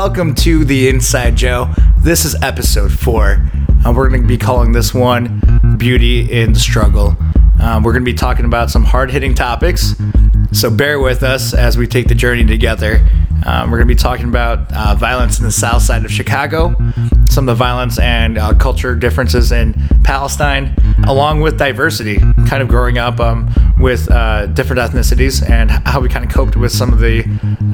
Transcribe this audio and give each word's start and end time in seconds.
welcome 0.00 0.34
to 0.34 0.64
the 0.64 0.88
Inside 0.88 1.36
Joe. 1.36 1.68
This 1.98 2.24
is 2.24 2.34
episode 2.42 2.90
four. 2.90 3.46
and 3.84 3.94
we're 3.94 4.08
going 4.08 4.22
to 4.22 4.26
be 4.26 4.38
calling 4.38 4.72
this 4.72 4.94
one 4.94 5.42
Beauty 5.76 6.20
in 6.20 6.54
the 6.54 6.58
Struggle. 6.58 7.14
Um, 7.60 7.82
we're 7.82 7.92
going 7.92 8.06
to 8.06 8.10
be 8.10 8.14
talking 8.14 8.46
about 8.46 8.70
some 8.70 8.82
hard 8.82 9.10
hitting 9.10 9.34
topics, 9.34 9.94
so 10.52 10.70
bear 10.70 11.00
with 11.00 11.22
us 11.22 11.52
as 11.52 11.76
we 11.76 11.86
take 11.86 12.08
the 12.08 12.14
journey 12.14 12.46
together. 12.46 13.06
Um, 13.44 13.70
we're 13.70 13.76
going 13.76 13.88
to 13.88 13.94
be 13.94 13.98
talking 13.98 14.26
about 14.26 14.72
uh, 14.72 14.94
violence 14.94 15.38
in 15.38 15.44
the 15.44 15.52
south 15.52 15.82
side 15.82 16.02
of 16.06 16.10
Chicago, 16.10 16.74
some 17.28 17.46
of 17.46 17.58
the 17.58 17.62
violence 17.62 17.98
and 17.98 18.38
uh, 18.38 18.54
culture 18.54 18.94
differences 18.94 19.52
in 19.52 19.74
Palestine, 20.02 20.74
along 21.06 21.42
with 21.42 21.58
diversity, 21.58 22.18
kind 22.48 22.62
of 22.62 22.68
growing 22.68 22.96
up 22.96 23.20
um, 23.20 23.52
with 23.78 24.10
uh, 24.10 24.46
different 24.46 24.80
ethnicities 24.80 25.46
and 25.48 25.70
how 25.70 26.00
we 26.00 26.08
kind 26.08 26.24
of 26.24 26.32
coped 26.32 26.56
with 26.56 26.72
some 26.72 26.90
of 26.90 27.00
the 27.00 27.22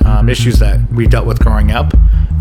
um, 0.06 0.28
issues 0.28 0.58
that 0.60 0.80
we 0.92 1.06
dealt 1.06 1.26
with 1.26 1.40
growing 1.40 1.72
up. 1.72 1.92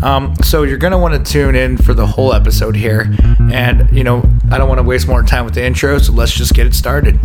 Um, 0.02 0.34
so 0.42 0.62
you're 0.62 0.78
going 0.78 0.92
to 0.92 0.98
want 0.98 1.14
to 1.14 1.32
tune 1.32 1.56
in 1.56 1.76
for 1.76 1.94
the 1.94 2.06
whole 2.06 2.32
episode 2.32 2.76
here. 2.76 3.12
And, 3.52 3.90
you 3.94 4.04
know, 4.04 4.22
I 4.50 4.58
don't 4.58 4.68
want 4.68 4.78
to 4.78 4.84
waste 4.84 5.08
more 5.08 5.22
time 5.22 5.44
with 5.44 5.54
the 5.54 5.64
intro, 5.64 5.98
so 5.98 6.12
let's 6.12 6.32
just 6.32 6.54
get 6.54 6.66
it 6.66 6.74
started. 6.74 7.18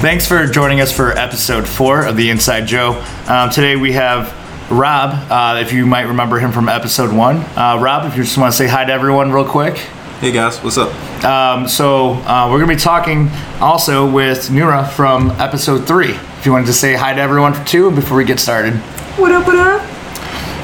Thanks 0.00 0.26
for 0.26 0.46
joining 0.46 0.80
us 0.80 0.90
for 0.90 1.12
episode 1.12 1.68
four 1.68 2.06
of 2.06 2.16
the 2.16 2.30
Inside 2.30 2.66
Joe. 2.66 3.04
Um, 3.28 3.50
today 3.50 3.76
we 3.76 3.92
have 3.92 4.39
Rob, 4.70 5.10
uh, 5.30 5.58
if 5.60 5.72
you 5.72 5.84
might 5.84 6.02
remember 6.02 6.38
him 6.38 6.52
from 6.52 6.68
episode 6.68 7.12
one. 7.12 7.38
Uh, 7.56 7.76
Rob, 7.80 8.06
if 8.06 8.16
you 8.16 8.22
just 8.22 8.38
want 8.38 8.52
to 8.52 8.56
say 8.56 8.68
hi 8.68 8.84
to 8.84 8.92
everyone 8.92 9.32
real 9.32 9.44
quick. 9.44 9.76
Hey 10.20 10.30
guys, 10.30 10.58
what's 10.58 10.78
up? 10.78 10.94
Um, 11.24 11.66
so 11.66 12.12
uh, 12.12 12.48
we're 12.48 12.58
going 12.58 12.68
to 12.68 12.76
be 12.76 12.80
talking 12.80 13.28
also 13.60 14.08
with 14.08 14.48
Nura 14.48 14.88
from 14.88 15.32
episode 15.32 15.88
three. 15.88 16.12
If 16.12 16.46
you 16.46 16.52
wanted 16.52 16.66
to 16.66 16.72
say 16.72 16.94
hi 16.94 17.12
to 17.12 17.20
everyone 17.20 17.52
for 17.52 17.64
two 17.64 17.90
before 17.90 18.16
we 18.16 18.24
get 18.24 18.38
started. 18.38 18.74
What 19.18 19.32
up, 19.32 19.44
what 19.44 19.56
up? 19.56 19.82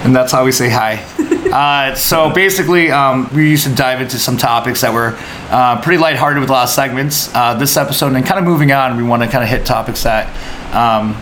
And 0.04 0.14
that's 0.14 0.30
how 0.30 0.44
we 0.44 0.52
say 0.52 0.68
hi. 0.70 1.04
Uh, 1.46 1.94
so 1.94 2.28
basically, 2.34 2.90
um, 2.90 3.30
we 3.32 3.48
used 3.48 3.64
to 3.66 3.74
dive 3.74 4.02
into 4.02 4.18
some 4.18 4.36
topics 4.36 4.80
that 4.82 4.92
were 4.92 5.16
uh, 5.48 5.80
pretty 5.80 5.96
lighthearted 5.96 6.40
with 6.40 6.50
a 6.50 6.52
lot 6.52 6.64
of 6.64 6.68
segments. 6.68 7.32
Uh, 7.34 7.54
this 7.54 7.76
episode, 7.78 8.12
and 8.14 8.26
kind 8.26 8.38
of 8.38 8.44
moving 8.44 8.72
on, 8.72 8.96
we 8.96 9.02
want 9.02 9.22
to 9.22 9.28
kind 9.28 9.42
of 9.42 9.48
hit 9.48 9.64
topics 9.64 10.02
that 10.02 10.26
um, 10.74 11.14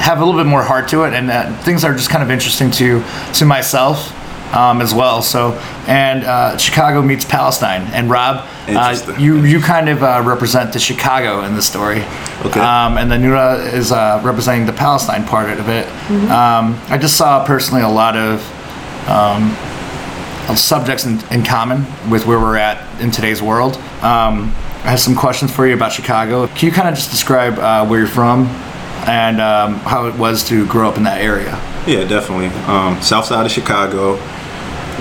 have 0.00 0.20
a 0.20 0.24
little 0.24 0.40
bit 0.40 0.48
more 0.48 0.62
heart 0.62 0.88
to 0.88 1.04
it, 1.04 1.12
and 1.12 1.30
uh, 1.30 1.54
things 1.62 1.84
are 1.84 1.94
just 1.94 2.10
kind 2.10 2.22
of 2.22 2.30
interesting 2.30 2.70
to 2.72 3.02
to 3.34 3.44
myself 3.44 4.16
um, 4.54 4.80
as 4.80 4.92
well. 4.94 5.22
So, 5.22 5.52
and 5.86 6.24
uh, 6.24 6.56
Chicago 6.58 7.02
meets 7.02 7.24
Palestine, 7.24 7.82
and 7.92 8.10
Rob, 8.10 8.46
uh, 8.68 9.16
you 9.18 9.44
you 9.44 9.60
kind 9.60 9.88
of 9.88 10.02
uh, 10.02 10.22
represent 10.24 10.72
the 10.72 10.78
Chicago 10.80 11.44
in 11.44 11.54
the 11.54 11.62
story, 11.62 12.02
Okay. 12.44 12.60
um, 12.60 12.96
and 12.98 13.10
then 13.10 13.22
Nura 13.22 13.72
is 13.72 13.92
uh, 13.92 14.20
representing 14.24 14.66
the 14.66 14.72
Palestine 14.72 15.24
part 15.24 15.50
of 15.50 15.68
it. 15.68 15.86
Um, 16.30 16.80
I 16.88 16.98
just 16.98 17.16
saw 17.16 17.44
personally 17.44 17.82
a 17.82 17.88
lot 17.88 18.16
of 18.16 18.40
um, 19.08 19.54
subjects 20.56 21.04
in, 21.04 21.20
in 21.30 21.44
common 21.44 21.84
with 22.10 22.26
where 22.26 22.40
we're 22.40 22.56
at 22.56 23.00
in 23.00 23.10
today's 23.10 23.40
world. 23.42 23.76
Um, 24.02 24.52
I 24.82 24.90
have 24.92 25.00
some 25.00 25.14
questions 25.14 25.54
for 25.54 25.66
you 25.66 25.74
about 25.74 25.92
Chicago. 25.92 26.46
Can 26.48 26.66
you 26.70 26.72
kind 26.72 26.88
of 26.88 26.94
just 26.94 27.10
describe 27.10 27.58
uh, 27.58 27.86
where 27.86 27.98
you're 28.00 28.08
from 28.08 28.48
and 29.06 29.40
um, 29.40 29.74
how 29.76 30.06
it 30.06 30.14
was 30.16 30.46
to 30.48 30.66
grow 30.66 30.88
up 30.88 30.96
in 30.96 31.04
that 31.04 31.20
area? 31.20 31.52
Yeah, 31.86 32.04
definitely. 32.04 32.48
Um, 32.66 33.00
South 33.02 33.24
side 33.24 33.46
of 33.46 33.52
Chicago. 33.52 34.16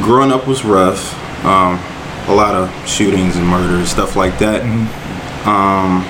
Growing 0.01 0.31
up 0.31 0.47
was 0.47 0.63
rough. 0.63 1.13
Um, 1.45 1.79
a 2.27 2.35
lot 2.35 2.53
of 2.55 2.69
shootings 2.87 3.35
and 3.35 3.45
murders, 3.47 3.89
stuff 3.89 4.15
like 4.15 4.37
that. 4.39 4.61
Um, 5.47 6.05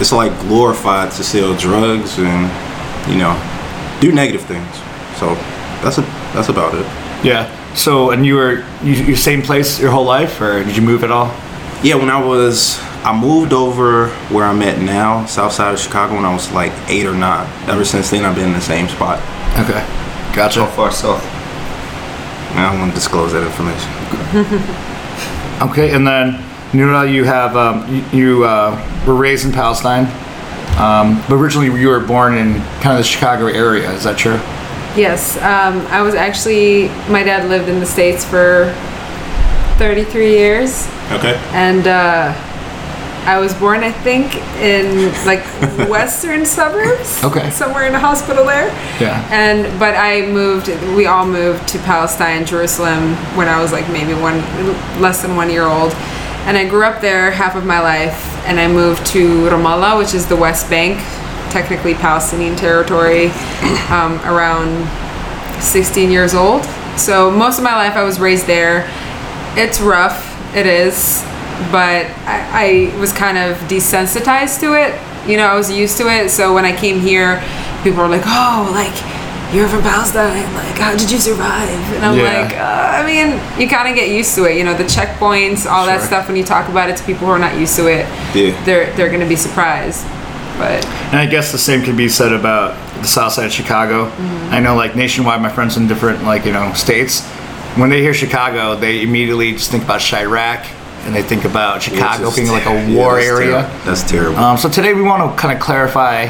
it's 0.00 0.12
like 0.12 0.32
glorified 0.40 1.10
to 1.12 1.22
sell 1.22 1.54
drugs 1.56 2.18
and 2.18 3.10
you 3.10 3.18
know 3.18 3.36
do 4.00 4.12
negative 4.12 4.42
things. 4.42 4.74
So 5.18 5.34
that's 5.82 5.98
a 5.98 6.02
that's 6.32 6.48
about 6.48 6.74
it. 6.74 6.86
Yeah. 7.24 7.56
So, 7.74 8.10
and 8.10 8.26
you 8.26 8.34
were 8.34 8.64
you, 8.82 8.94
you 8.94 9.16
same 9.16 9.42
place 9.42 9.78
your 9.80 9.90
whole 9.90 10.04
life, 10.04 10.40
or 10.40 10.64
did 10.64 10.74
you 10.76 10.82
move 10.82 11.04
at 11.04 11.10
all? 11.10 11.28
Yeah, 11.82 11.94
when 11.96 12.10
I 12.10 12.24
was 12.24 12.80
I 13.04 13.18
moved 13.18 13.52
over 13.52 14.08
where 14.28 14.44
I'm 14.44 14.60
at 14.62 14.78
now, 14.80 15.24
South 15.26 15.52
side 15.52 15.72
of 15.72 15.80
Chicago, 15.80 16.14
when 16.16 16.24
I 16.24 16.32
was 16.34 16.52
like 16.52 16.72
eight 16.88 17.06
or 17.06 17.14
nine. 17.14 17.46
Ever 17.68 17.84
since 17.84 18.10
then, 18.10 18.24
I've 18.24 18.34
been 18.36 18.48
in 18.48 18.52
the 18.52 18.60
same 18.60 18.88
spot. 18.88 19.18
Okay. 19.58 19.84
Gotcha. 20.34 20.60
So 20.60 20.66
far 20.66 20.92
south? 20.92 21.22
I 22.54 22.68
don't 22.70 22.80
want 22.80 22.90
to 22.92 22.94
disclose 22.94 23.32
that 23.32 23.44
information. 23.46 24.76
Okay, 25.60 25.92
and 25.94 26.06
then 26.06 26.38
Nura, 26.72 27.12
you 27.12 27.24
have 27.24 27.54
um, 27.54 27.86
you, 27.94 28.18
you 28.18 28.44
uh, 28.44 29.04
were 29.06 29.14
raised 29.14 29.44
in 29.44 29.52
Palestine, 29.52 30.06
um, 30.80 31.22
but 31.28 31.34
originally 31.34 31.66
you 31.78 31.88
were 31.88 32.00
born 32.00 32.34
in 32.34 32.54
kind 32.80 32.92
of 32.92 32.96
the 32.96 33.02
Chicago 33.04 33.44
area. 33.46 33.90
Is 33.92 34.04
that 34.04 34.16
true? 34.16 34.40
Yes, 34.96 35.36
um, 35.36 35.86
I 35.88 36.00
was 36.00 36.14
actually, 36.14 36.88
my 37.12 37.22
dad 37.22 37.50
lived 37.50 37.68
in 37.68 37.78
the 37.78 37.84
States 37.84 38.24
for 38.24 38.72
33 39.76 40.30
years, 40.30 40.88
Okay. 41.12 41.36
and 41.52 41.86
uh, 41.86 42.32
I 43.26 43.38
was 43.38 43.52
born, 43.54 43.80
I 43.80 43.92
think, 43.92 44.34
in 44.60 45.12
like 45.26 45.44
western 45.88 46.46
suburbs. 46.46 47.22
Okay. 47.22 47.50
Somewhere 47.50 47.86
in 47.86 47.94
a 47.94 47.98
hospital 47.98 48.44
there. 48.44 48.68
Yeah. 49.00 49.26
And, 49.30 49.78
but 49.78 49.94
I 49.94 50.26
moved, 50.26 50.68
we 50.96 51.06
all 51.06 51.26
moved 51.26 51.68
to 51.68 51.78
Palestine, 51.80 52.46
Jerusalem, 52.46 53.14
when 53.36 53.48
I 53.48 53.60
was 53.60 53.72
like 53.72 53.88
maybe 53.90 54.14
one, 54.14 54.38
less 55.00 55.22
than 55.22 55.36
one 55.36 55.50
year 55.50 55.64
old. 55.64 55.92
And 56.46 56.56
I 56.56 56.66
grew 56.68 56.84
up 56.84 57.00
there 57.02 57.30
half 57.30 57.54
of 57.54 57.66
my 57.66 57.80
life, 57.80 58.26
and 58.46 58.58
I 58.58 58.66
moved 58.66 59.04
to 59.08 59.48
Ramallah, 59.50 59.98
which 59.98 60.14
is 60.14 60.26
the 60.26 60.36
West 60.36 60.70
Bank, 60.70 60.98
technically 61.50 61.94
Palestinian 61.94 62.56
territory, 62.56 63.26
um, 63.90 64.18
around 64.24 64.88
16 65.62 66.10
years 66.10 66.34
old. 66.34 66.64
So 66.96 67.30
most 67.30 67.58
of 67.58 67.64
my 67.64 67.74
life 67.74 67.96
I 67.96 68.02
was 68.02 68.18
raised 68.18 68.46
there. 68.46 68.90
It's 69.56 69.80
rough, 69.80 70.26
it 70.56 70.66
is, 70.66 71.22
but 71.70 72.06
I, 72.26 72.92
I 72.94 72.98
was 72.98 73.12
kind 73.12 73.38
of 73.38 73.56
desensitized 73.68 74.60
to 74.60 74.74
it. 74.74 74.94
You 75.28 75.36
know, 75.36 75.46
I 75.46 75.54
was 75.54 75.70
used 75.70 75.98
to 75.98 76.08
it. 76.08 76.30
So 76.30 76.54
when 76.54 76.64
I 76.64 76.74
came 76.76 77.00
here, 77.00 77.42
people 77.84 78.00
were 78.02 78.08
like, 78.08 78.22
"Oh, 78.24 78.70
like 78.72 78.94
you're 79.54 79.68
from 79.68 79.82
Palestine. 79.82 80.52
Like, 80.54 80.78
how 80.78 80.96
did 80.96 81.10
you 81.10 81.18
survive?" 81.18 81.68
And 81.94 82.04
I'm 82.04 82.16
Yeah. 82.18 82.42
like, 82.42 82.56
uh, 82.56 82.98
I 82.98 83.06
mean, 83.06 83.38
you 83.60 83.68
kind 83.68 83.88
of 83.88 83.94
get 83.94 84.08
used 84.08 84.34
to 84.36 84.44
it. 84.44 84.56
You 84.56 84.64
know, 84.64 84.74
the 84.74 84.84
checkpoints, 84.84 85.70
all 85.70 85.86
that 85.86 86.02
stuff. 86.02 86.26
When 86.28 86.36
you 86.36 86.44
talk 86.44 86.68
about 86.68 86.88
it 86.90 86.96
to 86.96 87.04
people 87.04 87.26
who 87.26 87.32
are 87.32 87.38
not 87.38 87.56
used 87.58 87.76
to 87.76 87.86
it, 87.88 88.06
Yeah. 88.34 88.52
they're 88.64 88.92
they're 88.96 89.10
gonna 89.10 89.26
be 89.26 89.36
surprised. 89.36 90.04
But 90.58 90.84
And 91.10 91.18
I 91.18 91.26
guess 91.26 91.52
the 91.52 91.58
same 91.58 91.82
can 91.82 91.96
be 91.96 92.08
said 92.08 92.32
about 92.32 92.74
the 93.00 93.06
South 93.08 93.32
Side 93.32 93.46
of 93.46 93.52
Chicago. 93.52 94.10
I 94.50 94.60
know, 94.60 94.74
like 94.76 94.94
nationwide, 94.94 95.40
my 95.40 95.48
friends 95.48 95.76
in 95.76 95.86
different 95.88 96.24
like 96.24 96.44
you 96.44 96.52
know 96.52 96.72
states, 96.74 97.22
when 97.76 97.88
they 97.90 98.00
hear 98.02 98.12
Chicago, 98.14 98.76
they 98.76 99.02
immediately 99.02 99.52
just 99.52 99.70
think 99.70 99.84
about 99.84 100.00
Chiraq 100.00 100.64
and 101.04 101.14
they 101.14 101.22
think 101.22 101.44
about 101.44 101.82
Chicago 101.82 102.34
being 102.34 102.48
like 102.48 102.62
a 102.62 102.66
ter- 102.66 102.88
yeah, 102.88 102.96
war 102.96 103.14
that's 103.16 103.26
area. 103.26 103.50
terrible. 103.62 103.84
That's 103.84 104.02
terrible. 104.10 104.38
Um, 104.38 104.56
so 104.58 104.68
today 104.68 104.92
we 104.94 105.02
want 105.02 105.30
to 105.34 105.40
kind 105.40 105.54
of 105.56 105.62
clarify 105.62 106.26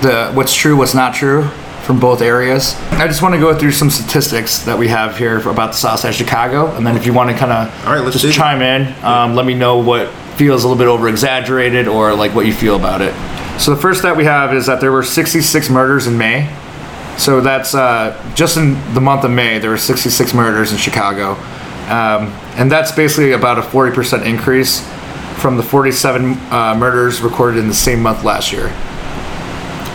the 0.00 0.30
what's 0.32 0.54
true, 0.54 0.76
what's 0.76 0.94
not 0.94 1.14
true 1.14 1.44
from 1.84 1.98
both 1.98 2.22
areas. 2.22 2.74
I 2.92 3.06
just 3.08 3.22
want 3.22 3.34
to 3.34 3.40
go 3.40 3.56
through 3.58 3.72
some 3.72 3.90
statistics 3.90 4.60
that 4.60 4.78
we 4.78 4.88
have 4.88 5.18
here 5.18 5.38
about 5.48 5.72
the 5.72 5.78
South 5.78 6.00
Side 6.00 6.10
of 6.10 6.14
Chicago, 6.14 6.74
and 6.76 6.86
then 6.86 6.96
if 6.96 7.04
you 7.06 7.12
want 7.12 7.30
to 7.30 7.36
kind 7.36 7.50
of 7.52 7.86
All 7.86 7.92
right, 7.94 8.02
let's 8.04 8.12
just 8.20 8.24
it. 8.24 8.38
chime 8.38 8.62
in, 8.62 9.04
um, 9.04 9.34
let 9.34 9.44
me 9.46 9.54
know 9.54 9.78
what 9.78 10.08
feels 10.36 10.64
a 10.64 10.68
little 10.68 10.78
bit 10.78 10.88
over 10.88 11.08
exaggerated 11.08 11.88
or 11.88 12.14
like 12.14 12.34
what 12.34 12.46
you 12.46 12.52
feel 12.54 12.76
about 12.76 13.02
it. 13.02 13.12
So 13.60 13.74
the 13.74 13.80
first 13.80 14.02
that 14.02 14.16
we 14.16 14.24
have 14.24 14.54
is 14.54 14.66
that 14.66 14.80
there 14.80 14.92
were 14.92 15.02
66 15.02 15.68
murders 15.68 16.06
in 16.06 16.16
May. 16.16 16.48
So 17.18 17.40
that's 17.42 17.74
uh, 17.74 18.16
just 18.34 18.56
in 18.56 18.74
the 18.94 19.00
month 19.00 19.24
of 19.24 19.30
May, 19.30 19.58
there 19.58 19.68
were 19.70 19.76
66 19.76 20.32
murders 20.32 20.72
in 20.72 20.78
Chicago. 20.78 21.34
Um, 21.90 22.28
and 22.56 22.70
that's 22.70 22.92
basically 22.92 23.32
about 23.32 23.58
a 23.58 23.62
40% 23.62 24.24
increase 24.24 24.86
from 25.40 25.56
the 25.56 25.62
47 25.62 26.34
uh, 26.50 26.76
murders 26.78 27.20
recorded 27.20 27.58
in 27.58 27.68
the 27.68 27.74
same 27.74 28.02
month 28.02 28.24
last 28.24 28.52
year. 28.52 28.68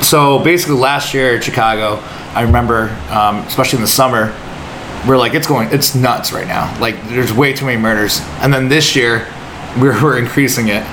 So 0.04 0.40
basically, 0.44 0.76
last 0.76 1.14
year 1.14 1.36
in 1.36 1.42
Chicago, 1.42 2.00
I 2.34 2.42
remember, 2.44 2.90
um, 3.10 3.38
especially 3.48 3.78
in 3.78 3.84
the 3.84 3.88
summer, 3.90 4.36
we're 5.08 5.18
like, 5.18 5.34
it's 5.34 5.48
going, 5.48 5.70
it's 5.72 5.96
nuts 5.96 6.32
right 6.32 6.48
now. 6.48 6.78
Like, 6.80 7.02
there's 7.08 7.34
way 7.34 7.54
too 7.54 7.66
many 7.66 7.82
murders. 7.82 8.20
And 8.42 8.54
then 8.54 8.68
this 8.70 8.96
year, 8.96 9.28
we're, 9.80 10.02
we're 10.02 10.18
increasing 10.18 10.68
it. 10.68 10.84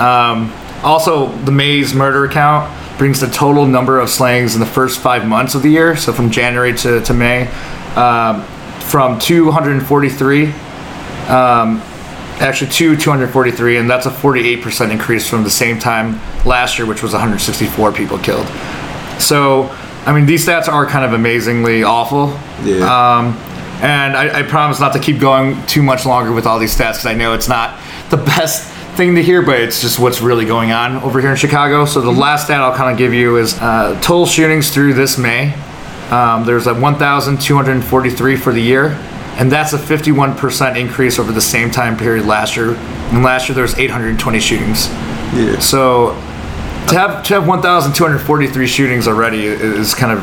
Um, 0.00 0.52
also, 0.82 1.34
the 1.44 1.52
May's 1.52 1.94
murder 1.94 2.28
count 2.28 2.70
brings 2.98 3.20
the 3.20 3.28
total 3.28 3.66
number 3.66 3.98
of 3.98 4.10
slayings 4.10 4.54
in 4.54 4.60
the 4.60 4.66
first 4.66 5.00
five 5.00 5.26
months 5.26 5.54
of 5.54 5.62
the 5.62 5.70
year. 5.70 5.96
So 5.96 6.12
from 6.12 6.30
January 6.30 6.74
to, 6.78 7.00
to 7.00 7.14
May, 7.14 7.46
um, 7.96 8.44
from 8.82 9.18
243 9.18 10.46
um, 10.46 11.80
actually 12.40 12.70
to 12.70 12.96
243, 12.96 13.76
and 13.76 13.88
that's 13.88 14.06
a 14.06 14.10
48% 14.10 14.90
increase 14.90 15.28
from 15.28 15.44
the 15.44 15.50
same 15.50 15.78
time 15.78 16.20
last 16.44 16.78
year, 16.78 16.86
which 16.86 17.02
was 17.02 17.12
164 17.12 17.92
people 17.92 18.18
killed. 18.18 18.46
So, 19.20 19.68
I 20.04 20.12
mean, 20.12 20.26
these 20.26 20.44
stats 20.46 20.66
are 20.68 20.86
kind 20.86 21.04
of 21.04 21.12
amazingly 21.12 21.82
awful. 21.84 22.28
Yeah. 22.64 23.18
Um, 23.18 23.36
And 23.82 24.16
I, 24.16 24.40
I 24.40 24.42
promise 24.44 24.78
not 24.78 24.92
to 24.92 25.00
keep 25.00 25.18
going 25.18 25.60
too 25.66 25.82
much 25.82 26.06
longer 26.06 26.30
with 26.32 26.46
all 26.46 26.60
these 26.60 26.72
stats 26.72 26.92
because 26.92 27.06
I 27.06 27.14
know 27.14 27.34
it's 27.34 27.48
not 27.48 27.80
the 28.10 28.16
best 28.36 28.70
thing 28.96 29.16
to 29.16 29.22
hear, 29.22 29.42
but 29.42 29.58
it's 29.60 29.80
just 29.80 29.98
what's 29.98 30.20
really 30.20 30.44
going 30.44 30.70
on 30.70 30.96
over 31.02 31.20
here 31.20 31.30
in 31.30 31.36
Chicago. 31.36 31.84
So 31.84 32.00
the 32.00 32.12
last 32.12 32.44
stat 32.44 32.60
I'll 32.60 32.76
kind 32.76 32.92
of 32.92 32.98
give 32.98 33.12
you 33.12 33.38
is 33.38 33.58
uh, 33.60 33.98
total 34.00 34.26
shootings 34.26 34.70
through 34.70 34.94
this 34.94 35.18
May. 35.18 35.52
Um, 36.12 36.44
there's 36.44 36.66
a 36.66 36.74
1,243 36.74 38.36
for 38.36 38.52
the 38.52 38.60
year, 38.60 38.88
and 39.38 39.50
that's 39.50 39.72
a 39.72 39.78
51% 39.78 40.78
increase 40.78 41.18
over 41.18 41.32
the 41.32 41.40
same 41.40 41.70
time 41.70 41.96
period 41.96 42.26
last 42.26 42.54
year. 42.54 42.74
And 42.74 43.22
last 43.22 43.48
year 43.48 43.54
there 43.54 43.62
was 43.62 43.78
820 43.78 44.38
shootings. 44.38 44.88
Yeah. 45.34 45.58
So 45.58 46.10
to 46.88 46.98
have 46.98 47.24
to 47.24 47.34
have 47.34 47.48
1,243 47.48 48.66
shootings 48.66 49.08
already 49.08 49.46
is 49.46 49.94
kind 49.94 50.12
of 50.12 50.22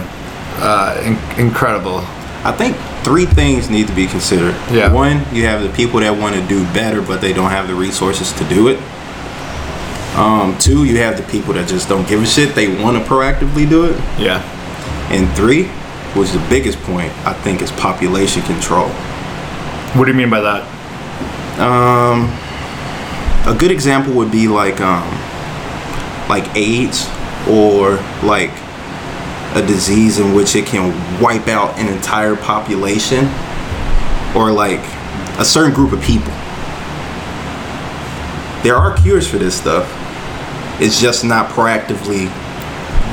uh, 0.62 1.02
in- 1.04 1.48
incredible. 1.48 1.98
I 2.44 2.52
think 2.52 2.78
three 3.04 3.26
things 3.26 3.70
need 3.70 3.88
to 3.88 3.96
be 3.96 4.06
considered. 4.06 4.54
Yeah. 4.72 4.94
One, 4.94 5.24
you 5.34 5.46
have 5.46 5.64
the 5.64 5.70
people 5.70 6.02
that 6.02 6.16
want 6.16 6.36
to 6.36 6.48
do 6.48 6.64
better, 6.66 7.02
but 7.02 7.20
they 7.20 7.34
don't 7.34 7.50
have 7.50 7.68
the 7.68 7.74
resources 7.76 8.32
to 8.34 8.44
do 8.46 8.68
it. 8.68 8.80
Um, 10.16 10.56
two, 10.60 10.86
you 10.86 10.98
have 10.98 11.18
the 11.18 11.24
people 11.32 11.54
that 11.54 11.68
just 11.68 11.90
don't 11.90 12.08
give 12.08 12.22
a 12.22 12.26
shit. 12.26 12.54
They 12.54 12.68
want 12.82 12.98
to 12.98 13.04
proactively 13.10 13.68
do 13.68 13.86
it. 13.86 13.98
Yeah. 14.20 14.42
And 15.12 15.28
three, 15.36 15.70
which 16.16 16.30
is 16.30 16.34
the 16.34 16.50
biggest 16.50 16.80
point, 16.80 17.12
I 17.26 17.34
think, 17.34 17.62
is 17.62 17.72
population 17.72 18.42
control. 18.44 18.90
What 19.96 20.06
do 20.06 20.12
you 20.12 20.18
mean 20.18 20.30
by 20.30 20.42
that? 20.42 21.60
Um, 21.60 22.30
a 23.54 23.58
good 23.58 23.72
example 23.72 24.14
would 24.14 24.32
be 24.32 24.48
like 24.48 24.80
um, 24.82 25.08
like 26.30 26.56
AIDS 26.56 27.10
or 27.48 27.96
like 28.24 28.52
a 29.56 29.66
disease 29.66 30.20
in 30.20 30.34
which 30.34 30.56
it 30.56 30.66
can 30.66 30.94
wipe 31.22 31.48
out 31.48 31.78
an 31.80 31.92
entire 31.92 32.36
population 32.36 33.26
or 34.36 34.52
like 34.52 34.80
a 35.40 35.46
certain 35.46 35.74
group 35.74 35.92
of 35.92 36.02
people. 36.02 36.32
There 38.62 38.76
are 38.76 38.96
cures 38.98 39.28
for 39.28 39.38
this 39.38 39.56
stuff. 39.56 39.88
It's 40.80 41.02
just 41.02 41.26
not 41.26 41.50
proactively 41.50 42.30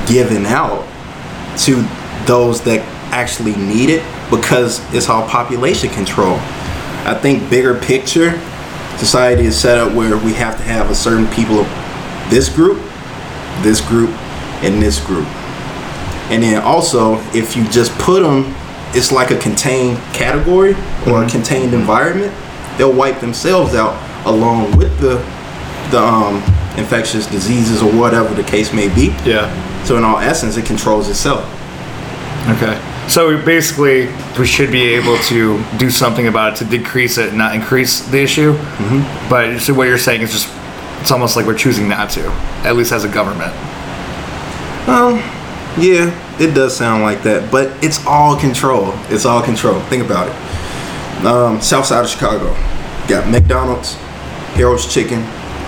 given 0.06 0.44
out 0.44 0.86
to 1.60 1.82
those 2.26 2.62
that 2.62 2.80
actually 3.12 3.54
need 3.56 3.90
it 3.90 4.02
because 4.30 4.80
it's 4.94 5.08
all 5.08 5.26
population 5.28 5.90
control. 5.90 6.36
I 7.06 7.18
think 7.20 7.48
bigger 7.48 7.78
picture, 7.78 8.32
society 8.98 9.44
is 9.44 9.58
set 9.58 9.78
up 9.78 9.92
where 9.94 10.16
we 10.16 10.32
have 10.34 10.56
to 10.56 10.62
have 10.64 10.90
a 10.90 10.94
certain 10.94 11.26
people 11.28 11.60
of 11.60 11.66
this 12.30 12.48
group, 12.48 12.78
this 13.62 13.80
group, 13.80 14.10
and 14.62 14.82
this 14.82 15.04
group. 15.04 15.26
And 16.28 16.42
then 16.42 16.60
also, 16.62 17.20
if 17.32 17.56
you 17.56 17.68
just 17.68 17.96
put 17.98 18.22
them, 18.22 18.52
it's 18.96 19.12
like 19.12 19.30
a 19.30 19.38
contained 19.38 19.98
category 20.12 20.74
or 21.06 21.22
a 21.22 21.28
contained 21.28 21.72
environment. 21.74 22.34
They'll 22.78 22.92
wipe 22.92 23.20
themselves 23.20 23.74
out 23.74 23.94
along 24.26 24.76
with 24.76 24.98
the 25.00 25.16
the 25.90 26.00
um, 26.00 26.36
infectious 26.76 27.26
diseases 27.28 27.82
or 27.82 27.92
whatever 27.92 28.34
the 28.34 28.42
case 28.42 28.72
may 28.72 28.92
be. 28.92 29.14
Yeah. 29.24 29.46
So 29.84 29.96
in 29.96 30.04
all 30.04 30.18
essence, 30.18 30.56
it 30.56 30.66
controls 30.66 31.08
itself. 31.08 31.44
Okay. 32.54 32.80
So 33.08 33.42
basically, 33.44 34.08
we 34.38 34.46
should 34.46 34.70
be 34.70 34.94
able 34.94 35.18
to 35.24 35.62
do 35.78 35.90
something 35.90 36.26
about 36.26 36.52
it 36.54 36.56
to 36.56 36.64
decrease 36.64 37.18
it, 37.18 37.34
not 37.34 37.54
increase 37.54 38.00
the 38.08 38.20
issue. 38.20 38.52
Mm-hmm. 38.52 39.30
But 39.30 39.58
so 39.60 39.74
what 39.74 39.88
you're 39.88 39.98
saying 39.98 40.22
is 40.22 40.32
just 40.32 40.52
it's 41.00 41.10
almost 41.10 41.36
like 41.36 41.46
we're 41.46 41.56
choosing 41.56 41.88
not 41.88 42.10
to, 42.10 42.26
at 42.64 42.74
least 42.76 42.92
as 42.92 43.04
a 43.04 43.08
government. 43.08 43.52
Um, 44.88 45.18
yeah, 45.78 46.10
it 46.40 46.54
does 46.54 46.76
sound 46.76 47.02
like 47.02 47.22
that, 47.22 47.52
but 47.52 47.72
it's 47.84 48.04
all 48.06 48.36
control. 48.36 48.92
It's 49.08 49.24
all 49.24 49.42
control. 49.42 49.80
Think 49.82 50.04
about 50.04 50.28
it. 50.28 51.26
Um, 51.26 51.60
south 51.60 51.86
side 51.86 52.04
of 52.04 52.10
Chicago, 52.10 52.54
got 53.08 53.28
McDonald's, 53.30 53.94
Harold's 54.54 54.92
Chicken, 54.92 55.20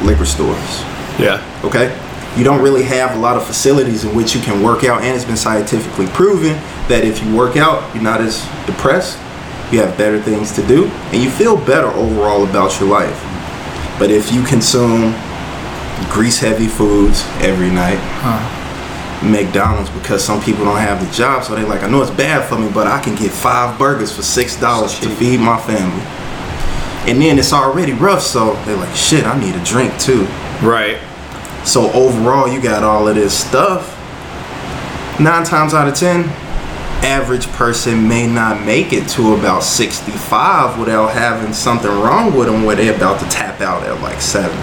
liquor 0.04 0.26
stores. 0.26 0.82
Yeah. 1.18 1.42
Okay, 1.64 1.88
you 2.38 2.44
don't 2.44 2.62
really 2.62 2.84
have 2.84 3.16
a 3.16 3.18
lot 3.18 3.36
of 3.36 3.44
facilities 3.44 4.04
in 4.04 4.14
which 4.14 4.34
you 4.34 4.40
can 4.40 4.62
work 4.62 4.84
out, 4.84 5.02
and 5.02 5.14
it's 5.14 5.24
been 5.24 5.36
scientifically 5.36 6.06
proven 6.06 6.54
that 6.88 7.02
if 7.04 7.22
you 7.22 7.34
work 7.36 7.56
out, 7.56 7.82
you're 7.92 8.04
not 8.04 8.20
as 8.20 8.46
depressed. 8.64 9.18
You 9.72 9.80
have 9.80 9.98
better 9.98 10.22
things 10.22 10.52
to 10.52 10.66
do, 10.66 10.86
and 11.12 11.20
you 11.22 11.28
feel 11.28 11.56
better 11.56 11.88
overall 11.88 12.48
about 12.48 12.78
your 12.78 12.88
life. 12.88 13.20
But 13.98 14.12
if 14.12 14.32
you 14.32 14.44
consume 14.44 15.12
grease-heavy 16.12 16.68
foods 16.68 17.24
every 17.40 17.70
night, 17.70 17.98
McDonald's 19.20 19.90
because 19.90 20.24
some 20.24 20.40
people 20.40 20.64
don't 20.64 20.78
have 20.78 21.04
the 21.04 21.12
job, 21.12 21.42
so 21.42 21.56
they're 21.56 21.66
like, 21.66 21.82
I 21.82 21.88
know 21.90 22.00
it's 22.02 22.10
bad 22.12 22.48
for 22.48 22.56
me, 22.56 22.70
but 22.72 22.86
I 22.86 23.00
can 23.00 23.16
get 23.16 23.32
five 23.32 23.76
burgers 23.76 24.14
for 24.14 24.22
six 24.22 24.58
dollars 24.58 24.98
to 25.00 25.08
feed 25.10 25.40
my 25.40 25.60
family. 25.60 26.04
And 27.10 27.20
then 27.20 27.36
it's 27.38 27.52
already 27.52 27.94
rough, 27.94 28.22
so 28.22 28.54
they're 28.64 28.76
like, 28.76 28.94
shit, 28.94 29.24
I 29.24 29.38
need 29.40 29.56
a 29.56 29.64
drink 29.64 29.98
too. 29.98 30.22
Right. 30.62 30.98
So 31.68 31.92
overall, 31.92 32.48
you 32.48 32.62
got 32.62 32.82
all 32.82 33.08
of 33.08 33.14
this 33.14 33.36
stuff. 33.38 33.94
Nine 35.20 35.44
times 35.44 35.74
out 35.74 35.86
of 35.86 35.94
ten, 35.94 36.24
average 37.04 37.46
person 37.48 38.08
may 38.08 38.26
not 38.26 38.64
make 38.64 38.94
it 38.94 39.06
to 39.10 39.34
about 39.34 39.62
65 39.62 40.78
without 40.78 41.08
having 41.08 41.52
something 41.52 41.90
wrong 41.90 42.34
with 42.34 42.46
them 42.46 42.64
where 42.64 42.74
they're 42.74 42.96
about 42.96 43.20
to 43.20 43.28
tap 43.28 43.60
out 43.60 43.82
at 43.82 44.00
like 44.00 44.22
70. 44.22 44.54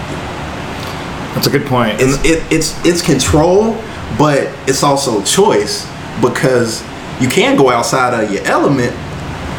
That's 1.36 1.46
a 1.46 1.50
good 1.50 1.66
point. 1.66 2.00
It's 2.00 2.16
it, 2.24 2.42
it's 2.52 2.84
it's 2.84 3.02
control, 3.02 3.74
but 4.18 4.52
it's 4.68 4.82
also 4.82 5.22
choice 5.22 5.86
because 6.20 6.82
you 7.20 7.28
can 7.28 7.56
go 7.56 7.70
outside 7.70 8.20
of 8.20 8.32
your 8.32 8.42
element, 8.46 8.90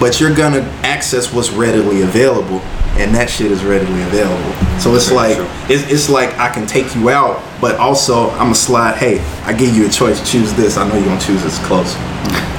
but 0.02 0.20
you're 0.20 0.36
gonna 0.36 0.64
access 0.84 1.34
what's 1.34 1.52
readily 1.52 2.02
available, 2.02 2.60
and 3.00 3.14
that 3.16 3.30
shit 3.30 3.52
is 3.52 3.64
readily 3.64 4.02
available. 4.04 4.54
So 4.80 4.94
it's 4.96 5.12
like 5.12 5.38
it's, 5.70 5.90
it's 5.92 6.10
like 6.10 6.38
I 6.38 6.50
can 6.50 6.66
take 6.68 6.96
you 6.96 7.10
out, 7.10 7.42
but 7.62 7.76
also 7.80 8.30
I'm 8.32 8.52
a 8.52 8.56
slide. 8.56 8.98
Hey, 8.98 9.20
I 9.44 9.54
give 9.54 9.76
you 9.76 9.86
a 9.86 9.90
choice. 9.90 10.20
Choose 10.30 10.54
this. 10.54 10.78
I 10.78 10.88
know 10.88 10.96
you're 10.96 11.06
gonna 11.06 11.22
choose 11.22 11.44
this 11.44 11.58
close. 11.66 11.94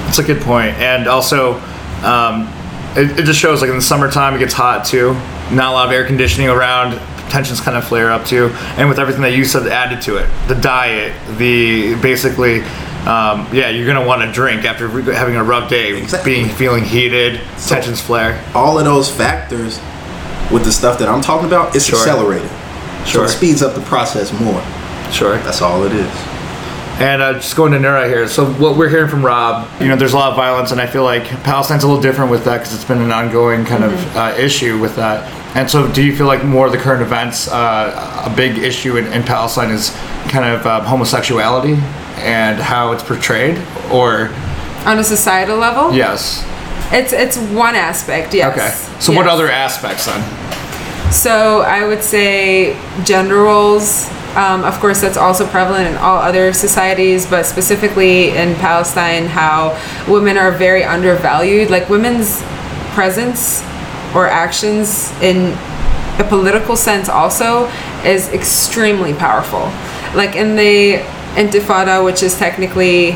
That's 0.06 0.19
a 0.19 0.23
good 0.25 0.40
point. 0.43 0.75
And 0.76 1.06
also, 1.06 1.55
um, 2.02 2.49
it, 2.96 3.20
it 3.20 3.25
just 3.26 3.38
shows 3.38 3.61
like 3.61 3.70
in 3.70 3.76
the 3.76 3.82
summertime 3.82 4.35
it 4.35 4.38
gets 4.38 4.55
hot 4.55 4.85
too. 4.85 5.12
Not 5.55 5.70
a 5.70 5.73
lot 5.73 5.87
of 5.87 5.93
air 5.93 6.06
conditioning 6.06 6.49
around. 6.49 6.99
Tensions 7.31 7.61
kind 7.61 7.76
of 7.76 7.84
flare 7.87 8.11
up 8.11 8.25
too. 8.25 8.46
And 8.79 8.88
with 8.88 8.99
everything 8.99 9.23
that 9.23 9.32
you 9.34 9.44
said 9.44 9.67
added 9.67 10.00
to 10.02 10.17
it, 10.17 10.29
the 10.49 10.55
diet, 10.55 11.12
the 11.37 11.94
basically, 12.00 12.61
um, 13.05 13.46
yeah, 13.52 13.69
you're 13.69 13.87
gonna 13.87 14.06
want 14.06 14.23
to 14.23 14.32
drink 14.32 14.64
after 14.64 14.88
having 15.12 15.37
a 15.37 15.44
rough 15.44 15.69
day, 15.69 15.94
Exactly. 15.99 16.34
being 16.34 16.49
feeling 16.49 16.84
heated, 16.84 17.41
So- 17.58 17.74
tensions 17.74 18.01
flare. 18.01 18.43
All 18.55 18.79
of 18.79 18.84
those 18.86 19.10
factors 19.10 19.79
with 20.50 20.64
the 20.64 20.72
stuff 20.72 20.98
that 20.98 21.08
I'm 21.08 21.20
talking 21.20 21.46
about, 21.46 21.74
it's 21.76 21.84
Sure. 21.86 21.98
accelerated. 21.98 22.48
So 23.05 23.10
Sure. 23.10 23.24
it 23.24 23.28
speeds 23.28 23.62
up 23.62 23.74
the 23.74 23.81
process 23.82 24.32
more. 24.40 24.62
Sure. 25.12 25.36
That's 25.38 25.62
all 25.62 25.84
it 25.84 25.93
is. 25.93 26.10
And 27.00 27.22
uh, 27.22 27.34
just 27.34 27.55
going 27.55 27.70
to 27.72 27.78
Nura 27.78 28.08
here. 28.08 28.26
So 28.28 28.44
what 28.44 28.76
we're 28.76 28.88
hearing 28.88 29.08
from 29.08 29.24
Rob, 29.24 29.69
you 29.81 29.86
know, 29.86 29.94
there's 29.94 30.14
a 30.14 30.17
lot 30.17 30.31
of 30.31 30.36
violence, 30.36 30.72
and 30.72 30.81
I 30.81 30.86
feel 30.86 31.05
like 31.05 31.24
Palestine's 31.44 31.84
a 31.84 31.86
little 31.86 32.02
different 32.02 32.28
with 32.31 32.44
that 32.44 32.58
because 32.58 32.74
it's 32.74 32.84
been 32.84 33.00
an 33.00 33.12
ongoing 33.12 33.64
kind 33.64 33.84
of 33.84 34.17
uh, 34.17 34.34
issue 34.36 34.78
with 34.81 34.96
that. 34.96 35.32
And 35.56 35.70
so, 35.70 35.86
do 35.93 36.02
you 36.02 36.14
feel 36.17 36.26
like 36.26 36.44
more 36.44 36.67
of 36.67 36.72
the 36.72 36.78
current 36.78 37.00
events, 37.00 37.46
uh, 37.48 38.24
a 38.26 38.34
big 38.36 38.58
issue 38.58 38.96
in, 38.96 39.06
in 39.12 39.22
Palestine 39.22 39.70
is 39.70 39.90
kind 40.28 40.44
of 40.44 40.67
uh, 40.67 40.81
homosexuality 40.82 41.74
and 42.19 42.58
how 42.58 42.90
it's 42.93 43.02
portrayed, 43.05 43.56
or 43.93 44.31
On 44.84 44.98
a 44.98 45.05
societal 45.05 45.56
level, 45.56 45.94
yes? 45.94 46.44
It's 46.93 47.13
it's 47.13 47.37
one 47.37 47.75
aspect. 47.75 48.35
Yes. 48.35 48.53
Okay. 48.53 49.01
So 49.01 49.13
what 49.13 49.27
other 49.27 49.51
aspects 49.51 50.07
then? 50.07 50.23
So 51.13 51.63
I 51.63 51.87
would 51.87 52.03
say 52.03 52.79
gender 53.05 53.37
roles. 53.37 54.09
Um, 54.37 54.63
of 54.63 54.79
course, 54.79 55.01
that's 55.01 55.17
also 55.17 55.47
prevalent 55.47 55.89
in 55.89 55.97
all 55.97 56.19
other 56.19 56.53
societies, 56.53 57.27
but 57.27 57.45
specifically 57.47 58.31
in 58.31 58.55
Palestine, 58.57 59.27
how 59.27 59.81
women 60.07 60.37
are 60.37 60.53
very 60.53 60.85
undervalued. 60.85 61.71
Like 61.71 61.89
women's 61.89 62.43
presence 62.93 63.63
or 64.15 64.29
actions 64.29 65.11
in 65.23 65.57
a 66.21 66.27
political 66.29 66.77
sense 66.77 67.09
also 67.09 67.67
is 68.05 68.29
extremely 68.31 69.15
powerful. 69.15 69.71
Like 70.15 70.37
in 70.37 70.57
the 70.57 71.03
Intifada, 71.35 72.05
which 72.05 72.23
is 72.23 72.37
technically, 72.39 73.13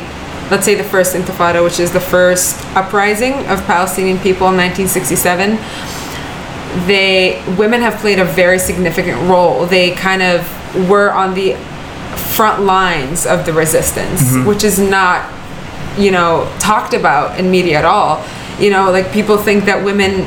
let's 0.52 0.64
say 0.64 0.76
the 0.76 0.84
first 0.84 1.16
Intifada, 1.16 1.64
which 1.64 1.80
is 1.80 1.90
the 1.92 2.00
first 2.00 2.64
uprising 2.76 3.34
of 3.46 3.60
Palestinian 3.64 4.18
people 4.18 4.46
in 4.48 4.56
1967 4.56 5.58
they 6.86 7.42
women 7.58 7.80
have 7.82 7.98
played 8.00 8.18
a 8.18 8.24
very 8.24 8.58
significant 8.58 9.18
role. 9.28 9.66
They 9.66 9.92
kind 9.92 10.22
of 10.22 10.88
were 10.88 11.12
on 11.12 11.34
the 11.34 11.54
front 12.34 12.62
lines 12.64 13.26
of 13.26 13.44
the 13.44 13.52
resistance, 13.52 14.22
mm-hmm. 14.22 14.48
which 14.48 14.64
is 14.64 14.78
not, 14.78 15.30
you 15.98 16.10
know, 16.10 16.50
talked 16.58 16.94
about 16.94 17.38
in 17.38 17.50
media 17.50 17.78
at 17.78 17.84
all. 17.84 18.24
You 18.58 18.70
know, 18.70 18.90
like 18.90 19.12
people 19.12 19.36
think 19.36 19.64
that 19.66 19.84
women 19.84 20.26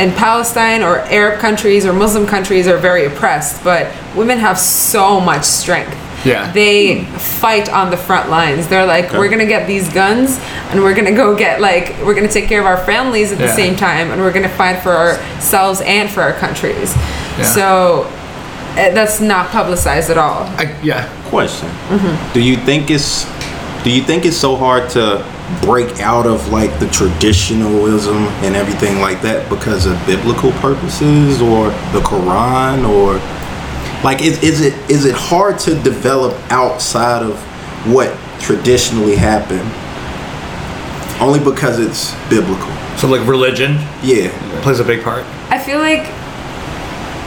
in 0.00 0.12
Palestine 0.14 0.82
or 0.82 1.00
Arab 1.00 1.40
countries 1.40 1.84
or 1.84 1.92
Muslim 1.92 2.26
countries 2.26 2.66
are 2.66 2.78
very 2.78 3.04
oppressed, 3.04 3.62
but 3.62 3.94
women 4.16 4.38
have 4.38 4.58
so 4.58 5.20
much 5.20 5.44
strength. 5.44 5.96
Yeah. 6.24 6.52
They 6.52 7.04
fight 7.04 7.68
on 7.72 7.90
the 7.90 7.96
front 7.96 8.30
lines. 8.30 8.68
They're 8.68 8.86
like, 8.86 9.06
Okay. 9.06 9.18
we're 9.18 9.28
gonna 9.28 9.46
get 9.46 9.66
these 9.66 9.88
guns, 9.92 10.38
and 10.70 10.82
we're 10.82 10.94
gonna 10.94 11.12
go 11.14 11.34
get 11.36 11.60
like, 11.60 11.94
we're 12.04 12.14
gonna 12.14 12.28
take 12.28 12.48
care 12.48 12.60
of 12.60 12.66
our 12.66 12.78
families 12.84 13.32
at 13.32 13.38
the 13.38 13.52
same 13.54 13.76
time, 13.76 14.10
and 14.10 14.20
we're 14.20 14.32
gonna 14.32 14.48
fight 14.48 14.82
for 14.82 14.92
ourselves 14.92 15.80
and 15.80 16.08
for 16.10 16.22
our 16.22 16.32
countries. 16.34 16.94
Yeah. 17.38 17.42
So 17.44 18.06
eh, 18.76 18.90
that's 18.94 19.20
not 19.20 19.50
publicized 19.50 20.10
at 20.10 20.18
all. 20.18 20.44
I, 20.58 20.74
yeah. 20.82 21.08
Question: 21.28 21.68
Mm-hmm. 21.88 22.32
Do 22.34 22.40
you 22.42 22.56
think 22.56 22.90
it's 22.90 23.24
do 23.84 23.90
you 23.90 24.02
think 24.02 24.24
it's 24.24 24.36
so 24.36 24.54
hard 24.54 24.88
to 24.90 25.24
break 25.60 26.00
out 26.00 26.24
of 26.26 26.48
like 26.52 26.78
the 26.78 26.86
traditionalism 26.88 28.16
and 28.44 28.54
everything 28.54 29.00
like 29.00 29.20
that 29.22 29.48
because 29.50 29.86
of 29.86 29.94
biblical 30.06 30.52
purposes 30.52 31.42
or 31.42 31.68
the 31.92 32.00
Quran 32.00 32.88
or 32.88 33.18
like 34.04 34.20
is, 34.22 34.42
is 34.42 34.60
it 34.60 34.74
is 34.90 35.04
it 35.04 35.14
hard 35.14 35.58
to 35.60 35.74
develop 35.82 36.34
outside 36.50 37.22
of 37.22 37.38
what 37.92 38.16
traditionally 38.40 39.16
happened 39.16 39.68
only 41.20 41.38
because 41.38 41.78
it's 41.78 42.14
biblical? 42.28 42.70
So 42.96 43.08
like 43.08 43.26
religion 43.26 43.78
Yeah. 44.02 44.30
plays 44.62 44.80
a 44.80 44.84
big 44.84 45.02
part. 45.02 45.24
I 45.50 45.58
feel 45.58 45.78
like 45.78 46.06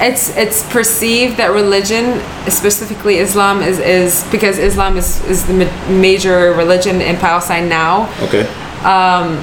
it's 0.01 0.35
it's 0.35 0.61
perceived 0.71 1.37
that 1.37 1.51
religion, 1.53 2.19
specifically 2.49 3.17
Islam, 3.19 3.61
is, 3.61 3.79
is 3.79 4.25
because 4.29 4.57
Islam 4.57 4.97
is, 4.97 5.23
is 5.25 5.45
the 5.47 5.53
ma- 5.53 5.87
major 5.89 6.51
religion 6.53 6.99
in 7.01 7.15
Palestine 7.17 7.69
now. 7.69 8.09
Okay. 8.23 8.41
Um, 8.83 9.39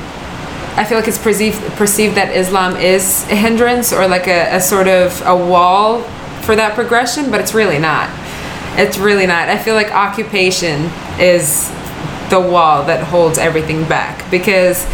I 0.76 0.84
feel 0.86 0.98
like 0.98 1.08
it's 1.08 1.18
perceived 1.18 1.58
perceived 1.76 2.14
that 2.16 2.36
Islam 2.36 2.76
is 2.76 3.24
a 3.30 3.34
hindrance 3.34 3.92
or 3.92 4.06
like 4.08 4.26
a, 4.28 4.56
a 4.56 4.60
sort 4.60 4.88
of 4.88 5.20
a 5.26 5.34
wall 5.34 6.02
for 6.42 6.56
that 6.56 6.74
progression, 6.74 7.30
but 7.30 7.40
it's 7.40 7.54
really 7.54 7.78
not. 7.78 8.10
It's 8.78 8.98
really 8.98 9.26
not. 9.26 9.48
I 9.48 9.58
feel 9.58 9.74
like 9.74 9.92
occupation 9.92 10.90
is 11.18 11.70
the 12.30 12.40
wall 12.40 12.84
that 12.86 13.04
holds 13.04 13.38
everything 13.38 13.86
back 13.88 14.30
because 14.30 14.86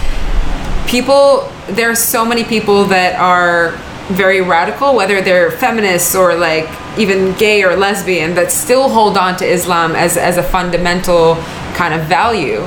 people 0.88 1.49
there 1.69 1.90
are 1.90 1.95
so 1.95 2.25
many 2.25 2.43
people 2.43 2.85
that 2.87 3.14
are 3.21 3.71
very 4.12 4.40
radical 4.40 4.97
whether 4.97 5.21
they're 5.21 5.52
feminists 5.52 6.17
or 6.17 6.35
like 6.35 6.69
even 6.99 7.33
gay 7.35 7.62
or 7.62 7.76
lesbian 7.76 8.35
that 8.35 8.50
still 8.50 8.88
hold 8.88 9.17
on 9.17 9.37
to 9.37 9.47
islam 9.47 9.95
as, 9.95 10.17
as 10.17 10.37
a 10.37 10.43
fundamental 10.43 11.37
kind 11.75 11.95
of 11.95 12.07
value 12.09 12.61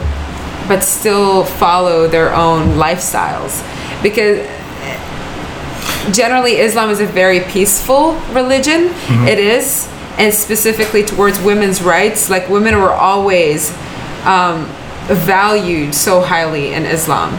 but 0.69 0.81
still 0.81 1.43
follow 1.43 2.07
their 2.07 2.33
own 2.33 2.69
lifestyles 2.77 3.61
because 4.01 4.37
generally 6.11 6.53
islam 6.59 6.89
is 6.89 6.99
a 6.99 7.05
very 7.05 7.41
peaceful 7.41 8.13
religion. 8.31 8.89
It 9.27 9.39
is. 9.39 9.87
And 10.17 10.33
specifically 10.33 11.03
towards 11.03 11.39
women's 11.41 11.81
rights 11.81 12.29
like 12.29 12.49
women 12.49 12.75
were 12.75 12.91
always 12.91 13.71
um, 14.25 14.65
valued 15.07 15.93
so 15.95 16.21
highly 16.21 16.73
in 16.73 16.85
islam 16.85 17.31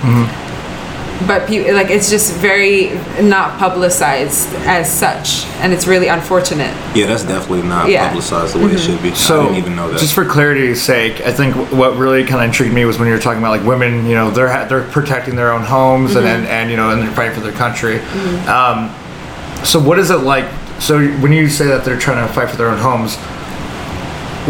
but 1.27 1.47
pe- 1.47 1.73
like 1.73 1.91
it's 1.91 2.11
just 2.11 2.35
very 2.37 2.91
not 3.23 3.59
publicized 3.59 4.49
as 4.67 4.91
such 4.91 5.45
and 5.61 5.73
it's 5.73 5.87
really 5.87 6.09
unfortunate 6.09 6.75
Yeah, 6.95 7.07
that's 7.07 7.25
definitely 7.25 7.63
not 7.69 7.89
Yeah. 7.89 8.09
publicized 8.09 8.55
the 8.55 8.59
way 8.59 8.67
it 8.67 8.77
mm-hmm. 8.77 8.93
should 8.93 9.03
be. 9.03 9.15
So 9.15 9.41
I 9.41 9.45
didn't 9.45 9.59
even 9.59 9.77
know 9.77 9.91
that. 9.91 10.01
just 10.01 10.15
for 10.15 10.25
clarity's 10.25 10.83
sake, 10.83 11.21
I 11.21 11.33
think 11.33 11.55
what 11.73 11.97
really 11.97 12.25
kind 12.25 12.37
of 12.37 12.43
intrigued 12.43 12.75
me 12.75 12.85
was 12.85 12.99
when 12.99 13.09
you 13.09 13.15
were 13.15 13.21
talking 13.21 13.39
about 13.39 13.51
like 13.51 13.67
women, 13.67 14.07
you 14.07 14.15
know, 14.15 14.31
they're 14.31 14.51
ha- 14.51 14.67
they're 14.67 14.89
protecting 14.89 15.37
their 15.37 15.53
own 15.53 15.63
homes 15.63 16.17
and, 16.17 16.27
mm-hmm. 16.27 16.45
and 16.45 16.47
and 16.47 16.71
you 16.71 16.77
know 16.77 16.91
and 16.91 17.03
they're 17.03 17.15
fighting 17.15 17.35
for 17.35 17.41
their 17.41 17.53
country. 17.53 17.99
Mm-hmm. 17.99 18.49
Um, 18.49 19.65
so 19.65 19.79
what 19.81 19.99
is 19.99 20.11
it 20.11 20.19
like? 20.19 20.51
So 20.81 21.07
when 21.21 21.33
you 21.33 21.49
say 21.49 21.67
that 21.67 21.85
they're 21.85 21.99
trying 21.99 22.27
to 22.27 22.33
fight 22.33 22.51
for 22.51 22.57
their 22.57 22.69
own 22.69 22.79
homes, 22.79 23.17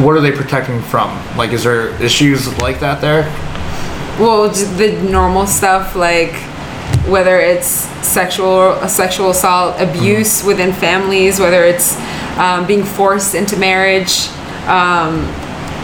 what 0.02 0.16
are 0.16 0.20
they 0.20 0.32
protecting 0.32 0.80
from? 0.80 1.10
Like, 1.36 1.52
is 1.52 1.64
there 1.64 1.90
issues 2.02 2.48
like 2.58 2.80
that 2.80 3.00
there? 3.00 3.30
well 4.18 4.48
the 4.50 4.92
normal 5.10 5.46
stuff 5.46 5.96
like 5.96 6.34
whether 7.08 7.38
it's 7.38 7.66
sexual 8.06 8.76
sexual 8.88 9.30
assault 9.30 9.80
abuse 9.80 10.44
within 10.44 10.72
families 10.72 11.40
whether 11.40 11.64
it's 11.64 11.96
um, 12.38 12.66
being 12.66 12.84
forced 12.84 13.34
into 13.34 13.56
marriage 13.56 14.28
um, 14.66 15.26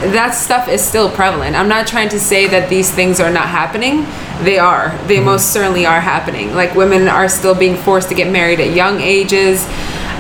that 0.01 0.31
stuff 0.31 0.69
is 0.69 0.81
still 0.81 1.11
prevalent. 1.11 1.57
I'm 1.57 1.69
not 1.69 1.89
trying 1.89 2.09
to 2.11 2.21
say 2.21 2.47
that 2.47 2.69
these 2.69 2.89
things 2.89 3.19
are 3.19 3.33
not 3.33 3.49
happening. 3.49 4.07
They 4.45 4.57
are. 4.57 4.97
They 5.09 5.19
most 5.19 5.53
certainly 5.53 5.87
are 5.87 6.01
happening. 6.01 6.55
Like 6.55 6.77
women 6.77 7.09
are 7.09 7.29
still 7.29 7.55
being 7.55 7.75
forced 7.77 8.09
to 8.11 8.15
get 8.15 8.31
married 8.31 8.61
at 8.61 8.77
young 8.77 9.01
ages. 9.01 9.67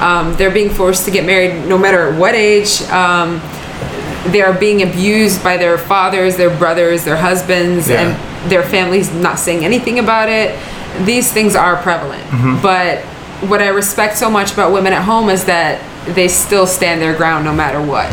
Um, 0.01 0.35
they're 0.35 0.51
being 0.51 0.71
forced 0.71 1.05
to 1.05 1.13
get 1.13 1.25
married 1.25 1.69
no 1.69 1.79
matter 1.79 2.13
what 2.13 2.35
age. 2.35 2.83
Um, 2.91 3.41
they 4.33 4.43
are 4.43 4.53
being 4.53 4.83
abused 4.83 5.45
by 5.45 5.57
their 5.57 5.79
fathers, 5.79 6.37
their 6.37 6.51
brothers, 6.59 7.05
their 7.05 7.17
husbands, 7.17 7.89
Yeah. 7.89 8.01
and 8.01 8.51
their 8.51 8.65
families 8.65 9.13
not 9.13 9.39
saying 9.39 9.65
anything 9.65 10.01
about 10.01 10.29
it. 10.29 10.59
These 11.05 11.33
things 11.33 11.55
are 11.55 11.77
prevalent. 11.83 12.23
Mm-hmm. 12.25 12.63
But 12.63 13.05
what 13.49 13.63
I 13.63 13.69
respect 13.69 14.17
so 14.17 14.31
much 14.31 14.53
about 14.53 14.73
women 14.73 14.93
at 14.93 15.05
home 15.05 15.31
is 15.31 15.45
that 15.45 15.81
they 16.15 16.29
still 16.29 16.67
stand 16.67 17.01
their 17.01 17.17
ground 17.17 17.45
no 17.45 17.55
matter 17.55 17.81
what. 17.81 18.11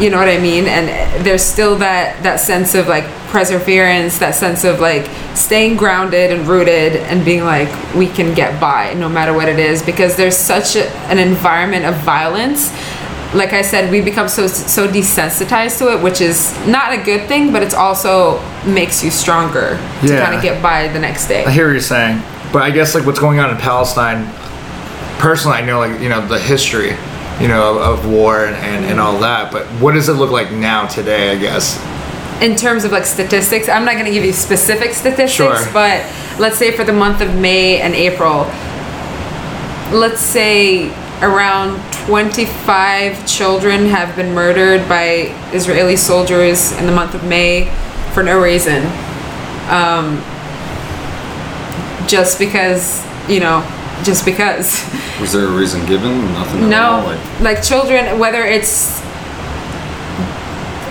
You 0.00 0.10
know 0.10 0.18
what 0.18 0.28
I 0.28 0.38
mean? 0.38 0.66
And 0.66 1.24
there's 1.24 1.42
still 1.42 1.76
that 1.78 2.22
that 2.22 2.38
sense 2.38 2.74
of 2.74 2.86
like 2.86 3.04
perseverance, 3.28 4.18
that 4.18 4.34
sense 4.34 4.64
of 4.64 4.78
like 4.80 5.08
staying 5.34 5.76
grounded 5.76 6.32
and 6.32 6.46
rooted 6.46 6.96
and 6.96 7.24
being 7.24 7.44
like 7.44 7.68
we 7.94 8.06
can 8.06 8.34
get 8.34 8.60
by 8.60 8.92
no 8.94 9.08
matter 9.08 9.32
what 9.32 9.48
it 9.48 9.58
is 9.58 9.82
because 9.82 10.16
there's 10.16 10.36
such 10.36 10.76
a, 10.76 10.88
an 11.08 11.18
environment 11.18 11.84
of 11.86 11.94
violence 11.98 12.70
like 13.36 13.52
I 13.52 13.62
said, 13.62 13.90
we 13.90 14.00
become 14.00 14.28
so 14.28 14.46
so 14.46 14.88
desensitized 14.88 15.78
to 15.78 15.92
it, 15.92 16.02
which 16.02 16.20
is 16.20 16.52
not 16.66 16.92
a 16.92 16.96
good 17.02 17.28
thing, 17.28 17.52
but 17.52 17.62
it's 17.62 17.74
also 17.74 18.40
makes 18.64 19.04
you 19.04 19.10
stronger 19.10 19.78
to 20.00 20.06
Yeah. 20.06 20.24
kind 20.24 20.34
of 20.36 20.42
get 20.42 20.62
by 20.62 20.88
the 20.88 20.98
next 20.98 21.26
day. 21.28 21.44
I 21.44 21.50
hear 21.50 21.66
what 21.66 21.72
you're 21.72 21.80
saying, 21.80 22.22
but 22.52 22.62
I 22.62 22.70
guess 22.70 22.94
like 22.94 23.04
what's 23.06 23.18
going 23.20 23.38
on 23.38 23.50
in 23.50 23.56
Palestine. 23.58 24.26
Personally, 25.18 25.58
I 25.58 25.64
know 25.64 25.78
like 25.78 26.00
you 26.00 26.08
know 26.08 26.26
the 26.26 26.38
history, 26.38 26.94
you 27.40 27.48
know, 27.48 27.78
of, 27.78 27.98
of 28.04 28.10
war 28.10 28.44
and, 28.46 28.56
and, 28.56 28.84
and 28.86 29.00
all 29.00 29.18
that. 29.20 29.50
But 29.52 29.64
what 29.80 29.92
does 29.92 30.08
it 30.08 30.14
look 30.14 30.30
like 30.30 30.50
now 30.52 30.86
today? 30.86 31.30
I 31.30 31.36
guess. 31.38 31.78
In 32.42 32.54
terms 32.54 32.84
of 32.84 32.92
like 32.92 33.06
statistics, 33.06 33.66
I'm 33.68 33.84
not 33.86 33.94
going 33.94 34.04
to 34.04 34.12
give 34.12 34.24
you 34.24 34.32
specific 34.34 34.92
statistics, 34.92 35.32
Sure. 35.32 35.72
but 35.72 36.04
let's 36.38 36.58
say 36.58 36.70
for 36.70 36.84
the 36.84 36.92
month 36.92 37.22
of 37.22 37.34
May 37.34 37.80
and 37.80 37.94
April, 37.94 38.44
let's 39.98 40.20
say 40.20 40.90
around 41.22 41.80
25 42.06 43.26
children 43.26 43.86
have 43.86 44.14
been 44.16 44.34
murdered 44.34 44.88
by 44.88 45.34
Israeli 45.52 45.96
soldiers 45.96 46.72
in 46.72 46.86
the 46.86 46.92
month 46.92 47.14
of 47.14 47.24
May 47.24 47.72
for 48.12 48.22
no 48.22 48.40
reason. 48.40 48.84
Um, 49.70 50.22
just 52.06 52.38
because, 52.38 53.04
you 53.28 53.40
know, 53.40 53.60
just 54.04 54.24
because. 54.24 54.84
Was 55.20 55.32
there 55.32 55.46
a 55.46 55.50
reason 55.50 55.84
given? 55.86 56.20
Nothing 56.32 56.64
at 56.64 56.82
all? 56.82 57.02
No, 57.02 57.06
Like, 57.06 57.40
like 57.40 57.62
children, 57.62 58.18
whether 58.18 58.44
it's 58.44 59.00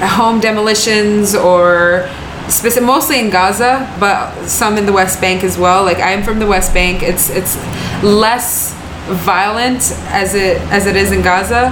home 0.02 0.40
demolitions 0.40 1.36
or 1.36 2.10
specific, 2.50 2.84
mostly 2.84 3.20
in 3.20 3.30
Gaza, 3.30 3.96
but 4.00 4.48
some 4.48 4.78
in 4.78 4.86
the 4.86 4.94
West 4.94 5.22
Bank 5.22 5.44
as 5.44 5.58
well. 5.58 5.84
Like 5.84 6.00
I'm 6.00 6.24
from 6.24 6.40
the 6.40 6.48
West 6.48 6.74
Bank. 6.74 7.02
It's 7.02 7.30
it's 7.30 7.56
less 8.04 8.74
violent 9.08 9.92
as 10.10 10.34
it 10.36 10.58
as 10.72 10.88
it 10.88 10.96
is 10.96 11.12
in 11.12 11.22
Gaza, 11.22 11.70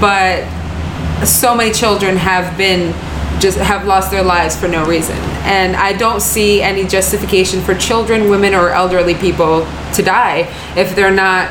but 0.00 0.44
so 1.26 1.54
many 1.54 1.72
children 1.72 2.16
have 2.16 2.56
been 2.58 2.92
just 3.40 3.58
have 3.58 3.86
lost 3.86 4.10
their 4.10 4.22
lives 4.22 4.56
for 4.56 4.68
no 4.68 4.86
reason 4.86 5.16
and 5.44 5.74
i 5.74 5.92
don't 5.92 6.20
see 6.22 6.62
any 6.62 6.84
justification 6.86 7.60
for 7.60 7.74
children 7.74 8.28
women 8.30 8.54
or 8.54 8.68
elderly 8.70 9.14
people 9.14 9.66
to 9.92 10.02
die 10.02 10.46
if 10.76 10.94
they're 10.94 11.10
not 11.10 11.50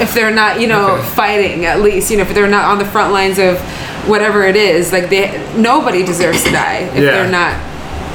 if 0.00 0.14
they're 0.14 0.30
not 0.34 0.58
you 0.60 0.66
know 0.66 0.92
Okay. 0.96 1.08
fighting 1.10 1.64
at 1.66 1.80
least 1.80 2.10
you 2.10 2.16
know 2.16 2.22
if 2.22 2.34
they're 2.34 2.48
not 2.48 2.64
on 2.64 2.78
the 2.78 2.84
front 2.86 3.12
lines 3.12 3.38
of 3.38 3.58
whatever 4.08 4.42
it 4.44 4.56
is 4.56 4.90
like 4.90 5.10
they 5.10 5.28
nobody 5.56 6.02
deserves 6.04 6.42
to 6.44 6.50
die 6.50 6.78
if 6.94 6.94
Yeah. 6.94 7.10
they're 7.10 7.30
not 7.30 7.54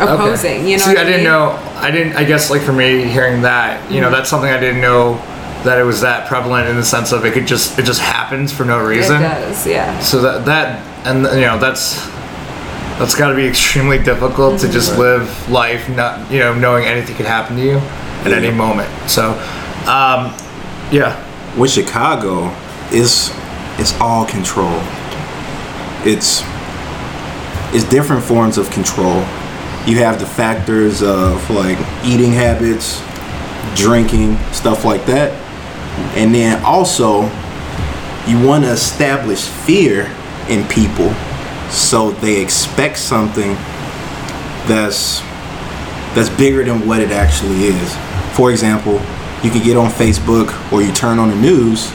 opposing 0.01 0.67
you 0.67 0.77
know 0.77 0.83
See, 0.83 0.89
what 0.91 0.97
I 0.99 1.03
didn't 1.03 1.23
know. 1.23 1.51
I 1.77 1.91
didn't. 1.91 2.15
I 2.17 2.23
guess 2.23 2.49
like 2.51 2.61
for 2.61 2.73
me, 2.73 3.03
hearing 3.03 3.41
that, 3.43 3.81
you 3.89 3.95
Mm-hmm. 3.97 4.01
know, 4.03 4.11
that's 4.11 4.29
something 4.29 4.49
I 4.49 4.59
didn't 4.59 4.81
know 4.81 5.15
that 5.63 5.79
it 5.79 5.83
was 5.83 6.01
that 6.01 6.27
prevalent 6.27 6.67
in 6.69 6.75
the 6.75 6.83
sense 6.85 7.11
of 7.11 7.25
it 7.25 7.33
could 7.33 7.47
just 7.47 7.77
it 7.79 7.85
just 7.85 8.01
happens 8.01 8.51
for 8.53 8.63
no 8.65 8.79
reason. 8.83 9.21
it 9.21 9.25
reason. 9.27 9.41
does 9.41 9.67
yeah 9.67 9.99
So 9.99 10.21
that 10.21 10.45
that 10.45 10.79
and 11.07 11.23
you 11.39 11.45
know 11.45 11.57
that's 11.59 12.05
that's 12.99 13.15
got 13.15 13.29
to 13.29 13.35
be 13.35 13.45
extremely 13.45 13.97
difficult 13.99 14.55
Mm-hmm. 14.55 14.67
to 14.67 14.73
just 14.73 14.97
live 14.97 15.49
life 15.49 15.87
not 15.89 16.31
you 16.31 16.39
know 16.39 16.53
knowing 16.53 16.85
anything 16.85 17.15
could 17.15 17.25
happen 17.25 17.55
to 17.57 17.63
you 17.63 17.77
at 18.25 18.31
any 18.33 18.51
moment. 18.51 18.89
So, 19.09 19.31
um, 19.87 20.33
yeah, 20.91 21.15
with 21.57 21.71
Chicago, 21.71 22.51
it's 22.91 23.31
it's 23.79 23.93
all 24.01 24.25
control. 24.25 24.79
It's 26.03 26.41
it's 27.75 27.83
different 27.89 28.23
forms 28.23 28.57
of 28.57 28.69
control. 28.71 29.17
You 29.85 29.97
have 29.99 30.19
the 30.19 30.25
factors 30.25 31.01
of 31.03 31.49
like 31.49 31.77
eating 32.03 32.31
habits, 32.31 33.01
drinking, 33.75 34.37
stuff 34.51 34.83
like 34.83 35.05
that. 35.05 35.31
And 36.15 36.33
then 36.33 36.63
also 36.63 37.23
you 38.27 38.45
want 38.45 38.63
to 38.65 38.71
establish 38.71 39.45
fear 39.45 40.13
in 40.49 40.67
people 40.67 41.13
So 41.69 42.11
they 42.11 42.41
expect 42.41 42.97
something 42.97 43.53
that's 44.67 45.19
that's 46.15 46.29
bigger 46.29 46.63
than 46.63 46.87
what 46.87 47.01
it 47.01 47.11
actually 47.11 47.65
is. 47.65 47.97
For 48.35 48.51
example, 48.51 48.93
you 49.43 49.51
can 49.51 49.63
get 49.63 49.77
on 49.77 49.89
Facebook 49.91 50.49
or 50.71 50.81
you 50.81 50.91
turn 50.93 51.19
on 51.19 51.29
the 51.29 51.35
news 51.35 51.91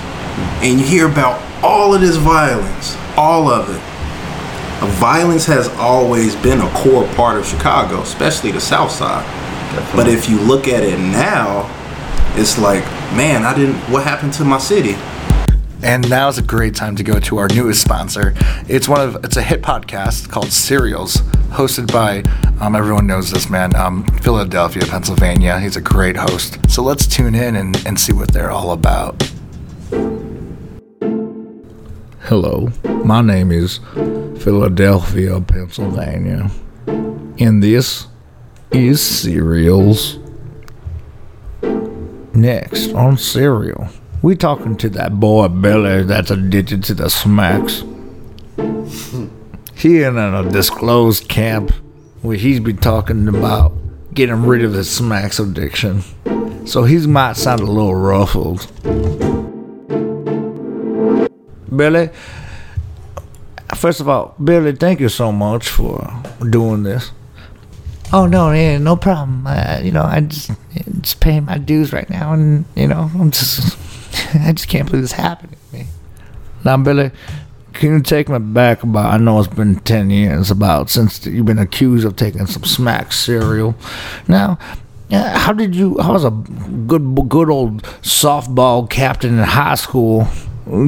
and 0.63 0.79
you 0.79 0.87
hear 0.87 1.09
about 1.09 1.41
all 1.63 1.95
of 1.95 2.01
this 2.01 2.17
violence, 2.17 2.97
all 3.17 3.49
of 3.49 3.69
it. 3.69 3.81
Uh, 4.83 4.87
violence 4.99 5.47
has 5.47 5.69
always 5.79 6.37
been 6.37 6.61
a 6.61 6.71
core 6.75 7.07
part 7.15 7.39
of 7.39 7.47
Chicago, 7.47 8.03
especially 8.03 8.51
the 8.53 8.61
South 8.61 8.91
Side. 8.91 9.25
But 9.97 10.07
if 10.09 10.29
you 10.29 10.39
look 10.41 10.69
at 10.69 10.83
it 10.85 10.99
now, 10.99 11.67
it's 12.37 12.59
like, 12.59 12.85
man, 13.15 13.45
I 13.45 13.55
didn't. 13.55 13.77
What 13.91 14.05
happened 14.05 14.33
to 14.35 14.45
my 14.45 14.59
city? 14.59 14.95
And 15.83 16.09
now 16.09 16.29
is 16.29 16.39
a 16.39 16.43
great 16.43 16.75
time 16.75 16.95
to 16.97 17.03
go 17.03 17.19
to 17.19 17.39
our 17.39 17.49
newest 17.49 17.83
sponsor. 17.83 18.35
It's 18.69 18.89
one 18.89 19.01
of 19.01 19.25
it's 19.25 19.37
a 19.37 19.43
hit 19.43 19.63
podcast 19.63 20.31
called 20.31 20.53
Serials, 20.53 21.17
hosted 21.51 21.93
by 21.93 22.23
um, 22.61 22.77
everyone 22.77 23.07
knows 23.07 23.31
this 23.31 23.51
man, 23.51 23.75
um, 23.75 24.07
Philadelphia, 24.19 24.87
Pennsylvania. 24.87 25.59
He's 25.59 25.77
a 25.77 25.81
great 25.81 26.17
host. 26.17 26.59
So 26.71 26.83
let's 26.83 27.07
tune 27.07 27.35
in 27.35 27.57
and, 27.57 27.77
and 27.87 27.99
see 27.99 28.13
what 28.13 28.33
they're 28.33 28.53
all 28.53 28.71
about. 28.71 29.31
Hello, 32.21 32.69
my 33.05 33.21
name 33.21 33.51
is 33.51 33.81
Philadelphia, 34.39 35.41
Pennsylvania, 35.41 36.51
and 36.87 37.63
this 37.63 38.07
is 38.71 39.03
Serials. 39.03 40.22
Next 42.43 42.93
on 42.95 43.19
Serial, 43.19 43.87
we 44.21 44.35
talking 44.35 44.77
to 44.79 44.89
that 44.91 45.21
boy 45.21 45.47
Billy 45.47 46.03
that's 46.03 46.33
addicted 46.33 46.83
to 46.83 46.95
the 46.95 47.09
smacks. 47.09 47.85
he 49.77 50.03
in 50.03 50.19
a 50.19 50.51
disclosed 50.51 51.29
camp 51.29 51.71
where 52.23 52.37
he's 52.37 52.59
been 52.59 52.79
talking 52.79 53.29
about 53.29 53.73
getting 54.13 54.43
rid 54.43 54.65
of 54.65 54.73
his 54.73 54.91
smacks 54.91 55.39
addiction. 55.39 56.03
So 56.67 56.83
he 56.83 57.07
might 57.07 57.37
sound 57.37 57.61
a 57.61 57.65
little 57.65 57.95
ruffled. 57.95 58.67
Billy, 61.77 62.11
first 63.77 64.01
of 64.01 64.09
all, 64.09 64.35
Billy, 64.43 64.75
thank 64.75 64.99
you 64.99 65.09
so 65.09 65.31
much 65.31 65.69
for 65.69 66.13
doing 66.51 66.83
this. 66.83 67.13
Oh 68.15 68.27
no, 68.27 68.53
yeah, 68.53 68.77
no 68.77 68.95
problem. 68.97 69.47
Uh, 69.47 69.81
you 69.83 69.91
know, 69.91 70.03
I 70.03 70.21
just 70.21 70.51
just 71.01 71.21
paying 71.21 71.47
my 71.47 71.57
dues 71.57 71.95
right 71.95 72.09
now, 72.11 72.35
and 72.35 72.67
you 72.77 72.87
know, 72.87 73.11
I'm 73.15 73.31
just 73.31 73.79
I 74.35 74.53
just 74.53 74.69
can't 74.69 74.87
believe 74.87 75.03
this 75.03 75.13
happened 75.13 75.53
to 75.53 75.77
me. 75.77 75.87
Now, 76.63 76.77
Billy, 76.77 77.11
can 77.73 77.93
you 77.93 78.03
take 78.03 78.29
me 78.29 78.39
back 78.39 78.83
about? 78.83 79.15
I 79.15 79.17
know 79.17 79.39
it's 79.39 79.49
been 79.49 79.77
ten 79.81 80.11
years 80.11 80.51
about 80.51 80.91
since 80.91 81.25
you've 81.25 81.47
been 81.47 81.59
accused 81.59 82.05
of 82.05 82.17
taking 82.17 82.45
some 82.45 82.65
smack 82.65 83.13
cereal. 83.13 83.75
Now, 84.29 84.59
uh, 85.11 85.39
how 85.39 85.55
did 85.55 85.75
you? 85.75 85.99
How 85.99 86.13
was 86.13 86.25
a 86.25 86.31
good 86.31 87.31
good 87.31 87.49
old 87.49 87.83
softball 88.03 88.91
captain 88.91 89.39
in 89.39 89.45
high 89.45 89.77
school 89.77 90.27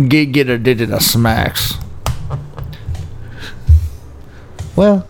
get 0.08 0.26
get 0.32 0.50
addicted 0.50 0.90
to 0.90 1.00
smacks? 1.00 1.74
Well, 4.76 5.08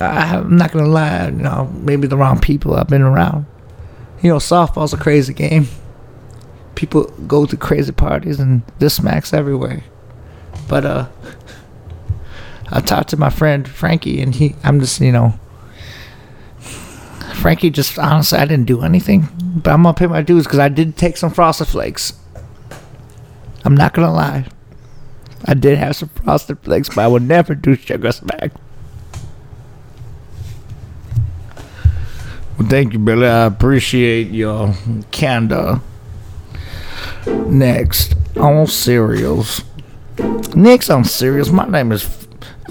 I, 0.00 0.36
I'm 0.36 0.56
not 0.56 0.72
gonna 0.72 0.88
lie. 0.88 1.26
You 1.26 1.32
know, 1.32 1.70
maybe 1.74 2.06
the 2.06 2.16
wrong 2.16 2.40
people 2.40 2.74
I've 2.74 2.88
been 2.88 3.02
around. 3.02 3.46
You 4.22 4.30
know, 4.30 4.36
softball's 4.36 4.92
a 4.92 4.96
crazy 4.96 5.32
game. 5.32 5.68
People 6.74 7.04
go 7.26 7.46
to 7.46 7.56
crazy 7.56 7.92
parties 7.92 8.40
and 8.40 8.62
this 8.78 8.94
smacks 8.94 9.34
everywhere. 9.34 9.84
But 10.68 10.84
uh, 10.84 11.08
I 12.70 12.80
talked 12.80 13.10
to 13.10 13.16
my 13.16 13.30
friend 13.30 13.68
Frankie, 13.68 14.20
and 14.22 14.34
he, 14.34 14.54
I'm 14.62 14.80
just, 14.80 15.00
you 15.00 15.12
know, 15.12 15.34
Frankie 17.34 17.70
just 17.70 17.98
honestly, 17.98 18.38
I 18.38 18.44
didn't 18.44 18.66
do 18.66 18.82
anything, 18.82 19.28
but 19.56 19.72
I'm 19.72 19.82
gonna 19.82 19.94
pay 19.94 20.06
my 20.06 20.22
dues 20.22 20.44
because 20.44 20.58
I 20.58 20.68
did 20.68 20.96
take 20.96 21.16
some 21.16 21.30
frosted 21.30 21.68
flakes. 21.68 22.12
I'm 23.64 23.76
not 23.76 23.94
gonna 23.94 24.12
lie. 24.12 24.46
I 25.44 25.54
did 25.54 25.78
have 25.78 25.96
some 25.96 26.10
frosted 26.10 26.60
flakes, 26.60 26.88
but 26.90 26.98
I 26.98 27.08
would 27.08 27.22
never 27.22 27.54
do 27.54 27.74
sugar 27.74 28.12
smack. 28.12 28.52
Well, 32.60 32.68
thank 32.68 32.92
you, 32.92 32.98
Billy. 32.98 33.26
I 33.26 33.46
appreciate 33.46 34.28
your 34.32 34.74
candor. 35.10 35.80
Next 37.26 38.14
on 38.36 38.66
cereals. 38.66 39.64
Next 40.54 40.90
on 40.90 41.04
cereals, 41.04 41.50
my 41.50 41.66
name 41.66 41.90
is 41.90 42.02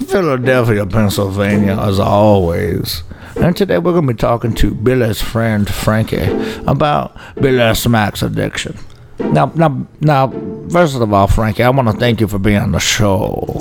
Philadelphia, 0.06 0.86
Pennsylvania, 0.86 1.76
as 1.76 1.98
always. 1.98 3.02
And 3.34 3.56
today 3.56 3.78
we're 3.78 3.90
going 3.90 4.06
to 4.06 4.14
be 4.14 4.16
talking 4.16 4.54
to 4.54 4.72
Billy's 4.72 5.20
friend 5.20 5.68
Frankie 5.68 6.28
about 6.68 7.16
Billy 7.40 7.74
Smack's 7.74 8.22
addiction. 8.22 8.78
Now, 9.18 9.46
now, 9.56 9.88
now, 10.00 10.30
first 10.70 10.94
of 10.94 11.12
all, 11.12 11.26
Frankie, 11.26 11.64
I 11.64 11.70
want 11.70 11.88
to 11.88 11.94
thank 11.94 12.20
you 12.20 12.28
for 12.28 12.38
being 12.38 12.58
on 12.58 12.70
the 12.70 12.78
show. 12.78 13.56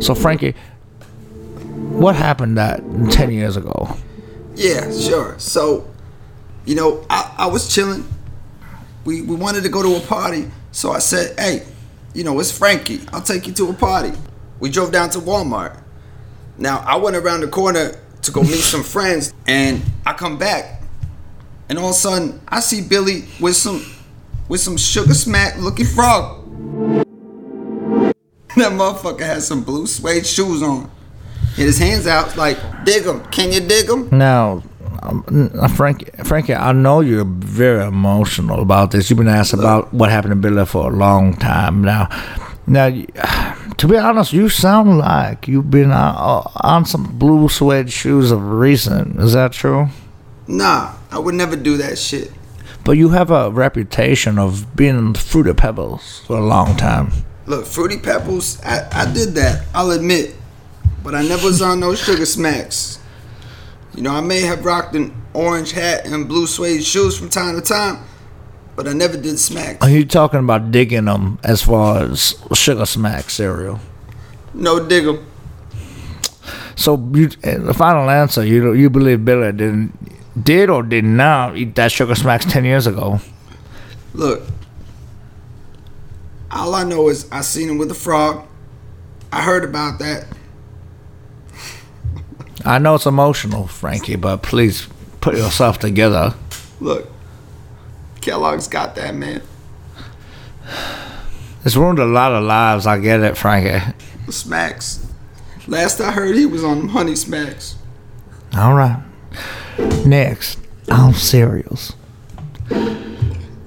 So, 0.00 0.16
Frankie, 0.16 0.56
what 1.92 2.16
happened 2.16 2.58
that 2.58 2.82
10 3.12 3.30
years 3.30 3.56
ago? 3.56 3.96
Yeah, 4.54 4.92
sure. 4.92 5.38
So, 5.38 5.88
you 6.64 6.74
know, 6.74 7.04
I, 7.08 7.34
I 7.38 7.46
was 7.46 7.72
chilling. 7.72 8.06
We 9.04 9.22
we 9.22 9.34
wanted 9.34 9.62
to 9.64 9.68
go 9.68 9.82
to 9.82 9.96
a 9.96 10.06
party, 10.06 10.50
so 10.70 10.92
I 10.92 10.98
said, 11.00 11.38
"Hey, 11.38 11.66
you 12.14 12.24
know, 12.24 12.38
it's 12.38 12.56
Frankie. 12.56 13.00
I'll 13.12 13.22
take 13.22 13.46
you 13.46 13.52
to 13.54 13.70
a 13.70 13.72
party." 13.72 14.12
We 14.60 14.70
drove 14.70 14.92
down 14.92 15.10
to 15.10 15.18
Walmart. 15.18 15.76
Now 16.58 16.78
I 16.86 16.96
went 16.96 17.16
around 17.16 17.40
the 17.40 17.48
corner 17.48 17.98
to 18.22 18.30
go 18.30 18.42
meet 18.42 18.60
some 18.60 18.82
friends, 18.94 19.34
and 19.46 19.82
I 20.06 20.12
come 20.12 20.38
back, 20.38 20.82
and 21.68 21.78
all 21.78 21.86
of 21.86 21.90
a 21.92 21.94
sudden 21.94 22.40
I 22.46 22.60
see 22.60 22.80
Billy 22.86 23.24
with 23.40 23.56
some 23.56 23.84
with 24.48 24.60
some 24.60 24.76
sugar 24.76 25.14
smack 25.14 25.56
looking 25.58 25.86
frog. 25.86 26.40
That 28.54 28.72
motherfucker 28.72 29.20
had 29.20 29.42
some 29.42 29.64
blue 29.64 29.86
suede 29.86 30.26
shoes 30.26 30.62
on. 30.62 30.90
Hit 31.54 31.66
his 31.66 31.78
hands 31.78 32.06
out 32.06 32.36
like, 32.36 32.58
dig 32.84 33.04
him. 33.04 33.24
Can 33.26 33.52
you 33.52 33.60
dig 33.60 33.88
him? 33.88 34.08
Now, 34.10 34.62
um, 35.02 35.50
uh, 35.60 35.68
Frankie, 35.68 36.10
Frankie, 36.24 36.54
I 36.54 36.72
know 36.72 37.00
you're 37.00 37.24
very 37.24 37.84
emotional 37.84 38.60
about 38.60 38.90
this. 38.92 39.10
You've 39.10 39.18
been 39.18 39.28
asked 39.28 39.52
about 39.52 39.92
what 39.92 40.10
happened 40.10 40.32
to 40.32 40.36
Billy 40.36 40.64
for 40.64 40.90
a 40.90 40.94
long 40.94 41.34
time 41.36 41.82
now. 41.82 42.08
Now, 42.66 42.88
to 43.76 43.88
be 43.88 43.96
honest, 43.96 44.32
you 44.32 44.48
sound 44.48 44.98
like 44.98 45.48
you've 45.48 45.70
been 45.70 45.90
on, 45.90 46.50
on 46.56 46.84
some 46.84 47.18
blue 47.18 47.48
suede 47.48 47.92
shoes 47.92 48.30
of 48.30 48.42
recent. 48.42 49.18
Is 49.18 49.32
that 49.32 49.52
true? 49.52 49.88
Nah, 50.46 50.94
I 51.10 51.18
would 51.18 51.34
never 51.34 51.56
do 51.56 51.76
that 51.78 51.98
shit. 51.98 52.32
But 52.84 52.92
you 52.92 53.10
have 53.10 53.30
a 53.30 53.50
reputation 53.50 54.38
of 54.38 54.74
being 54.74 55.14
Fruity 55.14 55.52
Pebbles 55.52 56.22
for 56.26 56.38
a 56.38 56.44
long 56.44 56.76
time. 56.76 57.12
Look, 57.46 57.66
Fruity 57.66 57.98
Pebbles, 57.98 58.60
I, 58.62 58.88
I 58.92 59.12
did 59.12 59.34
that, 59.34 59.66
I'll 59.74 59.90
admit. 59.90 60.34
But 61.02 61.14
I 61.14 61.22
never 61.22 61.46
was 61.46 61.60
on 61.60 61.80
no 61.80 61.94
sugar 61.94 62.26
smacks. 62.26 62.98
You 63.94 64.02
know, 64.02 64.12
I 64.12 64.20
may 64.20 64.40
have 64.42 64.64
rocked 64.64 64.94
an 64.94 65.14
orange 65.34 65.72
hat 65.72 66.06
and 66.06 66.28
blue 66.28 66.46
suede 66.46 66.84
shoes 66.84 67.18
from 67.18 67.28
time 67.28 67.56
to 67.56 67.60
time, 67.60 68.04
but 68.76 68.88
I 68.88 68.92
never 68.92 69.16
did 69.16 69.38
smacks. 69.38 69.84
Are 69.84 69.90
you 69.90 70.04
talking 70.04 70.40
about 70.40 70.70
digging 70.70 71.06
them 71.06 71.38
as 71.42 71.62
far 71.62 72.04
as 72.04 72.34
sugar 72.54 72.86
smack 72.86 73.30
cereal? 73.30 73.80
No 74.54 74.86
dig 74.86 75.06
'em. 75.06 75.26
So 76.74 76.96
you, 77.14 77.28
the 77.28 77.74
final 77.74 78.08
answer, 78.08 78.44
you 78.44 78.72
you 78.72 78.88
believe 78.88 79.24
Billy 79.24 79.52
didn't 79.52 79.92
did 80.42 80.70
or 80.70 80.82
did 80.82 81.04
not 81.04 81.56
eat 81.56 81.74
that 81.74 81.92
sugar 81.92 82.14
smacks 82.14 82.44
ten 82.46 82.64
years 82.64 82.86
ago? 82.86 83.20
Look, 84.14 84.42
all 86.50 86.74
I 86.74 86.84
know 86.84 87.08
is 87.08 87.26
I 87.30 87.42
seen 87.42 87.68
him 87.68 87.78
with 87.78 87.90
a 87.90 87.94
frog. 87.94 88.46
I 89.32 89.42
heard 89.42 89.64
about 89.64 89.98
that. 89.98 90.26
I 92.64 92.78
know 92.78 92.94
it's 92.94 93.06
emotional, 93.06 93.66
Frankie, 93.66 94.16
but 94.16 94.42
please 94.42 94.88
put 95.20 95.36
yourself 95.36 95.78
together. 95.78 96.34
Look, 96.80 97.10
Kellogg's 98.20 98.68
got 98.68 98.94
that, 98.96 99.14
man. 99.14 99.42
It's 101.64 101.76
ruined 101.76 101.98
a 101.98 102.04
lot 102.04 102.32
of 102.32 102.44
lives. 102.44 102.86
I 102.86 102.98
get 102.98 103.20
it, 103.20 103.36
Frankie. 103.36 103.94
Smacks. 104.30 105.06
Last 105.66 106.00
I 106.00 106.10
heard, 106.12 106.34
he 106.36 106.46
was 106.46 106.64
on 106.64 106.88
honey 106.88 107.14
smacks. 107.16 107.76
All 108.56 108.74
right. 108.74 109.02
Next 110.04 110.58
on 110.90 111.14
cereals. 111.14 111.94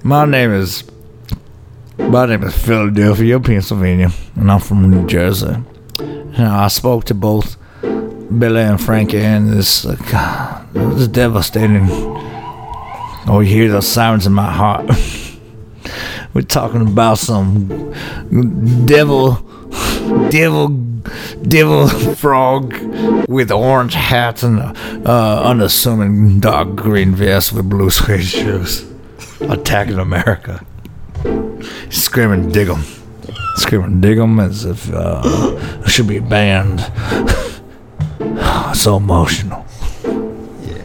My 0.02 0.24
name 0.24 0.52
is 0.52 0.84
my 1.98 2.26
name 2.26 2.44
is 2.44 2.54
Philadelphia, 2.54 3.40
Pennsylvania, 3.40 4.10
and 4.36 4.52
I'm 4.52 4.60
from 4.60 4.90
New 4.90 5.06
Jersey. 5.06 5.56
Now 6.38 6.64
I 6.64 6.68
spoke 6.68 7.04
to 7.04 7.14
both 7.14 7.56
Billy 8.38 8.62
and 8.62 8.80
Frankie, 8.80 9.20
and 9.20 9.50
uh, 9.54 9.94
God, 10.10 10.76
it 10.76 10.86
was 10.86 11.08
devastating. 11.08 11.86
Oh, 13.28 13.40
you 13.40 13.48
hear 13.54 13.70
the 13.70 13.82
sirens 13.82 14.26
in 14.26 14.32
my 14.32 14.50
heart. 14.50 14.90
We're 16.34 16.42
talking 16.42 16.82
about 16.82 17.18
some 17.18 17.92
devil 18.86 19.46
devil, 20.30 20.68
devil 21.42 21.88
frog 22.14 22.74
with 23.28 23.50
orange 23.50 23.94
hats 23.94 24.42
and 24.42 24.60
uh, 25.06 25.42
unassuming 25.44 26.40
dark 26.40 26.74
green 26.74 27.14
vest 27.14 27.52
with 27.52 27.68
blue 27.68 27.90
suede 27.90 28.24
shoes, 28.24 28.84
attacking 29.40 29.98
America. 29.98 30.64
Screaming, 31.90 32.50
dig 32.50 32.68
'em. 32.68 32.82
Screaming, 33.56 34.00
dig 34.00 34.18
'em 34.18 34.38
as 34.40 34.64
if 34.64 34.92
uh, 34.92 35.22
it 35.84 35.90
should 35.90 36.08
be 36.08 36.18
banned. 36.18 36.80
so 38.74 38.96
emotional. 38.96 39.66
Yeah. 40.04 40.84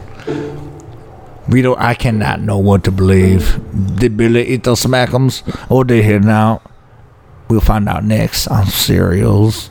We 1.48 1.62
don't. 1.62 1.78
I 1.78 1.94
cannot 1.94 2.40
know 2.40 2.58
what 2.58 2.84
to 2.84 2.90
believe. 2.90 3.60
Did 3.96 4.16
Billy 4.16 4.46
eat 4.46 4.64
those 4.64 4.82
smackums, 4.82 5.42
or 5.70 5.84
did 5.84 6.04
he 6.04 6.18
not? 6.18 6.62
We'll 7.48 7.60
find 7.60 7.88
out 7.88 8.04
next 8.04 8.46
on 8.48 8.66
Cereals. 8.66 9.70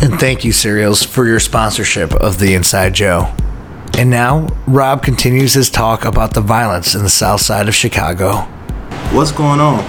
And 0.00 0.18
thank 0.18 0.44
you, 0.44 0.52
Cereals, 0.52 1.02
for 1.02 1.26
your 1.26 1.40
sponsorship 1.40 2.14
of 2.14 2.38
the 2.38 2.54
Inside 2.54 2.94
Joe. 2.94 3.34
And 3.98 4.10
now, 4.10 4.46
Rob 4.66 5.02
continues 5.02 5.54
his 5.54 5.70
talk 5.70 6.04
about 6.04 6.34
the 6.34 6.40
violence 6.40 6.94
in 6.94 7.02
the 7.02 7.10
south 7.10 7.40
side 7.40 7.68
of 7.68 7.74
Chicago. 7.74 8.42
What's 9.12 9.32
going 9.32 9.58
on? 9.58 9.82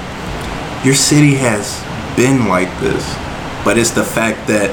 Your 0.83 0.95
city 0.95 1.35
has 1.35 1.83
been 2.17 2.47
like 2.47 2.69
this, 2.79 3.03
but 3.63 3.77
it's 3.77 3.91
the 3.91 4.03
fact 4.03 4.47
that 4.47 4.69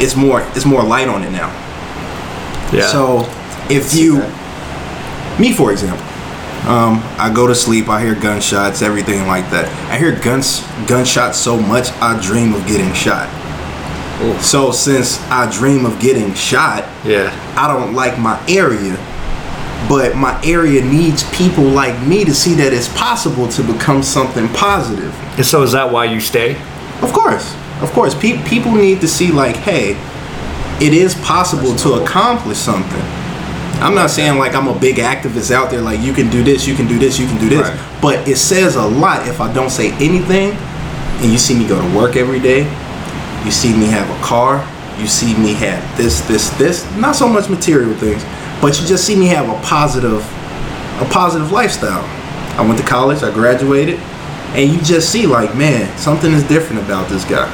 it's 0.00 0.16
more 0.16 0.40
it's 0.54 0.64
more 0.64 0.82
light 0.82 1.08
on 1.08 1.22
it 1.22 1.30
now. 1.30 1.48
Yeah. 2.72 2.86
So 2.88 3.28
if 3.70 3.94
you, 3.94 4.18
me 5.40 5.52
for 5.52 5.72
example, 5.72 6.04
um, 6.68 7.02
I 7.18 7.32
go 7.34 7.46
to 7.46 7.54
sleep, 7.54 7.88
I 7.88 8.00
hear 8.02 8.14
gunshots, 8.14 8.82
everything 8.82 9.26
like 9.26 9.50
that. 9.50 9.68
I 9.90 9.98
hear 9.98 10.18
guns 10.20 10.60
gunshots 10.86 11.38
so 11.38 11.58
much, 11.58 11.90
I 12.00 12.20
dream 12.20 12.54
of 12.54 12.66
getting 12.66 12.92
shot. 12.94 13.28
So 14.40 14.70
since 14.70 15.20
I 15.22 15.50
dream 15.50 15.84
of 15.84 15.98
getting 15.98 16.32
shot, 16.34 16.84
yeah. 17.04 17.34
I 17.56 17.66
don't 17.66 17.92
like 17.92 18.20
my 18.20 18.40
area, 18.48 18.94
but 19.88 20.14
my 20.16 20.40
area 20.44 20.84
needs 20.84 21.28
people 21.36 21.64
like 21.64 22.00
me 22.06 22.24
to 22.24 22.32
see 22.32 22.54
that 22.54 22.72
it's 22.72 22.86
possible 22.96 23.48
to 23.48 23.62
become 23.64 24.00
something 24.04 24.48
positive. 24.50 25.12
And 25.36 25.44
so 25.44 25.62
is 25.62 25.72
that 25.72 25.90
why 25.90 26.04
you 26.04 26.20
stay? 26.20 26.52
Of 27.02 27.12
course, 27.12 27.56
of 27.82 27.92
course, 27.92 28.14
pe- 28.14 28.42
people 28.48 28.72
need 28.72 29.00
to 29.00 29.08
see 29.08 29.32
like, 29.32 29.56
hey, 29.56 29.96
it 30.84 30.92
is 30.92 31.14
possible 31.16 31.74
to 31.76 31.94
accomplish 31.94 32.58
something. 32.58 33.02
I'm 33.82 33.94
not 33.94 34.10
saying 34.10 34.38
like 34.38 34.54
I'm 34.54 34.68
a 34.68 34.78
big 34.78 34.96
activist 34.96 35.50
out 35.50 35.70
there, 35.70 35.80
like 35.82 36.00
you 36.00 36.12
can 36.12 36.30
do 36.30 36.44
this, 36.44 36.66
you 36.66 36.74
can 36.74 36.86
do 36.86 36.98
this, 36.98 37.18
you 37.18 37.26
can 37.26 37.38
do 37.38 37.48
this. 37.48 37.68
Right. 37.68 37.98
But 38.00 38.28
it 38.28 38.36
says 38.36 38.76
a 38.76 38.86
lot 38.86 39.26
if 39.26 39.40
I 39.40 39.52
don't 39.52 39.70
say 39.70 39.92
anything, 39.94 40.52
and 40.52 41.30
you 41.30 41.38
see 41.38 41.58
me 41.58 41.66
go 41.66 41.80
to 41.80 41.96
work 41.96 42.16
every 42.16 42.40
day, 42.40 42.62
you 43.44 43.50
see 43.50 43.72
me 43.76 43.86
have 43.86 44.08
a 44.08 44.22
car, 44.22 44.66
you 44.98 45.06
see 45.06 45.36
me 45.36 45.54
have 45.54 45.96
this, 45.96 46.20
this, 46.22 46.50
this. 46.58 46.84
Not 46.96 47.16
so 47.16 47.28
much 47.28 47.48
material 47.48 47.94
things, 47.94 48.22
but 48.60 48.80
you 48.80 48.86
just 48.86 49.04
see 49.04 49.16
me 49.16 49.26
have 49.26 49.48
a 49.48 49.60
positive, 49.66 50.20
a 51.00 51.08
positive 51.10 51.50
lifestyle. 51.50 52.04
I 52.58 52.64
went 52.66 52.78
to 52.78 52.86
college, 52.86 53.22
I 53.22 53.32
graduated, 53.32 53.98
and 54.54 54.70
you 54.70 54.80
just 54.82 55.10
see 55.10 55.26
like, 55.26 55.56
man, 55.56 55.96
something 55.98 56.32
is 56.32 56.46
different 56.46 56.82
about 56.82 57.08
this 57.08 57.24
guy. 57.24 57.50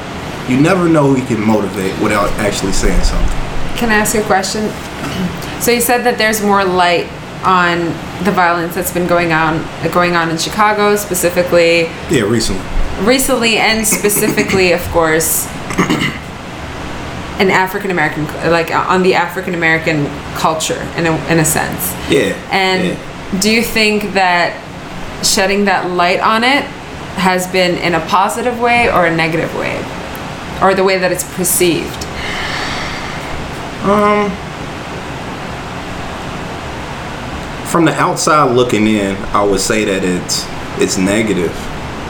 You 0.49 0.59
never 0.59 0.89
know 0.89 1.13
who 1.13 1.21
you 1.21 1.25
can 1.27 1.45
motivate 1.45 1.97
without 2.01 2.29
actually 2.39 2.71
saying 2.73 3.03
something. 3.03 3.29
Can 3.77 3.89
I 3.91 3.95
ask 3.95 4.15
you 4.15 4.21
a 4.21 4.25
question? 4.25 4.69
So 5.59 5.71
you 5.71 5.81
said 5.81 6.03
that 6.05 6.17
there's 6.17 6.41
more 6.41 6.63
light 6.63 7.05
on 7.43 7.79
the 8.23 8.31
violence 8.31 8.75
that's 8.75 8.93
been 8.93 9.07
going 9.07 9.33
on 9.33 9.61
going 9.91 10.15
on 10.15 10.29
in 10.29 10.37
Chicago 10.37 10.95
specifically 10.95 11.81
Yeah, 12.09 12.21
recently. 12.21 12.63
recently 13.05 13.57
and 13.57 13.85
specifically 13.85 14.71
of 14.71 14.81
course 14.91 15.47
an 17.39 17.49
African 17.49 17.91
American 17.91 18.25
like 18.49 18.71
uh, 18.71 18.85
on 18.87 19.03
the 19.03 19.15
African 19.15 19.53
American 19.53 20.05
culture 20.35 20.81
in 20.97 21.07
a, 21.07 21.15
in 21.27 21.39
a 21.39 21.45
sense. 21.45 21.91
Yeah. 22.09 22.35
And 22.51 22.87
yeah. 22.97 23.39
do 23.41 23.49
you 23.49 23.61
think 23.61 24.13
that 24.13 24.55
shedding 25.25 25.65
that 25.65 25.89
light 25.91 26.19
on 26.19 26.43
it 26.43 26.63
has 27.15 27.47
been 27.51 27.77
in 27.79 27.95
a 27.95 28.05
positive 28.07 28.59
way 28.59 28.89
or 28.91 29.05
a 29.07 29.15
negative 29.15 29.53
way? 29.57 29.75
Or 30.61 30.73
the 30.73 30.83
way 30.83 30.97
that 30.97 31.11
it's 31.11 31.23
perceived? 31.35 32.05
Um, 33.83 34.29
from 37.69 37.85
the 37.85 37.93
outside 37.93 38.51
looking 38.55 38.87
in, 38.87 39.15
I 39.33 39.43
would 39.43 39.61
say 39.61 39.85
that 39.85 40.03
it's 40.03 40.45
it's 40.81 40.97
negative, 40.97 41.51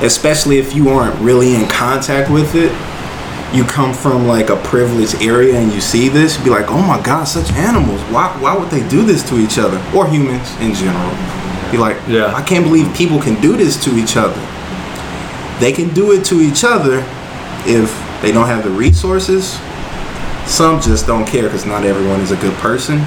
especially 0.02 0.58
if 0.58 0.76
you 0.76 0.90
aren't 0.90 1.20
really 1.22 1.54
in 1.54 1.68
contact 1.68 2.32
with 2.32 2.56
it. 2.56 2.72
You 3.56 3.64
come 3.64 3.94
from 3.94 4.28
like 4.28 4.50
a 4.50 4.56
privileged 4.58 5.22
area 5.22 5.60
and 5.60 5.72
you 5.74 5.82
see 5.82 6.08
this, 6.08 6.38
you 6.38 6.46
be 6.46 6.50
like, 6.50 6.70
"Oh 6.70 6.82
my 6.82 7.02
God, 7.02 7.26
such 7.26 7.52
animals! 7.54 8.02
Why 8.12 8.28
why 8.40 8.58
would 8.58 8.70
they 8.70 8.88
do 8.90 9.04
this 9.04 9.28
to 9.30 9.38
each 9.38 9.58
other 9.60 9.78
or 9.96 10.08
humans 10.08 10.50
in 10.60 10.74
general?" 10.74 11.12
Be 11.72 11.78
like, 11.78 11.98
Yeah. 12.08 12.34
I 12.34 12.42
can't 12.42 12.64
believe 12.66 12.92
people 12.96 13.20
can 13.22 13.40
do 13.42 13.56
this 13.56 13.78
to 13.84 13.96
each 13.96 14.18
other." 14.18 14.40
They 15.60 15.72
can 15.74 15.94
do 15.94 16.14
it 16.14 16.24
to 16.26 16.40
each 16.42 16.64
other 16.64 17.04
if 17.66 17.92
they 18.22 18.32
don't 18.32 18.48
have 18.48 18.64
the 18.64 18.70
resources 18.70 19.60
some 20.50 20.82
just 20.82 21.06
don't 21.06 21.28
care 21.28 21.44
because 21.44 21.68
not 21.68 21.86
everyone 21.86 22.20
is 22.22 22.32
a 22.32 22.36
good 22.38 22.56
person. 22.56 22.98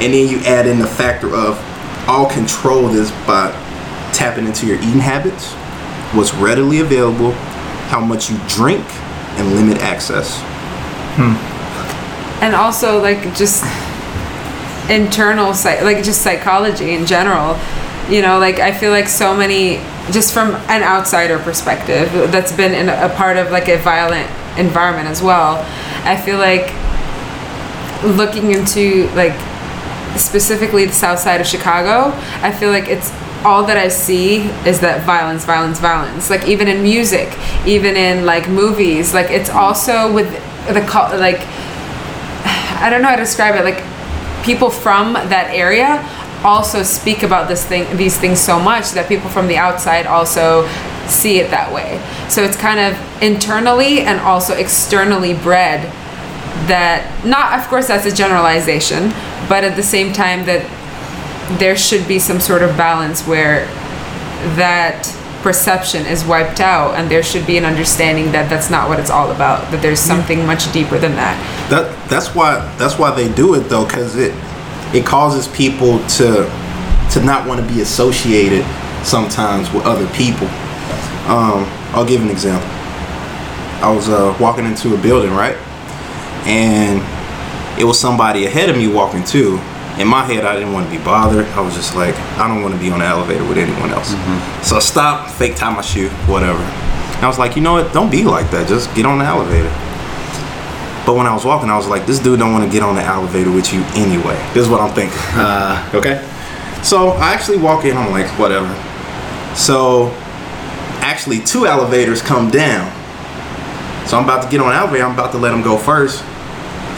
And 0.00 0.14
then 0.14 0.28
you 0.28 0.38
add 0.40 0.66
in 0.66 0.78
the 0.78 0.86
factor 0.86 1.28
of 1.34 1.62
all 2.08 2.28
control 2.28 2.88
this 2.88 3.10
by 3.26 3.50
tapping 4.14 4.46
into 4.46 4.66
your 4.66 4.76
eating 4.76 4.98
habits, 4.98 5.52
what's 6.14 6.32
readily 6.34 6.80
available, 6.80 7.32
how 7.92 8.00
much 8.00 8.30
you 8.30 8.40
drink, 8.48 8.84
and 9.38 9.54
limit 9.54 9.78
access. 9.82 10.40
Hmm. 11.16 11.34
and 12.42 12.54
also 12.54 13.02
like 13.02 13.20
just 13.36 13.64
internal 14.88 15.52
psych 15.52 15.82
like 15.82 16.04
just 16.04 16.22
psychology 16.22 16.94
in 16.94 17.04
general 17.04 17.58
you 18.08 18.22
know 18.22 18.38
like 18.38 18.60
i 18.60 18.72
feel 18.72 18.92
like 18.92 19.08
so 19.08 19.36
many 19.36 19.78
just 20.12 20.32
from 20.32 20.54
an 20.68 20.82
outsider 20.84 21.40
perspective 21.40 22.10
that's 22.30 22.52
been 22.52 22.72
in 22.72 22.88
a 22.88 23.12
part 23.16 23.36
of 23.36 23.50
like 23.50 23.68
a 23.68 23.76
violent 23.78 24.30
environment 24.58 25.08
as 25.08 25.22
well 25.22 25.64
i 26.04 26.16
feel 26.16 26.38
like 26.38 26.72
looking 28.16 28.52
into 28.52 29.08
like 29.14 29.34
specifically 30.18 30.84
the 30.84 30.92
south 30.92 31.18
side 31.18 31.40
of 31.40 31.46
chicago 31.46 32.14
i 32.42 32.50
feel 32.50 32.70
like 32.70 32.88
it's 32.88 33.12
all 33.44 33.64
that 33.64 33.76
i 33.76 33.88
see 33.88 34.40
is 34.66 34.80
that 34.80 35.04
violence 35.06 35.44
violence 35.44 35.78
violence 35.78 36.28
like 36.28 36.46
even 36.46 36.68
in 36.68 36.82
music 36.82 37.28
even 37.66 37.96
in 37.96 38.26
like 38.26 38.48
movies 38.48 39.14
like 39.14 39.30
it's 39.30 39.48
also 39.48 40.12
with 40.12 40.30
the 40.66 40.80
like 41.18 41.40
I 42.80 42.88
don't 42.90 43.02
know 43.02 43.08
how 43.08 43.16
to 43.16 43.22
describe 43.22 43.54
it. 43.56 43.64
Like 43.64 43.84
people 44.44 44.70
from 44.70 45.12
that 45.12 45.50
area 45.52 46.00
also 46.42 46.82
speak 46.82 47.22
about 47.22 47.48
this 47.48 47.64
thing, 47.66 47.84
these 47.96 48.16
things 48.16 48.40
so 48.40 48.58
much 48.58 48.92
that 48.92 49.08
people 49.08 49.28
from 49.28 49.46
the 49.46 49.56
outside 49.56 50.06
also 50.06 50.66
see 51.10 51.38
it 51.40 51.50
that 51.50 51.72
way. 51.72 52.00
So 52.28 52.42
it's 52.42 52.56
kind 52.56 52.80
of 52.80 53.22
internally 53.22 54.00
and 54.00 54.20
also 54.20 54.54
externally 54.54 55.34
bred. 55.34 55.84
That 56.66 57.24
not, 57.24 57.58
of 57.58 57.66
course, 57.68 57.88
that's 57.88 58.06
a 58.06 58.14
generalization, 58.14 59.10
but 59.48 59.64
at 59.64 59.76
the 59.76 59.82
same 59.82 60.12
time 60.12 60.44
that 60.46 60.66
there 61.58 61.76
should 61.76 62.06
be 62.06 62.18
some 62.18 62.38
sort 62.38 62.62
of 62.62 62.76
balance 62.76 63.26
where 63.26 63.66
that 64.56 65.04
perception 65.42 66.04
is 66.06 66.24
wiped 66.24 66.60
out 66.60 66.94
and 66.94 67.10
there 67.10 67.22
should 67.22 67.46
be 67.46 67.56
an 67.56 67.64
understanding 67.64 68.30
that 68.30 68.48
that's 68.50 68.68
not 68.70 68.88
what 68.90 69.00
it's 69.00 69.10
all 69.10 69.30
about 69.32 69.70
that 69.70 69.80
there's 69.80 69.98
something 69.98 70.44
much 70.44 70.70
deeper 70.70 70.98
than 70.98 71.12
that 71.12 71.34
That 71.70 72.10
that's 72.10 72.34
why 72.34 72.60
that's 72.76 72.98
why 72.98 73.10
they 73.10 73.32
do 73.32 73.54
it 73.54 73.60
though, 73.60 73.86
because 73.86 74.16
it 74.16 74.34
it 74.92 75.06
causes 75.06 75.48
people 75.48 75.98
to 76.18 76.44
to 77.12 77.24
not 77.24 77.46
want 77.46 77.60
to 77.60 77.74
be 77.74 77.80
associated 77.80 78.64
sometimes 79.04 79.72
with 79.72 79.84
other 79.84 80.06
people. 80.14 80.46
Um, 81.26 81.64
I'll 81.94 82.06
give 82.06 82.22
an 82.22 82.30
example. 82.30 82.68
I 83.82 83.92
was 83.94 84.08
uh, 84.08 84.36
walking 84.40 84.64
into 84.64 84.94
a 84.94 84.98
building, 85.00 85.30
right, 85.30 85.56
and 86.46 87.00
it 87.80 87.84
was 87.84 87.98
somebody 87.98 88.46
ahead 88.46 88.68
of 88.68 88.76
me 88.76 88.88
walking 88.88 89.24
too. 89.24 89.58
In 89.98 90.08
my 90.08 90.24
head, 90.24 90.44
I 90.44 90.54
didn't 90.54 90.72
want 90.72 90.90
to 90.90 90.96
be 90.96 91.02
bothered. 91.04 91.46
I 91.48 91.60
was 91.60 91.74
just 91.74 91.94
like, 91.94 92.14
I 92.38 92.48
don't 92.48 92.62
want 92.62 92.74
to 92.74 92.80
be 92.80 92.90
on 92.90 93.00
the 93.00 93.04
elevator 93.04 93.44
with 93.46 93.58
anyone 93.58 93.90
else. 93.90 94.10
So 94.66 94.76
I 94.76 94.80
stopped, 94.80 95.30
fake 95.32 95.56
tie 95.56 95.74
my 95.74 95.82
shoe, 95.82 96.08
whatever. 96.26 96.58
And 96.58 97.24
I 97.24 97.28
was 97.28 97.38
like, 97.38 97.54
you 97.54 97.60
know 97.62 97.72
what? 97.74 97.92
Don't 97.92 98.10
be 98.10 98.24
like 98.24 98.50
that. 98.50 98.66
Just 98.66 98.94
get 98.94 99.04
on 99.04 99.18
the 99.18 99.26
elevator. 99.26 99.68
But 101.04 101.16
when 101.16 101.26
I 101.26 101.34
was 101.34 101.44
walking, 101.44 101.68
I 101.68 101.76
was 101.76 101.86
like, 101.88 102.06
this 102.06 102.18
dude 102.18 102.38
don't 102.38 102.52
want 102.52 102.64
to 102.64 102.70
get 102.70 102.82
on 102.82 102.94
the 102.94 103.02
elevator 103.02 103.50
with 103.50 103.72
you 103.74 103.80
anyway. 103.92 104.36
This 104.54 104.64
is 104.64 104.68
what 104.68 104.80
I'm 104.80 104.94
thinking. 104.94 105.18
Uh, 105.34 105.90
okay. 105.92 106.24
So 106.82 107.10
I 107.20 107.34
actually 107.34 107.58
walk 107.58 107.84
in. 107.84 107.96
I'm 107.96 108.10
like, 108.10 108.26
whatever. 108.38 108.68
So 109.54 110.14
actually, 111.20 111.40
two 111.40 111.66
elevators 111.66 112.22
come 112.22 112.50
down. 112.50 112.88
So 114.08 114.16
I'm 114.16 114.24
about 114.24 114.42
to 114.42 114.48
get 114.50 114.58
on 114.60 114.72
elevator. 114.72 115.04
I'm 115.04 115.12
about 115.12 115.32
to 115.32 115.38
let 115.38 115.52
him 115.52 115.60
go 115.60 115.76
first. 115.76 116.24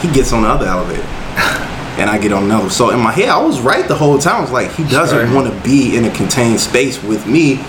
He 0.01 0.09
gets 0.13 0.31
on 0.31 0.43
the 0.43 0.47
other 0.49 0.65
elevator. 0.65 1.03
And 1.95 2.09
I 2.09 2.17
get 2.17 2.33
on 2.33 2.45
another. 2.45 2.71
So 2.71 2.89
in 2.89 2.99
my 2.99 3.11
head, 3.11 3.29
I 3.29 3.37
was 3.39 3.61
right 3.61 3.87
the 3.87 3.93
whole 3.93 4.17
time. 4.17 4.37
I 4.37 4.41
was 4.41 4.49
like, 4.51 4.71
he 4.71 4.83
doesn't 4.85 5.27
Sure. 5.27 5.35
want 5.35 5.53
to 5.53 5.61
be 5.63 5.95
in 5.95 6.05
a 6.05 6.09
contained 6.15 6.59
space 6.59 7.01
with 7.03 7.27
me. 7.27 7.59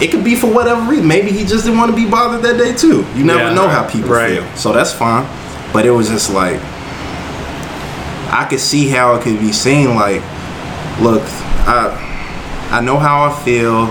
it 0.00 0.10
could 0.10 0.24
be 0.24 0.34
for 0.34 0.48
whatever 0.52 0.80
reason. 0.90 1.06
Maybe 1.06 1.30
he 1.30 1.44
just 1.44 1.64
didn't 1.64 1.78
want 1.78 1.90
to 1.92 1.96
be 1.96 2.10
bothered 2.10 2.42
that 2.42 2.58
day 2.58 2.74
too. 2.74 3.06
You 3.14 3.22
never 3.24 3.38
Yeah. 3.44 3.54
know 3.54 3.68
how 3.68 3.84
people 3.84 4.10
Right. 4.10 4.32
feel, 4.40 4.44
so 4.56 4.72
that's 4.72 4.92
fine. 4.92 5.24
But 5.72 5.86
it 5.86 5.92
was 5.92 6.08
just 6.08 6.32
like 6.34 6.58
I 8.32 8.44
could 8.50 8.58
see 8.60 8.88
how 8.88 9.14
it 9.14 9.22
could 9.22 9.38
be 9.38 9.52
seen. 9.52 9.94
Like, 9.94 10.22
look, 11.00 11.22
I 11.68 11.92
I 12.72 12.80
know 12.80 12.98
how 12.98 13.26
I 13.26 13.30
feel. 13.44 13.88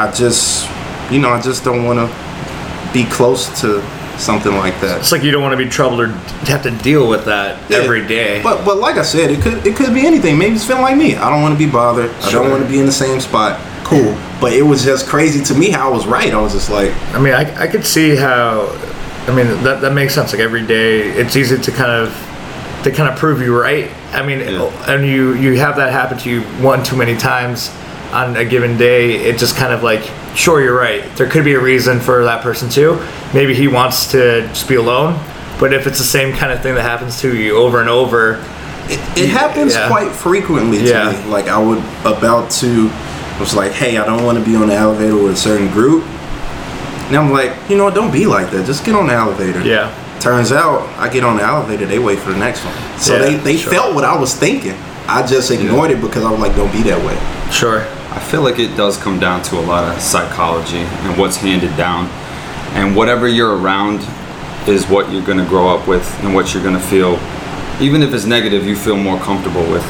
I 0.00 0.12
just, 0.12 0.68
you 1.10 1.18
know, 1.20 1.30
I 1.30 1.40
just 1.40 1.64
don't 1.64 1.84
want 1.84 1.98
to 1.98 2.92
be 2.92 3.04
close 3.04 3.60
to 3.60 3.82
something 4.18 4.52
like 4.56 4.78
that. 4.80 5.00
It's 5.00 5.12
like 5.12 5.22
you 5.22 5.30
don't 5.30 5.42
want 5.42 5.52
to 5.58 5.62
be 5.64 5.68
troubled 5.70 6.00
or 6.00 6.08
have 6.46 6.62
to 6.64 6.70
deal 6.82 7.08
with 7.08 7.24
that 7.26 7.70
Yeah. 7.70 7.78
every 7.78 8.06
day. 8.06 8.42
But 8.42 8.64
but 8.64 8.78
like 8.78 8.96
I 8.96 9.02
said, 9.02 9.30
it 9.30 9.40
could 9.42 9.66
it 9.66 9.76
could 9.76 9.94
be 9.94 10.06
anything. 10.06 10.36
Maybe 10.38 10.54
it's 10.56 10.64
feeling 10.66 10.82
like 10.82 10.96
me. 10.96 11.16
I 11.16 11.30
don't 11.30 11.42
want 11.42 11.58
to 11.58 11.58
be 11.66 11.70
bothered. 11.70 12.10
I 12.22 12.30
don't 12.30 12.50
want 12.50 12.62
to 12.62 12.68
be 12.68 12.78
in 12.78 12.86
the 12.86 12.92
same 12.92 13.20
spot. 13.20 13.60
Cool. 13.84 14.16
But 14.40 14.52
it 14.52 14.62
was 14.62 14.84
just 14.84 15.06
crazy 15.08 15.42
to 15.44 15.54
me 15.58 15.70
how 15.70 15.90
I 15.90 15.92
was 15.92 16.06
right. 16.06 16.32
I 16.32 16.40
was 16.40 16.52
just 16.52 16.70
like, 16.70 16.92
I 17.14 17.18
mean, 17.20 17.34
I, 17.34 17.62
I 17.62 17.66
could 17.66 17.84
see 17.84 18.14
how. 18.16 18.68
I 19.26 19.34
mean, 19.34 19.46
that, 19.64 19.80
that 19.82 19.92
makes 19.92 20.14
sense. 20.14 20.32
Like 20.32 20.40
every 20.40 20.66
day, 20.66 21.00
it's 21.10 21.36
easy 21.36 21.58
to 21.58 21.70
kind 21.72 21.90
of 21.90 22.12
to 22.84 22.90
kind 22.90 23.08
of 23.12 23.18
prove 23.18 23.40
you 23.42 23.58
right. 23.58 23.90
I 24.12 24.24
mean, 24.24 24.40
and 24.40 25.06
you 25.06 25.34
you 25.34 25.56
have 25.58 25.76
that 25.76 25.92
happen 25.92 26.18
to 26.18 26.30
you 26.30 26.42
one 26.62 26.82
too 26.82 26.96
many 26.96 27.16
times 27.16 27.70
on 28.12 28.36
a 28.36 28.44
given 28.44 28.76
day. 28.76 29.16
It 29.16 29.38
just 29.38 29.56
kind 29.56 29.72
of 29.72 29.82
like, 29.82 30.02
sure, 30.36 30.60
you're 30.62 30.76
right. 30.78 31.04
There 31.16 31.28
could 31.28 31.44
be 31.44 31.54
a 31.54 31.60
reason 31.60 32.00
for 32.00 32.24
that 32.24 32.42
person 32.42 32.68
too. 32.68 32.98
Maybe 33.34 33.54
he 33.54 33.68
wants 33.68 34.10
to 34.12 34.42
just 34.48 34.68
be 34.68 34.76
alone. 34.76 35.14
But 35.58 35.72
if 35.74 35.86
it's 35.86 35.98
the 35.98 36.04
same 36.04 36.34
kind 36.34 36.52
of 36.52 36.62
thing 36.62 36.74
that 36.74 36.82
happens 36.82 37.20
to 37.20 37.36
you 37.36 37.56
over 37.56 37.80
and 37.80 37.88
over, 37.90 38.34
it, 38.88 39.18
it 39.18 39.28
happens 39.28 39.74
Yeah. 39.74 39.88
quite 39.88 40.10
frequently 40.12 40.78
to 40.78 40.84
Yeah. 40.84 41.10
me. 41.12 41.30
Like 41.30 41.48
I 41.48 41.58
would 41.58 41.78
about 42.04 42.50
to 42.62 42.90
was 43.38 43.54
like, 43.54 43.72
hey, 43.72 43.96
I 43.98 44.04
don't 44.04 44.24
want 44.24 44.38
to 44.38 44.44
be 44.44 44.54
on 44.56 44.68
the 44.68 44.74
elevator 44.74 45.16
with 45.16 45.32
a 45.32 45.36
certain 45.36 45.68
group. 45.68 46.04
And 47.08 47.16
I'm 47.16 47.32
like, 47.32 47.52
you 47.68 47.76
know 47.76 47.84
what? 47.84 47.94
Don't 47.94 48.12
be 48.12 48.26
like 48.26 48.50
that. 48.52 48.66
Just 48.66 48.84
get 48.84 48.94
on 48.94 49.06
the 49.06 49.14
elevator. 49.14 49.60
yeah, 49.62 49.90
Turns 50.20 50.52
out, 50.52 50.82
I 50.98 51.08
get 51.08 51.24
on 51.24 51.38
the 51.38 51.42
elevator, 51.42 51.86
they 51.86 51.98
wait 51.98 52.18
for 52.18 52.30
the 52.30 52.38
next 52.38 52.64
one. 52.64 52.74
So 52.98 53.14
Yeah, 53.16 53.22
they, 53.22 53.34
they 53.36 53.56
sure. 53.56 53.72
felt 53.72 53.94
what 53.94 54.04
I 54.04 54.16
was 54.16 54.34
thinking. 54.34 54.74
I 55.08 55.26
just 55.26 55.50
ignored 55.50 55.90
it 55.90 56.00
because 56.00 56.22
I 56.24 56.30
was 56.30 56.38
like, 56.40 56.54
don't 56.54 56.70
be 56.72 56.82
that 56.82 56.98
way. 57.04 57.16
sure, 57.50 57.84
I 58.12 58.18
feel 58.18 58.42
like 58.42 58.58
it 58.58 58.76
does 58.76 58.96
come 58.96 59.20
down 59.20 59.42
to 59.44 59.58
a 59.58 59.62
lot 59.62 59.84
of 59.84 60.02
psychology 60.02 60.78
and 60.78 61.16
what's 61.16 61.36
handed 61.36 61.76
down. 61.76 62.06
And 62.74 62.96
whatever 62.96 63.28
you're 63.28 63.56
around 63.56 64.00
is 64.68 64.86
what 64.88 65.12
you're 65.12 65.24
going 65.24 65.38
to 65.38 65.46
grow 65.46 65.68
up 65.68 65.86
with 65.86 66.04
and 66.24 66.34
what 66.34 66.52
you're 66.52 66.62
going 66.62 66.74
to 66.74 66.80
feel. 66.80 67.20
Even 67.80 68.02
if 68.02 68.12
it's 68.12 68.24
negative, 68.24 68.66
you 68.66 68.74
feel 68.74 68.96
more 68.96 69.18
comfortable 69.20 69.62
with. 69.70 69.84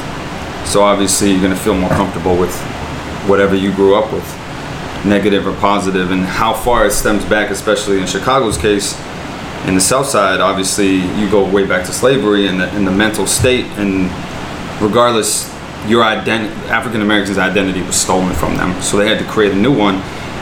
So 0.67 0.83
obviously, 0.83 1.31
you're 1.31 1.41
going 1.41 1.55
to 1.55 1.59
feel 1.59 1.75
more 1.75 1.89
comfortable 1.91 2.37
with 2.37 2.55
whatever 3.27 3.57
you 3.57 3.73
grew 3.73 3.97
up 3.97 4.13
with, 4.13 4.25
negative 5.05 5.47
or 5.47 5.55
positive, 5.55 6.11
and 6.11 6.23
how 6.23 6.53
far 6.53 6.87
it 6.87 6.93
stems 6.93 7.25
back, 7.25 7.51
especially 7.51 8.01
in 8.01 8.07
Chicago's 8.07 8.59
case. 8.59 8.99
In 9.67 9.75
the 9.75 9.81
South 9.81 10.07
Side, 10.07 10.41
obviously, 10.41 10.97
you 11.19 11.31
go 11.31 11.49
way 11.49 11.67
back 11.67 11.87
to 11.87 11.93
slavery 11.93 12.49
and 12.49 12.61
the, 12.61 12.69
and 12.71 12.87
the 12.87 12.93
mental 12.93 13.27
state 13.27 13.65
and 13.79 14.11
regardless, 14.81 15.53
your 15.87 16.03
ident- 16.05 16.51
African 16.69 17.03
Americans' 17.03 17.39
identity 17.39 17.83
was 17.83 17.97
stolen 17.97 18.33
from 18.35 18.57
them. 18.57 18.81
So 18.83 18.97
they 18.97 19.09
had 19.09 19.19
to 19.19 19.25
create 19.25 19.53
a 19.53 19.57
new 19.57 19.77
one. 19.77 19.97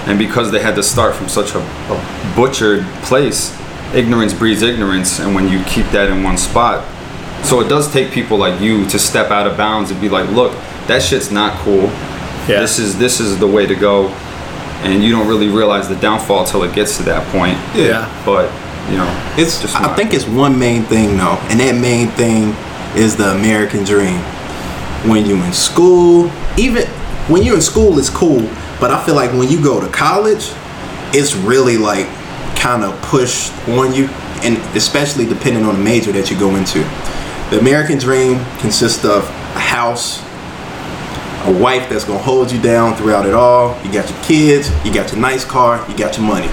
And 0.07 0.19
because 0.19 0.51
they 0.51 0.61
had 0.61 0.75
to 0.77 0.83
start 0.83 1.15
from 1.15 1.29
such 1.29 1.55
a, 1.55 1.59
a 1.59 2.33
butchered 2.35 2.85
place, 3.03 3.55
ignorance 3.95 4.33
breeds 4.33 4.63
ignorance. 4.63 5.21
And 5.21 5.35
when 5.35 5.49
you 5.49 5.63
keep 5.65 5.87
that 5.87 6.09
in 6.11 6.23
one 6.23 6.39
spot, 6.39 6.85
so 7.45 7.61
it 7.61 7.69
does 7.69 7.93
take 7.93 8.11
people 8.11 8.37
like 8.39 8.61
you 8.61 8.87
to 8.89 8.99
step 8.99 9.31
out 9.31 9.47
of 9.47 9.57
bounds 9.57 9.91
and 9.91 10.01
be 10.01 10.09
like, 10.09 10.29
look, 10.31 10.53
that 10.89 11.03
shit's 11.03 11.31
not 11.31 11.57
cool. 11.61 11.85
Yeah. 12.49 12.61
This 12.61 12.79
is 12.79 12.99
this 12.99 13.21
is 13.21 13.39
the 13.39 13.47
way 13.47 13.67
to 13.67 13.75
go. 13.75 14.09
And 14.83 15.03
you 15.05 15.11
don't 15.13 15.29
really 15.29 15.49
realize 15.49 15.89
the 15.89 15.97
downfall 15.97 16.47
till 16.47 16.63
it 16.65 16.75
gets 16.75 16.97
to 16.99 17.03
that 17.05 17.27
point. 17.33 17.59
yeah. 17.77 18.09
But 18.25 18.51
you 18.91 18.97
know, 18.97 19.35
It's 19.37 19.61
Just 19.61 19.77
I 19.77 19.83
my- 19.83 19.95
think 19.95 20.15
it's 20.15 20.27
one 20.27 20.59
main 20.59 20.83
thing 20.85 21.17
though, 21.19 21.37
and 21.51 21.61
that 21.61 21.75
main 21.79 22.09
thing 22.09 22.55
is 22.97 23.17
the 23.17 23.33
American 23.33 23.85
dream. 23.85 24.19
When 25.05 25.27
you're 25.27 25.45
in 25.45 25.53
school, 25.53 26.31
even 26.59 26.87
when 27.29 27.43
you're 27.43 27.57
in 27.57 27.63
school, 27.63 27.99
it's 27.99 28.11
cool. 28.11 28.41
But 28.81 28.91
I 28.91 29.05
feel 29.05 29.15
like 29.15 29.33
when 29.33 29.49
you 29.49 29.63
go 29.63 29.81
to 29.81 29.89
college, 29.89 30.53
it's 31.13 31.35
really 31.35 31.77
like 31.77 32.07
kind 32.57 32.85
of 32.85 33.01
pushed 33.03 33.53
on 33.69 33.95
you, 33.95 34.07
and 34.43 34.57
especially 34.77 35.27
depending 35.27 35.65
on 35.65 35.77
the 35.77 35.83
major 35.83 36.13
that 36.13 36.31
you 36.31 36.39
go 36.39 36.57
into. 36.57 36.81
The 37.51 37.59
American 37.61 37.99
dream 37.99 38.45
consists 38.59 39.05
of 39.05 39.25
a 39.25 39.61
house, 39.61 40.21
a 41.47 41.59
wife 41.59 41.89
that's 41.89 42.05
gonna 42.05 42.19
hold 42.19 42.51
you 42.53 42.61
down 42.61 42.95
throughout 42.97 43.27
it 43.27 43.35
all. 43.35 43.81
You 43.85 43.93
got 43.93 44.11
your 44.11 44.23
kids, 44.23 44.71
you 44.85 44.93
got 44.93 45.13
your 45.13 45.21
nice 45.21 45.45
car, 45.45 45.85
you 45.89 45.97
got 45.97 46.19
your 46.19 46.27
money. 46.27 46.49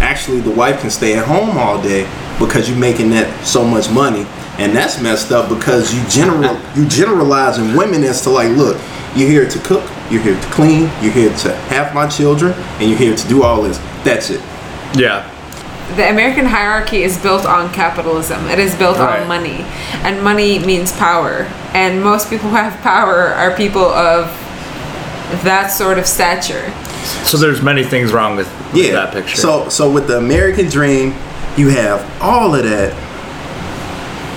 Actually, 0.00 0.40
the 0.40 0.50
wife 0.50 0.80
can 0.80 0.90
stay 0.90 1.18
at 1.18 1.26
home 1.26 1.58
all 1.58 1.82
day 1.82 2.08
because 2.38 2.68
you're 2.68 2.78
making 2.78 3.10
that 3.10 3.46
so 3.46 3.64
much 3.64 3.90
money, 3.90 4.24
and 4.58 4.74
that's 4.76 5.00
messed 5.00 5.30
up 5.32 5.48
because 5.48 5.94
you 5.94 6.06
general 6.08 6.58
you 6.76 6.86
generalizing 6.88 7.76
women 7.76 8.02
as 8.04 8.20
to 8.22 8.30
like, 8.30 8.50
look, 8.56 8.76
you're 9.16 9.28
here 9.28 9.48
to 9.48 9.58
cook, 9.60 9.88
you're 10.10 10.22
here 10.22 10.38
to 10.38 10.46
clean, 10.50 10.90
you're 11.02 11.12
here 11.12 11.34
to 11.38 11.54
have 11.68 11.94
my 11.94 12.06
children, 12.08 12.52
and 12.78 12.88
you're 12.90 12.98
here 12.98 13.16
to 13.16 13.28
do 13.28 13.42
all 13.42 13.62
this. 13.62 13.78
That's 14.04 14.30
it. 14.30 14.40
Yeah. 14.94 15.24
the 15.96 16.10
American 16.10 16.44
hierarchy 16.44 17.02
is 17.02 17.16
built 17.18 17.46
on 17.46 17.72
capitalism. 17.72 18.46
It 18.48 18.58
is 18.58 18.74
built 18.74 18.98
Right. 18.98 19.20
on 19.22 19.28
money, 19.28 19.64
and 20.04 20.22
money 20.22 20.58
means 20.58 20.92
power. 20.92 21.46
And 21.72 22.02
most 22.04 22.28
people 22.28 22.50
who 22.50 22.56
have 22.56 22.74
power 22.82 23.28
are 23.28 23.56
people 23.56 23.84
of 23.84 24.26
that 25.44 25.68
sort 25.68 25.98
of 25.98 26.06
stature. 26.06 26.72
So 27.24 27.36
there's 27.38 27.62
many 27.62 27.84
things 27.84 28.12
wrong 28.12 28.36
with, 28.36 28.48
with 28.72 28.84
yeah. 28.86 28.92
that 28.92 29.12
picture. 29.14 29.36
So 29.36 29.68
so 29.68 29.90
with 29.90 30.06
the 30.08 30.18
American 30.18 30.68
dream, 30.68 31.14
you 31.56 31.68
have 31.70 32.04
all 32.20 32.54
of 32.54 32.64
that, 32.64 32.92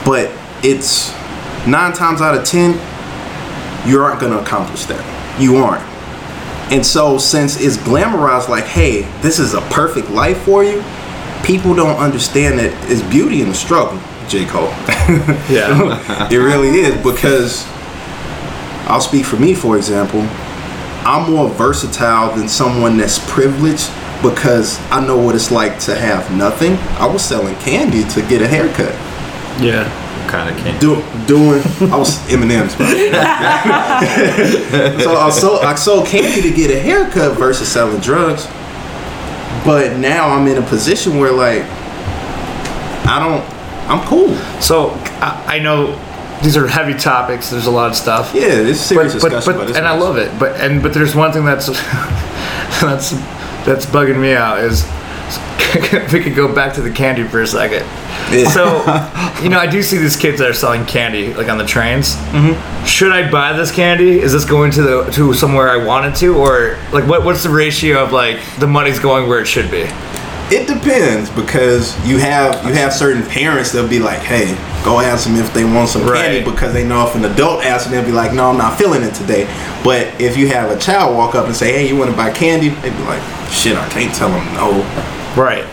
but 0.05 0.31
it's 0.63 1.11
nine 1.67 1.93
times 1.93 2.21
out 2.21 2.35
of 2.35 2.45
ten, 2.45 2.71
you 3.87 4.01
aren't 4.01 4.19
gonna 4.19 4.37
accomplish 4.37 4.85
that. 4.85 5.39
You 5.39 5.57
aren't. 5.57 5.83
And 6.71 6.85
so 6.85 7.17
since 7.17 7.59
it's 7.59 7.77
glamorized 7.77 8.47
like, 8.47 8.63
hey, 8.63 9.01
this 9.21 9.39
is 9.39 9.53
a 9.53 9.61
perfect 9.61 10.09
life 10.09 10.41
for 10.43 10.63
you, 10.63 10.83
people 11.43 11.75
don't 11.75 11.97
understand 11.97 12.59
that 12.59 12.71
it's 12.89 13.01
beauty 13.11 13.41
in 13.41 13.49
the 13.49 13.53
struggle, 13.53 13.99
J. 14.29 14.45
Cole. 14.45 14.69
yeah. 15.49 16.29
it 16.31 16.37
really 16.37 16.69
is 16.69 16.95
because 17.03 17.65
I'll 18.87 19.01
speak 19.01 19.25
for 19.25 19.37
me, 19.37 19.53
for 19.53 19.75
example. 19.77 20.21
I'm 21.03 21.31
more 21.31 21.49
versatile 21.49 22.35
than 22.35 22.47
someone 22.47 22.97
that's 22.97 23.19
privileged 23.31 23.89
because 24.21 24.79
I 24.91 25.05
know 25.05 25.17
what 25.17 25.35
it's 25.35 25.51
like 25.51 25.79
to 25.81 25.95
have 25.95 26.31
nothing. 26.35 26.73
I 26.99 27.07
was 27.07 27.23
selling 27.23 27.55
candy 27.55 28.07
to 28.13 28.21
get 28.29 28.41
a 28.41 28.47
haircut. 28.47 28.93
Yeah. 29.59 29.89
kind 30.29 30.49
of 30.49 30.57
can't. 30.63 30.79
Do, 30.79 31.03
doing, 31.25 31.61
I 31.91 31.97
was 31.97 32.19
M&M's. 32.31 32.73
so 35.03 35.15
I 35.15 35.29
sold, 35.29 35.63
I 35.63 35.75
sold 35.75 36.07
candy 36.07 36.41
to 36.41 36.51
get 36.55 36.71
a 36.71 36.79
haircut 36.79 37.37
versus 37.37 37.67
selling 37.67 37.99
drugs. 37.99 38.47
But 39.65 39.97
now 39.97 40.29
I'm 40.29 40.47
in 40.47 40.57
a 40.57 40.65
position 40.65 41.17
where 41.17 41.31
like, 41.31 41.63
I 43.05 43.19
don't, 43.19 43.43
I'm 43.89 44.07
cool. 44.07 44.35
So 44.61 44.91
I, 45.21 45.57
I 45.57 45.59
know 45.59 45.99
these 46.43 46.57
are 46.57 46.67
heavy 46.67 46.93
topics. 46.93 47.49
There's 47.49 47.67
a 47.67 47.71
lot 47.71 47.89
of 47.89 47.95
stuff. 47.95 48.31
Yeah, 48.33 48.45
it's 48.45 48.79
serious 48.79 49.13
but, 49.13 49.21
but, 49.21 49.29
discussion. 49.29 49.59
but 49.59 49.69
it's 49.69 49.77
and 49.77 49.87
I 49.87 49.97
love 49.97 50.17
it. 50.17 50.37
But 50.39 50.59
and 50.59 50.81
but 50.81 50.93
there's 50.93 51.15
one 51.15 51.31
thing 51.31 51.45
that's 51.45 51.67
that's 52.81 53.11
that's 53.65 53.85
bugging 53.85 54.19
me 54.19 54.33
out 54.33 54.59
is 54.59 54.83
if 55.93 56.11
we 56.11 56.21
could 56.21 56.35
go 56.35 56.53
back 56.53 56.73
to 56.75 56.81
the 56.81 56.91
candy 56.91 57.23
for 57.23 57.41
a 57.41 57.47
second. 57.47 57.85
So 58.53 58.63
you 59.43 59.49
know, 59.49 59.59
I 59.59 59.67
do 59.67 59.81
see 59.81 59.97
these 59.97 60.15
kids 60.15 60.39
that 60.39 60.49
are 60.49 60.53
selling 60.53 60.85
candy 60.85 61.33
like 61.33 61.49
on 61.49 61.57
the 61.57 61.65
trains. 61.65 62.15
Mm-hmm. 62.15 62.85
Should 62.85 63.11
I 63.11 63.29
buy 63.29 63.53
this 63.53 63.71
candy? 63.71 64.19
Is 64.19 64.31
this 64.31 64.45
going 64.45 64.71
to 64.71 64.81
the 64.81 65.11
to 65.11 65.33
somewhere 65.33 65.69
I 65.69 65.83
wanted 65.83 66.15
to, 66.17 66.37
or 66.37 66.77
like 66.91 67.07
what 67.07 67.25
what's 67.25 67.43
the 67.43 67.49
ratio 67.49 68.03
of 68.03 68.11
like 68.11 68.39
the 68.59 68.67
money's 68.67 68.99
going 68.99 69.27
where 69.27 69.39
it 69.39 69.47
should 69.47 69.71
be? 69.71 69.87
It 70.53 70.67
depends 70.67 71.29
because 71.29 71.95
you 72.05 72.17
have 72.17 72.65
you 72.65 72.73
have 72.73 72.91
certain 72.91 73.23
parents 73.23 73.71
that'll 73.71 73.89
be 73.89 73.99
like, 73.99 74.19
"Hey, 74.19 74.53
go 74.83 74.99
ask 74.99 75.25
them 75.25 75.37
if 75.37 75.53
they 75.53 75.63
want 75.63 75.89
some 75.89 76.01
candy," 76.01 76.43
because 76.43 76.73
they 76.73 76.85
know 76.85 77.07
if 77.07 77.15
an 77.15 77.23
adult 77.23 77.63
asks 77.63 77.85
them, 77.85 77.93
they'll 77.93 78.05
be 78.05 78.11
like, 78.11 78.33
"No, 78.33 78.49
I'm 78.49 78.57
not 78.57 78.77
feeling 78.77 79.01
it 79.01 79.13
today." 79.13 79.45
But 79.81 80.19
if 80.19 80.35
you 80.35 80.49
have 80.49 80.69
a 80.69 80.77
child 80.77 81.15
walk 81.15 81.35
up 81.35 81.45
and 81.45 81.55
say, 81.55 81.71
"Hey, 81.71 81.87
you 81.87 81.95
want 81.95 82.11
to 82.11 82.17
buy 82.17 82.31
candy?" 82.31 82.67
They'd 82.69 82.95
be 82.95 83.03
like, 83.03 83.21
"Shit, 83.49 83.77
I 83.77 83.87
can't 83.89 84.13
tell 84.13 84.27
them 84.27 84.45
no." 84.53 84.83
Right. 85.37 85.65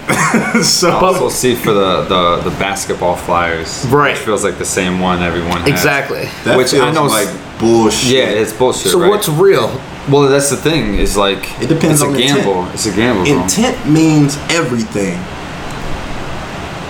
so 0.63 0.91
Also 0.93 1.29
see 1.29 1.55
for 1.57 1.73
the, 1.73 2.03
the, 2.05 2.51
the 2.51 2.57
basketball 2.59 3.17
flyers. 3.17 3.85
Right. 3.87 4.15
Which 4.15 4.25
feels 4.25 4.45
like 4.45 4.59
the 4.59 4.65
same 4.65 5.01
one 5.01 5.21
everyone 5.23 5.61
has. 5.63 5.69
Exactly. 5.69 6.27
that 6.45 6.57
which 6.57 6.71
feels 6.71 6.83
I 6.83 6.93
know 6.93 7.07
like 7.07 7.29
bullshit. 7.59 8.11
Yeah, 8.11 8.25
it's 8.25 8.53
bullshit. 8.53 8.93
So 8.93 9.01
right? 9.01 9.09
what's 9.11 9.29
real? 9.29 9.67
Well, 10.09 10.29
that's 10.29 10.51
the 10.51 10.57
thing. 10.57 10.95
Is 10.95 11.17
like 11.17 11.39
It 11.61 11.69
depends 11.69 12.01
it's 12.01 12.03
on 12.03 12.11
a 12.11 12.17
the 12.17 12.23
intent. 12.23 12.45
gamble. 12.45 12.69
It's 12.73 12.87
a 12.87 12.95
gamble, 12.95 13.25
bro. 13.25 13.43
intent 13.43 13.89
means 13.91 14.37
everything. 14.51 15.19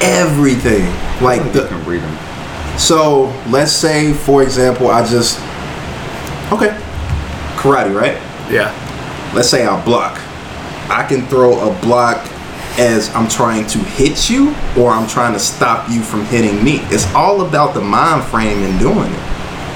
Everything. 0.00 0.84
Like 1.22 1.44
You 1.44 1.52
the 1.52 1.68
can 1.68 1.84
read 1.86 2.02
them. 2.02 2.78
So 2.78 3.24
let's 3.48 3.72
say, 3.72 4.12
for 4.12 4.42
example, 4.42 4.88
I 4.88 5.04
just 5.06 5.38
okay, 6.52 6.78
karate, 7.56 7.94
right? 7.94 8.16
Yeah. 8.52 8.72
let's 9.34 9.48
say 9.48 9.66
I 9.66 9.82
block. 9.84 10.20
I 10.88 11.04
can 11.08 11.26
throw 11.26 11.70
a 11.70 11.80
block 11.80 12.24
as 12.78 13.14
I'm 13.14 13.28
trying 13.28 13.66
to 13.68 13.78
hit 13.78 14.30
you 14.30 14.54
or 14.76 14.90
I'm 14.90 15.08
trying 15.08 15.32
to 15.32 15.38
stop 15.38 15.90
you 15.90 16.02
from 16.02 16.24
hitting 16.26 16.62
me. 16.62 16.78
It's 16.84 17.12
all 17.14 17.46
about 17.46 17.74
the 17.74 17.80
mind 17.80 18.24
frame 18.24 18.58
and 18.62 18.78
doing 18.78 18.98
it. 19.12 19.24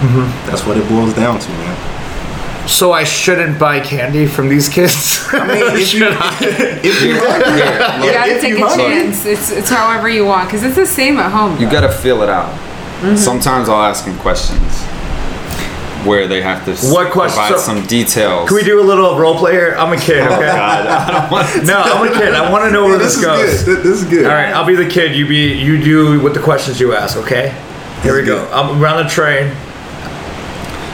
Mm-hmm. 0.02 0.46
That's 0.50 0.66
what 0.66 0.76
it 0.76 0.88
boils 0.88 1.14
down 1.14 1.38
to, 1.38 1.48
man. 1.50 2.68
So 2.68 2.92
I 2.92 3.02
shouldn't 3.04 3.58
buy 3.58 3.80
candy 3.80 4.26
from 4.26 4.48
these 4.48 4.68
kids. 4.68 5.18
I 5.32 5.46
mean, 5.46 5.56
if 5.74 5.78
you, 5.80 5.84
Should 5.84 6.12
I? 6.12 6.38
if 6.40 7.02
you 7.02 7.14
hungry, 7.18 8.06
You 8.06 8.12
gotta 8.12 8.32
if 8.36 8.40
take 8.40 8.58
you 8.58 8.64
a 8.64 8.68
hungry, 8.68 8.84
chance. 8.86 9.26
It's 9.26 9.50
it's 9.50 9.68
however 9.68 10.08
you 10.08 10.24
want, 10.24 10.48
because 10.48 10.62
it's 10.62 10.76
the 10.76 10.86
same 10.86 11.18
at 11.18 11.32
home. 11.32 11.58
You 11.58 11.66
though. 11.66 11.72
gotta 11.72 11.92
feel 11.92 12.22
it 12.22 12.28
out. 12.28 12.52
Mm-hmm. 13.00 13.16
Sometimes 13.16 13.68
I'll 13.68 13.82
ask 13.82 14.04
them 14.04 14.16
questions 14.18 14.80
where 16.04 16.26
they 16.28 16.40
have 16.42 16.64
to 16.66 16.72
s- 16.72 16.90
What 16.92 17.10
question- 17.10 17.42
provide 17.42 17.60
so- 17.60 17.66
some 17.74 17.82
details. 17.86 18.48
Can 18.48 18.56
we 18.56 18.62
do 18.64 18.80
a 18.80 18.84
little 18.84 19.16
role 19.18 19.36
play 19.38 19.52
here? 19.52 19.74
I'm 19.78 19.92
a 19.92 19.96
kid, 19.96 20.20
okay? 20.22 20.50
Oh, 21.34 21.62
no, 21.64 21.80
I'm 21.80 22.06
a 22.08 22.12
kid. 22.12 22.34
I 22.34 22.50
want 22.50 22.64
to 22.64 22.70
know 22.70 22.84
where 22.84 22.98
this 22.98 23.14
this, 23.16 23.18
is 23.18 23.24
goes. 23.24 23.62
good. 23.64 23.82
This 23.84 24.02
is 24.02 24.04
good. 24.08 24.26
All 24.26 24.32
right, 24.32 24.52
I'll 24.54 24.66
be 24.66 24.74
the 24.76 24.88
kid. 24.88 25.14
You 25.16 25.26
be 25.26 25.52
you 25.54 25.82
do 25.82 26.20
with 26.20 26.34
the 26.34 26.40
questions 26.40 26.78
you 26.80 26.94
ask. 26.94 27.16
Okay. 27.16 27.54
Here 28.02 28.16
we 28.18 28.24
go. 28.26 28.46
I'm 28.52 28.82
around 28.82 29.04
the 29.04 29.10
train. 29.10 29.52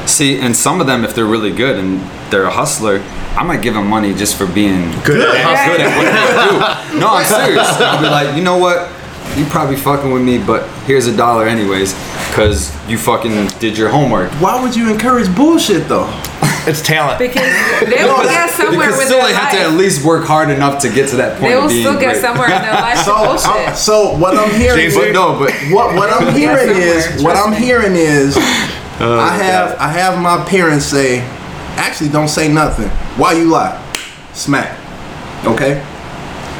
See, 0.06 0.38
and 0.40 0.56
some 0.56 0.80
of 0.80 0.86
them, 0.86 1.04
if 1.04 1.14
they're 1.14 1.26
really 1.26 1.52
good 1.52 1.78
and 1.78 2.00
they're 2.30 2.44
a 2.44 2.50
hustler, 2.50 3.02
I 3.36 3.42
might 3.44 3.62
give 3.62 3.74
them 3.74 3.86
money 3.88 4.14
just 4.14 4.36
for 4.36 4.46
being 4.46 4.90
Good. 5.04 5.20
at 5.36 5.68
good 5.68 5.80
at 5.80 5.96
what 5.96 6.88
they 6.90 6.94
do. 6.94 6.98
No, 7.00 7.08
I'm 7.14 7.24
serious. 7.26 7.66
I'll 7.80 8.00
be 8.02 8.08
like, 8.08 8.36
you 8.36 8.42
know 8.42 8.56
what? 8.58 8.90
You 9.36 9.44
probably 9.46 9.76
fucking 9.76 10.10
with 10.10 10.22
me, 10.22 10.38
but 10.38 10.66
here's 10.86 11.06
a 11.06 11.16
dollar 11.16 11.46
anyways, 11.46 11.92
cause 12.38 12.70
you 12.88 12.96
fucking 12.98 13.48
did 13.58 13.76
your 13.76 13.88
homework. 13.88 14.30
Why 14.40 14.62
would 14.62 14.74
you 14.76 14.90
encourage 14.92 15.34
bullshit 15.34 15.88
though? 15.88 16.06
It's 16.66 16.82
talent. 16.82 17.18
because 17.18 17.46
they 17.88 18.04
will 18.04 18.24
get 18.24 18.50
somewhere 18.50 18.88
Because 18.88 18.98
with 18.98 19.06
still, 19.06 19.18
their 19.20 19.28
they 19.28 19.32
have 19.34 19.52
to 19.52 19.58
at 19.58 19.72
least 19.72 20.04
work 20.04 20.26
hard 20.26 20.50
enough 20.50 20.82
to 20.82 20.90
get 20.92 21.08
to 21.10 21.16
that 21.16 21.38
point. 21.40 21.52
They 21.52 21.56
will 21.56 21.64
of 21.64 21.70
being 21.70 21.86
still 21.86 21.98
get 21.98 22.12
great. 22.12 22.20
somewhere 22.20 22.46
in 22.52 22.60
their 22.60 22.72
life 22.88 22.98
So, 22.98 23.32
with 23.32 23.46
uh, 23.46 23.48
I'm- 23.50 23.74
so 23.76 24.16
what 24.18 24.36
I'm 24.36 24.50
hearing, 24.60 24.90
But 24.92 25.12
no, 25.12 25.38
but 25.38 25.50
what 25.72 25.94
what 25.96 26.10
I'm 26.12 26.34
hearing 26.34 26.68
is 26.76 27.22
what 27.22 27.36
I'm 27.36 27.54
hearing 27.54 27.94
is 27.96 28.36
Oh, 29.00 29.18
I 29.18 29.32
have 29.36 29.78
I 29.78 29.88
have 29.88 30.20
my 30.20 30.44
parents 30.44 30.84
say, 30.84 31.20
actually 31.78 32.10
don't 32.10 32.28
say 32.28 32.52
nothing. 32.52 32.88
Why 33.16 33.32
you 33.32 33.44
lie? 33.48 33.80
Smack. 34.34 34.76
Okay? 35.46 35.80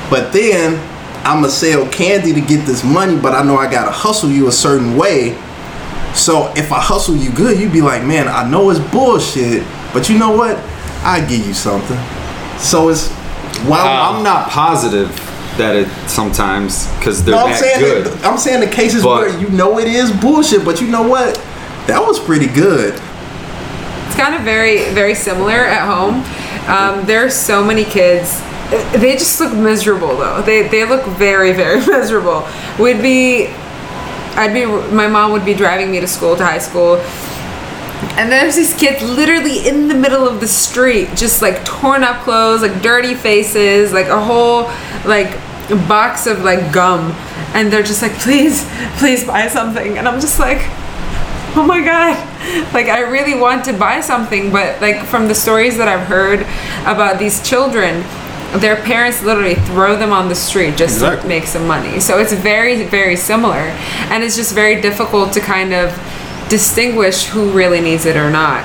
But 0.09 0.33
then 0.33 0.79
I'ma 1.27 1.49
sell 1.49 1.87
candy 1.89 2.33
to 2.33 2.41
get 2.41 2.65
this 2.65 2.83
money, 2.83 3.19
but 3.21 3.35
I 3.35 3.43
know 3.43 3.59
I 3.59 3.71
gotta 3.71 3.91
hustle 3.91 4.31
you 4.31 4.49
a 4.49 4.53
certain 4.53 4.97
way. 4.97 5.37
So 6.19 6.53
if 6.57 6.73
I 6.73 6.81
hustle 6.81 7.17
you 7.17 7.31
good, 7.33 7.59
you'd 7.61 7.73
be 7.73 7.81
like, 7.81 8.05
man, 8.05 8.29
I 8.29 8.49
know 8.49 8.71
it's 8.71 8.81
bullshit, 8.93 9.63
but 9.93 10.09
you 10.09 10.19
know 10.19 10.37
what? 10.37 10.57
I 11.05 11.25
give 11.27 11.47
you 11.47 11.55
something. 11.55 11.97
So 12.59 12.89
it's 12.89 13.09
while 13.67 13.85
Well, 13.85 14.15
I'm 14.17 14.23
not 14.25 14.51
positive 14.51 15.09
that 15.57 15.75
it 15.77 15.89
sometimes 16.09 16.87
because 16.99 17.25
they're 17.25 17.35
no, 17.35 17.45
I'm 17.45 17.51
that 17.51 17.61
saying 17.61 17.81
good. 17.81 18.07
that- 18.07 18.25
I'm 18.27 18.37
saying 18.39 18.61
the 18.61 18.67
cases 18.67 19.03
But- 19.03 19.21
where 19.31 19.39
you 19.41 19.49
know 19.51 19.79
it 19.79 19.89
is 19.89 20.11
bullshit, 20.13 20.65
but 20.65 20.81
you 20.81 20.89
know 20.89 21.03
what? 21.03 21.35
That 21.87 22.05
was 22.05 22.19
pretty 22.19 22.47
good. 22.49 22.95
It's 24.07 24.17
kind 24.17 24.35
of 24.35 24.43
very, 24.43 24.91
very 24.91 25.15
similar 25.15 25.53
at 25.65 25.87
home. 25.87 26.25
Um, 26.69 27.07
there 27.07 27.25
are 27.25 27.31
so 27.31 27.65
many 27.65 27.85
kids. 27.85 28.41
They 28.93 29.13
just 29.17 29.41
look 29.41 29.55
miserable 29.55 30.17
though. 30.17 30.43
They 30.43 30.69
they 30.69 30.85
look 30.85 31.05
very, 31.07 31.53
very 31.53 31.81
miserable. 31.87 32.47
We'd 32.79 33.01
be, 33.01 33.47
I'd 34.39 34.55
be, 34.55 34.65
my 34.65 35.09
mom 35.09 35.33
would 35.33 35.45
be 35.45 35.53
driving 35.53 35.91
me 35.91 36.01
to 36.01 36.07
school, 36.07 36.37
to 36.37 36.45
high 36.45 36.59
school, 36.59 36.97
and 38.17 38.31
there's 38.31 38.55
these 38.55 38.75
kids 38.77 39.03
literally 39.03 39.67
in 39.69 39.89
the 39.89 39.95
middle 39.95 40.27
of 40.27 40.41
the 40.41 40.47
street, 40.47 41.09
just 41.17 41.43
like 41.43 41.65
torn 41.65 42.05
up 42.05 42.23
clothes, 42.23 42.63
like 42.63 42.81
dirty 42.81 43.15
faces, 43.15 43.93
like 43.93 44.07
a 44.07 44.23
whole 44.23 44.65
like 45.05 45.33
box 45.89 46.27
of 46.27 46.43
like 46.45 46.73
gum, 46.73 47.11
and 47.53 47.73
they're 47.73 47.83
just 47.83 48.01
like, 48.01 48.13
please, 48.13 48.65
please 48.99 49.27
buy 49.27 49.49
something, 49.49 49.99
and 49.99 50.07
I'm 50.07 50.21
just 50.21 50.39
like 50.39 50.63
oh 51.57 51.65
my 51.67 51.81
god. 51.81 52.17
Like 52.73 52.87
i 52.87 53.01
really 53.01 53.39
want 53.39 53.65
to 53.67 53.73
buy 53.73 54.01
something 54.01 54.51
but 54.53 54.81
like 54.81 55.05
from 55.05 55.29
the 55.29 55.35
stories 55.35 55.77
that 55.77 55.89
i've 55.89 56.07
heard 56.07 56.41
about 56.87 57.19
these 57.19 57.47
children 57.47 58.03
their 58.57 58.77
parents 58.77 59.23
literally 59.23 59.55
throw 59.55 59.97
them 59.97 60.11
on 60.13 60.29
the 60.29 60.35
street 60.35 60.77
just 60.77 61.01
to 61.01 61.23
make 61.27 61.45
some 61.45 61.67
money 61.67 62.01
so 62.01 62.19
it's 62.19 62.33
very 62.33 62.85
very 62.85 63.17
similar 63.17 63.73
and 64.11 64.25
it's 64.25 64.37
just 64.37 64.55
very 64.55 64.81
difficult 64.81 65.33
to 65.33 65.41
kind 65.41 65.75
of 65.75 65.91
distinguish 66.49 67.27
who 67.27 67.51
really 67.51 67.81
needs 67.81 68.07
it 68.07 68.17
or 68.17 68.31
not 68.31 68.63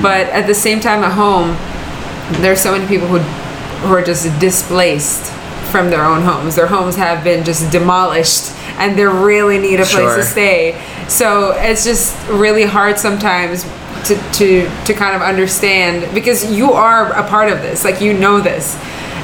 but 0.00 0.26
at 0.28 0.46
the 0.46 0.54
same 0.54 0.80
time 0.80 1.04
at 1.04 1.12
home 1.12 1.54
there's 2.40 2.60
so 2.60 2.72
many 2.72 2.86
people 2.86 3.06
who 3.06 3.18
who 3.80 3.94
are 3.94 4.02
just 4.02 4.38
displaced 4.38 5.32
from 5.70 5.90
their 5.90 6.04
own 6.04 6.22
homes. 6.22 6.56
Their 6.56 6.66
homes 6.66 6.96
have 6.96 7.24
been 7.24 7.44
just 7.44 7.70
demolished 7.72 8.52
and 8.78 8.98
they 8.98 9.04
really 9.04 9.58
need 9.58 9.80
a 9.80 9.84
place 9.84 10.14
to 10.16 10.22
stay. 10.22 10.82
So 11.08 11.52
it's 11.56 11.84
just 11.84 12.16
really 12.28 12.64
hard 12.64 12.98
sometimes 12.98 13.64
to, 14.06 14.16
to 14.34 14.70
to 14.86 14.94
kind 14.94 15.14
of 15.14 15.22
understand 15.22 16.12
because 16.14 16.50
you 16.50 16.72
are 16.72 17.12
a 17.12 17.26
part 17.28 17.50
of 17.50 17.62
this. 17.62 17.84
Like 17.84 18.00
you 18.00 18.12
know 18.12 18.40
this. 18.40 18.76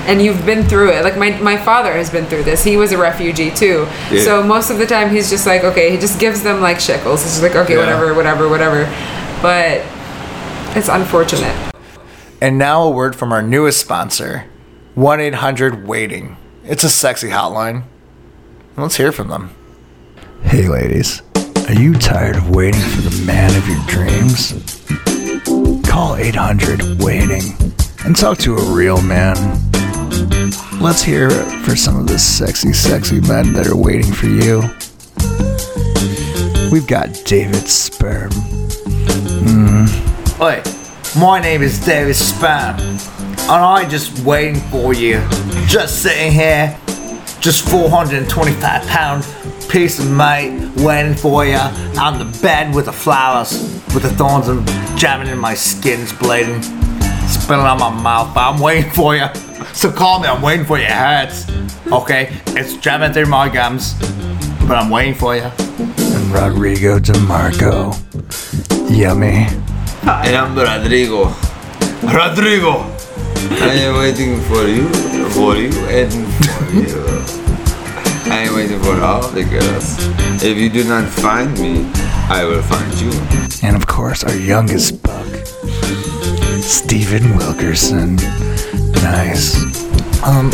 And 0.07 0.23
you've 0.23 0.47
been 0.47 0.65
through 0.65 0.93
it. 0.93 1.03
Like 1.03 1.17
my, 1.17 1.31
my 1.41 1.57
father 1.57 1.93
has 1.93 2.11
been 2.11 2.27
through 2.27 2.45
this. 2.45 2.63
He 2.63 2.77
was 2.77 2.93
a 2.93 2.99
refugee 2.99 3.51
too. 3.51 3.87
Yeah. 4.11 4.23
So 4.23 4.43
most 4.43 4.71
of 4.71 4.79
the 4.79 4.87
time 4.87 5.11
he's 5.11 5.29
just 5.29 5.47
like, 5.47 5.65
okay, 5.65 5.91
he 5.91 5.99
just 5.99 6.21
gives 6.21 6.43
them 6.43 6.61
like 6.61 6.79
shekels. 6.79 7.23
He's 7.23 7.33
just 7.33 7.43
like, 7.43 7.57
okay, 7.57 7.75
Yeah. 7.75 7.81
whatever, 7.81 8.15
whatever, 8.15 8.49
whatever. 8.49 8.85
But 9.43 9.83
it's 10.77 10.89
unfortunate. 10.89 11.55
And 12.41 12.57
now 12.59 12.83
a 12.85 12.91
word 12.91 13.17
from 13.17 13.33
our 13.33 13.43
newest 13.43 13.81
sponsor, 13.81 14.45
1 14.95 15.21
800 15.21 15.87
Waiting. 15.87 16.37
It's 16.65 16.85
a 16.85 16.91
sexy 16.91 17.29
hotline. 17.31 17.85
Let's 18.77 18.97
hear 18.97 19.11
from 19.11 19.29
them. 19.29 19.51
Hey, 20.43 20.69
ladies. 20.69 21.23
Are 21.69 21.73
you 21.75 21.95
tired 21.95 22.37
of 22.37 22.51
waiting 22.51 22.81
for 22.81 23.01
the 23.01 23.25
man 23.27 23.51
of 23.57 23.67
your 23.67 23.83
dreams? 23.87 24.53
Call 25.89 26.15
800 26.17 27.03
Waiting 27.03 27.43
and 28.05 28.15
talk 28.15 28.39
to 28.39 28.57
a 28.57 28.63
real 28.73 29.03
man. 29.03 29.35
Let's 30.81 31.03
hear 31.03 31.29
it 31.29 31.65
for 31.65 31.77
some 31.77 31.99
of 31.99 32.07
the 32.07 32.19
sexy, 32.19 32.73
sexy 32.73 33.21
men 33.23 33.53
that 33.53 33.67
are 33.67 33.77
waiting 33.77 34.13
for 34.13 34.27
you. 34.27 34.63
We've 36.71 36.87
got 36.87 37.13
David 37.25 37.69
Sperm. 37.69 38.31
Mm-hmm. 39.43 40.43
Oi, 40.43 40.63
my 41.21 41.41
name 41.41 41.63
is 41.63 41.85
David 41.85 42.15
Spam, 42.15 42.79
and 42.79 43.51
I'm 43.51 43.91
just 43.91 44.19
waiting 44.21 44.61
for 44.71 44.95
you. 44.95 45.21
Just 45.67 46.03
sitting 46.03 46.33
here, 46.33 46.79
just 47.41 47.69
425 47.69 48.87
pound 48.87 49.27
piece 49.69 49.99
of 49.99 50.11
meat 50.11 50.71
waiting 50.77 51.15
for 51.15 51.45
you 51.45 51.57
on 52.01 52.19
the 52.19 52.39
bed 52.41 52.75
with 52.75 52.87
the 52.87 52.93
flowers, 52.93 53.63
with 53.93 54.03
the 54.03 54.11
thorns 54.11 54.49
and 54.49 54.67
jamming 54.99 55.29
in 55.29 55.39
my 55.39 55.55
skin's 55.55 56.13
bleeding, 56.13 56.63
spilling 57.27 57.67
on 57.67 57.79
my 57.79 57.91
mouth. 57.91 58.35
But 58.35 58.53
I'm 58.53 58.61
waiting 58.61 58.91
for 58.93 59.17
you. 59.17 59.27
So 59.77 59.93
call 59.93 60.21
me. 60.21 60.27
I'm 60.27 60.41
waiting 60.41 60.65
for 60.65 60.79
your 60.79 60.89
heads. 60.89 61.47
Okay, 61.93 62.31
it's 62.47 62.79
jamming 62.79 63.13
through 63.13 63.27
my 63.27 63.51
gums, 63.51 63.93
but 64.67 64.79
I'm 64.79 64.89
waiting 64.89 65.15
for 65.15 65.37
you. 65.37 65.43
And 65.43 66.33
Rodrigo 66.33 66.99
DeMarco. 66.99 67.93
Yummy. 68.91 69.47
I 70.03 70.29
am 70.31 70.57
Rodrigo. 70.57 71.25
Rodrigo! 72.03 72.91
I 73.61 73.75
am 73.85 73.97
waiting 73.97 74.41
for 74.49 74.67
you, 74.67 74.89
for 75.37 75.57
you, 75.57 75.71
and 75.91 76.11
for 76.11 76.65
you. 76.73 78.33
I 78.33 78.47
am 78.49 78.55
waiting 78.55 78.81
for 78.81 78.99
all 79.03 79.29
the 79.29 79.45
girls. 79.45 79.99
If 80.43 80.57
you 80.57 80.71
do 80.71 80.85
not 80.85 81.07
find 81.07 81.53
me, 81.61 81.85
I 82.31 82.47
will 82.47 82.63
find 82.63 82.95
you. 82.99 83.13
And 83.63 83.77
of 83.77 83.87
course, 83.87 84.25
our 84.25 84.35
youngest 84.37 85.03
buck, 85.03 85.27
Stephen 86.63 87.37
Wilkerson. 87.37 88.17
Nice. 89.11 89.55
Um, 90.25 90.51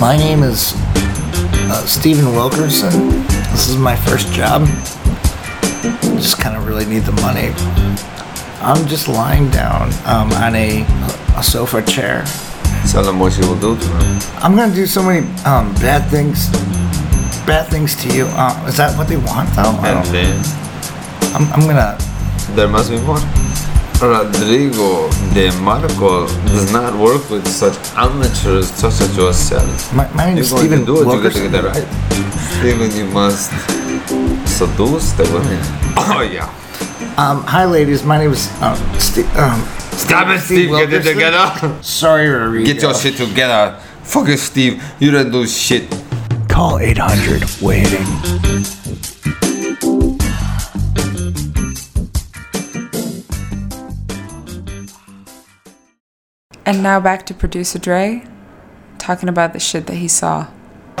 my 0.00 0.16
name 0.16 0.42
is 0.42 0.72
uh, 1.70 1.84
Stephen 1.86 2.32
Wilkerson. 2.32 3.20
This 3.52 3.68
is 3.68 3.76
my 3.76 3.94
first 3.94 4.32
job. 4.32 4.66
Just 6.18 6.40
kind 6.40 6.56
of 6.56 6.66
really 6.66 6.84
need 6.86 7.04
the 7.04 7.12
money. 7.22 7.52
I'm 8.60 8.86
just 8.88 9.06
lying 9.08 9.48
down 9.50 9.90
um, 10.06 10.32
on 10.32 10.54
a, 10.56 10.82
a 11.36 11.42
sofa 11.42 11.82
chair. 11.82 12.24
Tell 12.90 13.04
them 13.04 13.18
what 13.20 13.36
you 13.38 13.46
will 13.46 13.60
do 13.60 13.76
to 13.78 13.84
them. 13.88 14.20
I'm 14.42 14.56
gonna 14.56 14.74
do 14.74 14.86
so 14.86 15.02
many 15.02 15.20
um, 15.44 15.72
bad 15.74 16.10
things, 16.10 16.48
bad 17.46 17.68
things 17.70 17.94
to 18.02 18.08
you. 18.14 18.26
Uh, 18.32 18.66
is 18.68 18.76
that 18.76 18.96
what 18.98 19.06
they 19.08 19.16
want 19.18 19.48
though? 19.54 19.62
I 19.62 19.88
And 19.90 20.04
don't- 20.04 20.12
then 20.12 20.42
I'm, 21.34 21.52
I'm 21.52 21.60
gonna. 21.66 21.96
there 22.56 22.68
must 22.68 22.90
be 22.90 22.98
more. 23.00 23.18
Rodrigo 24.00 25.08
de 25.32 25.50
Marco 25.60 26.26
does 26.46 26.72
not 26.72 26.94
work 26.94 27.28
with 27.30 27.46
such 27.46 27.76
amateurs 27.96 28.70
such 28.70 29.00
as 29.00 29.16
yourself. 29.16 29.92
My, 29.94 30.08
my 30.12 30.26
name 30.26 30.36
You're 30.36 30.44
is 30.44 30.52
going 30.52 30.84
do 30.84 31.02
it, 31.02 31.14
you 31.14 31.22
got 31.22 31.32
to 31.32 31.40
get 31.40 31.52
that 31.52 31.64
right. 31.64 31.86
Stephen, 32.58 32.90
you 32.96 33.06
must 33.12 33.50
seduce 34.48 35.12
the 35.12 35.24
women. 35.32 35.58
Oh, 35.96 36.28
yeah. 36.30 36.46
Um, 37.16 37.44
hi, 37.44 37.64
ladies. 37.64 38.04
My 38.04 38.18
name 38.18 38.32
is 38.32 38.50
um, 38.60 38.76
Ste- 38.98 39.30
um, 39.36 39.60
Stop 39.96 40.28
it, 40.28 40.40
Steve. 40.40 40.70
Get 40.70 40.92
it 40.92 41.02
together. 41.04 41.82
Sorry, 41.82 42.28
Rodrigo. 42.28 42.66
Get 42.66 42.82
your 42.82 42.94
shit 42.94 43.16
together. 43.16 43.78
Fucking 44.02 44.36
Steve. 44.36 44.82
You 44.98 45.12
don't 45.12 45.30
do 45.30 45.46
shit. 45.46 45.88
Call 46.48 46.78
800 46.78 47.44
waiting. 47.62 48.04
And 56.66 56.82
now 56.82 56.98
back 57.00 57.26
to 57.26 57.34
producer 57.34 57.78
Dre, 57.78 58.26
talking 58.98 59.28
about 59.28 59.52
the 59.52 59.60
shit 59.60 59.86
that 59.86 59.96
he 59.96 60.08
saw. 60.08 60.48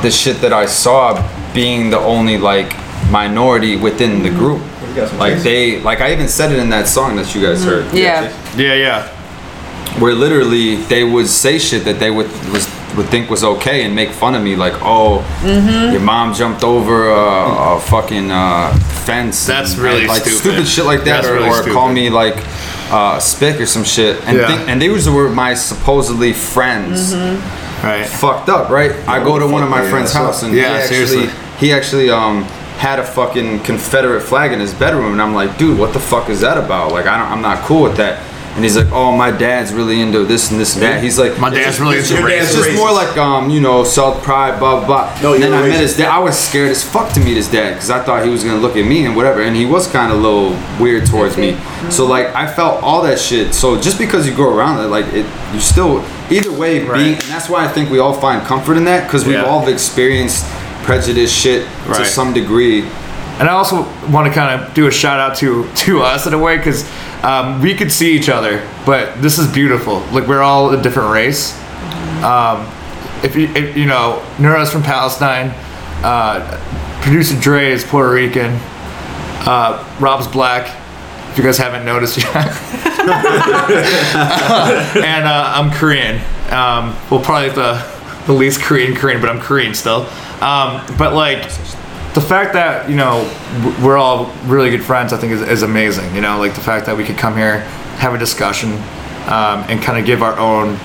the 0.02 0.10
shit 0.10 0.40
that 0.40 0.52
I 0.52 0.66
saw 0.66 1.22
being 1.54 1.90
the 1.90 1.98
only 1.98 2.36
like 2.36 2.74
minority 3.10 3.76
within 3.76 4.22
the 4.22 4.30
group. 4.30 4.60
Like 5.18 5.38
they, 5.42 5.80
like 5.80 6.00
I 6.00 6.12
even 6.12 6.28
said 6.28 6.52
it 6.52 6.58
in 6.58 6.68
that 6.70 6.86
song 6.86 7.16
that 7.16 7.34
you 7.34 7.42
guys 7.42 7.60
mm-hmm. 7.60 7.88
heard. 7.90 7.94
Yeah. 7.94 8.56
Yeah, 8.56 8.74
yeah. 8.74 9.08
Where 10.00 10.12
literally 10.12 10.76
they 10.76 11.04
would 11.04 11.28
say 11.28 11.58
shit 11.58 11.84
that 11.84 11.98
they 11.98 12.10
would 12.10 12.26
was 12.52 12.68
would 12.96 13.06
think 13.06 13.28
was 13.28 13.42
okay 13.42 13.84
and 13.84 13.94
make 13.94 14.10
fun 14.10 14.34
of 14.36 14.42
me, 14.42 14.54
like, 14.54 14.74
oh, 14.82 15.18
mm-hmm. 15.40 15.92
your 15.92 16.00
mom 16.00 16.32
jumped 16.32 16.62
over 16.62 17.08
a, 17.08 17.76
a 17.76 17.80
fucking 17.80 18.30
uh, 18.30 18.72
fence. 19.04 19.46
That's 19.46 19.74
and- 19.74 19.82
really 19.82 20.06
like 20.06 20.22
stupid. 20.40 20.66
shit 20.66 20.84
like 20.84 21.00
that, 21.00 21.22
That's 21.22 21.26
or, 21.26 21.34
really 21.34 21.48
or 21.48 21.72
call 21.72 21.90
me 21.92 22.10
like 22.10 22.36
uh, 22.90 23.18
spick 23.18 23.60
or 23.60 23.66
some 23.66 23.84
shit. 23.84 24.22
And 24.26 24.38
Yeah. 24.38 24.46
think, 24.46 24.68
and 24.68 24.80
these 24.80 25.08
were 25.08 25.28
my 25.28 25.54
supposedly 25.54 26.32
friends. 26.32 27.14
Right. 27.82 28.06
fucked 28.06 28.48
up, 28.48 28.70
right? 28.70 28.92
I 29.06 29.22
go 29.22 29.38
to 29.38 29.46
one 29.46 29.62
of 29.62 29.68
my 29.68 29.86
friend's 29.90 30.14
yeah, 30.14 30.20
house 30.20 30.42
and 30.42 30.54
Yeah, 30.54 30.62
he 30.62 30.74
actually 30.74 30.96
seriously. 31.06 31.30
he 31.58 31.72
actually 31.72 32.10
um 32.10 32.44
had 32.78 32.98
a 32.98 33.04
fucking 33.04 33.60
Confederate 33.60 34.22
flag 34.22 34.52
in 34.52 34.60
his 34.60 34.72
bedroom 34.74 35.12
and 35.12 35.20
I'm 35.20 35.34
like, 35.34 35.58
dude, 35.58 35.78
what 35.78 35.92
the 35.92 36.00
fuck 36.00 36.28
is 36.30 36.40
that 36.40 36.56
about? 36.56 36.92
Like 36.92 37.06
I 37.06 37.18
don't 37.18 37.30
I'm 37.30 37.42
not 37.42 37.58
cool 37.64 37.82
with 37.82 37.96
that. 37.98 38.20
And 38.54 38.62
he's 38.62 38.76
like, 38.76 38.92
oh, 38.92 39.10
my 39.16 39.32
dad's 39.32 39.72
really 39.72 40.00
into 40.00 40.24
this 40.24 40.52
and 40.52 40.60
this 40.60 40.74
and 40.74 40.82
that. 40.84 41.02
He's 41.02 41.18
like, 41.18 41.40
My 41.40 41.50
dad's 41.50 41.80
really 41.80 41.98
into 41.98 42.14
your 42.14 42.24
race. 42.24 42.42
dad's 42.44 42.54
it's 42.54 42.66
just 42.66 42.76
more 42.78 42.92
like 42.92 43.16
um, 43.16 43.50
you 43.50 43.60
know, 43.60 43.82
self 43.82 44.22
pride, 44.22 44.60
blah 44.60 44.86
blah. 44.86 45.12
No, 45.22 45.34
and 45.34 45.42
then 45.42 45.50
you're 45.50 45.60
I 45.64 45.68
met 45.68 45.80
his 45.80 45.96
dad. 45.96 46.08
I 46.08 46.20
was 46.20 46.38
scared 46.38 46.70
as 46.70 46.84
fuck 46.88 47.12
to 47.14 47.20
meet 47.20 47.36
his 47.36 47.50
dad 47.50 47.74
because 47.74 47.90
I 47.90 48.00
thought 48.04 48.24
he 48.24 48.30
was 48.30 48.44
gonna 48.44 48.60
look 48.60 48.76
at 48.76 48.86
me 48.86 49.06
and 49.06 49.16
whatever. 49.16 49.42
And 49.42 49.56
he 49.56 49.66
was 49.66 49.88
kind 49.90 50.12
of 50.12 50.18
a 50.18 50.22
little 50.22 50.50
weird 50.80 51.06
towards 51.06 51.36
me. 51.36 51.58
So 51.90 52.06
like 52.06 52.28
I 52.34 52.46
felt 52.46 52.80
all 52.80 53.02
that 53.02 53.18
shit. 53.18 53.54
So 53.54 53.80
just 53.80 53.98
because 53.98 54.24
you 54.28 54.34
go 54.36 54.48
around 54.56 54.78
it, 54.84 54.88
like 54.88 55.06
it, 55.12 55.26
you 55.52 55.58
still 55.58 56.04
either 56.30 56.52
way 56.52 56.78
being. 56.78 56.88
Right. 56.90 57.08
And 57.12 57.22
that's 57.22 57.48
why 57.48 57.64
I 57.64 57.68
think 57.68 57.90
we 57.90 57.98
all 57.98 58.14
find 58.14 58.46
comfort 58.46 58.76
in 58.76 58.84
that 58.84 59.08
because 59.08 59.24
we've 59.24 59.34
Yeah. 59.34 59.46
all 59.46 59.66
experienced 59.66 60.46
prejudice 60.84 61.32
shit 61.32 61.66
to 61.86 62.04
some 62.04 62.32
degree. 62.32 62.88
And 63.38 63.48
I 63.48 63.52
also 63.52 63.82
want 64.12 64.28
to 64.28 64.32
kind 64.32 64.60
of 64.60 64.74
do 64.74 64.86
a 64.86 64.90
shout 64.92 65.18
out 65.18 65.36
to 65.38 65.68
to 65.74 66.02
us 66.02 66.26
in 66.26 66.34
a 66.34 66.38
way 66.38 66.56
because 66.56 66.88
um, 67.24 67.60
we 67.60 67.74
could 67.74 67.90
see 67.90 68.16
each 68.16 68.28
other, 68.28 68.68
but 68.86 69.20
this 69.20 69.38
is 69.38 69.52
beautiful. 69.52 70.00
Like 70.12 70.28
we're 70.28 70.42
all 70.42 70.72
a 70.72 70.80
different 70.80 71.12
race. 71.12 71.58
Um, 72.22 72.70
if 73.24 73.34
you 73.34 73.48
if, 73.54 73.76
you 73.76 73.86
know, 73.86 74.24
Neura's 74.38 74.70
from 74.70 74.82
Palestine, 74.82 75.52
uh, 76.04 76.60
producer 77.02 77.38
Dre 77.40 77.70
is 77.70 77.82
Puerto 77.84 78.12
Rican, 78.12 78.52
uh, 79.46 79.84
Rob's 80.00 80.28
black. 80.28 80.80
If 81.30 81.38
you 81.38 81.44
guys 81.44 81.58
haven't 81.58 81.84
noticed 81.84 82.18
yet, 82.18 82.34
and 85.04 85.26
uh, 85.26 85.52
I'm 85.56 85.72
Korean. 85.72 86.20
Um, 86.52 86.96
well, 87.10 87.20
probably 87.20 87.48
the 87.48 87.84
the 88.26 88.32
least 88.32 88.60
Korean 88.60 88.94
Korean, 88.94 89.20
but 89.20 89.28
I'm 89.28 89.40
Korean 89.40 89.74
still. 89.74 90.06
Um, 90.40 90.84
but 90.96 91.14
like 91.14 91.50
the 92.14 92.20
fact 92.20 92.52
that 92.54 92.88
you 92.88 92.96
know 92.96 93.28
we're 93.82 93.96
all 93.96 94.32
really 94.44 94.70
good 94.70 94.84
friends, 94.84 95.12
I 95.12 95.18
think 95.18 95.32
is, 95.32 95.42
is 95.42 95.62
amazing. 95.62 96.14
You 96.14 96.20
know, 96.20 96.38
like 96.38 96.54
the 96.54 96.60
fact 96.60 96.86
that 96.86 96.96
we 96.96 97.04
could 97.04 97.18
come 97.18 97.36
here, 97.36 97.60
have 97.98 98.14
a 98.14 98.18
discussion, 98.18 98.72
um, 99.26 99.64
and 99.68 99.82
kind 99.82 99.98
of 99.98 100.06
give 100.06 100.22
our 100.22 100.38
own. 100.38 100.78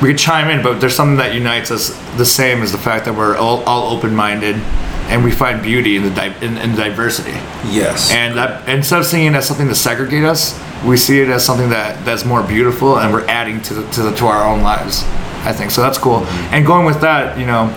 We 0.00 0.08
could 0.08 0.18
chime 0.18 0.50
in, 0.50 0.64
but 0.64 0.80
there's 0.80 0.96
something 0.96 1.18
that 1.18 1.32
unites 1.32 1.70
us 1.70 1.90
the 2.16 2.26
same 2.26 2.62
as 2.62 2.72
the 2.72 2.78
fact 2.78 3.04
that 3.04 3.14
we're 3.14 3.36
all, 3.36 3.62
all 3.62 3.96
open-minded, 3.96 4.56
and 4.56 5.22
we 5.22 5.30
find 5.30 5.62
beauty 5.62 5.94
in 5.94 6.02
the 6.02 6.10
di- 6.10 6.36
in, 6.44 6.56
in 6.58 6.74
diversity. 6.74 7.38
Yes. 7.70 8.10
And 8.10 8.36
that 8.36 8.68
instead 8.68 8.98
of 8.98 9.06
seeing 9.06 9.26
it 9.26 9.36
as 9.36 9.46
something 9.46 9.68
to 9.68 9.76
segregate 9.76 10.24
us, 10.24 10.58
we 10.84 10.96
see 10.96 11.20
it 11.20 11.28
as 11.28 11.44
something 11.44 11.68
that 11.68 12.04
that's 12.04 12.24
more 12.24 12.42
beautiful, 12.42 12.98
and 12.98 13.12
we're 13.12 13.26
adding 13.28 13.60
to 13.62 13.74
the, 13.74 13.90
to 13.92 14.02
the, 14.02 14.10
to 14.16 14.26
our 14.26 14.44
own 14.44 14.62
lives. 14.62 15.04
I 15.44 15.52
think 15.52 15.70
so. 15.70 15.82
That's 15.82 15.98
cool. 15.98 16.20
Mm-hmm. 16.20 16.54
And 16.54 16.66
going 16.66 16.84
with 16.84 17.00
that, 17.02 17.38
you 17.38 17.46
know, 17.46 17.68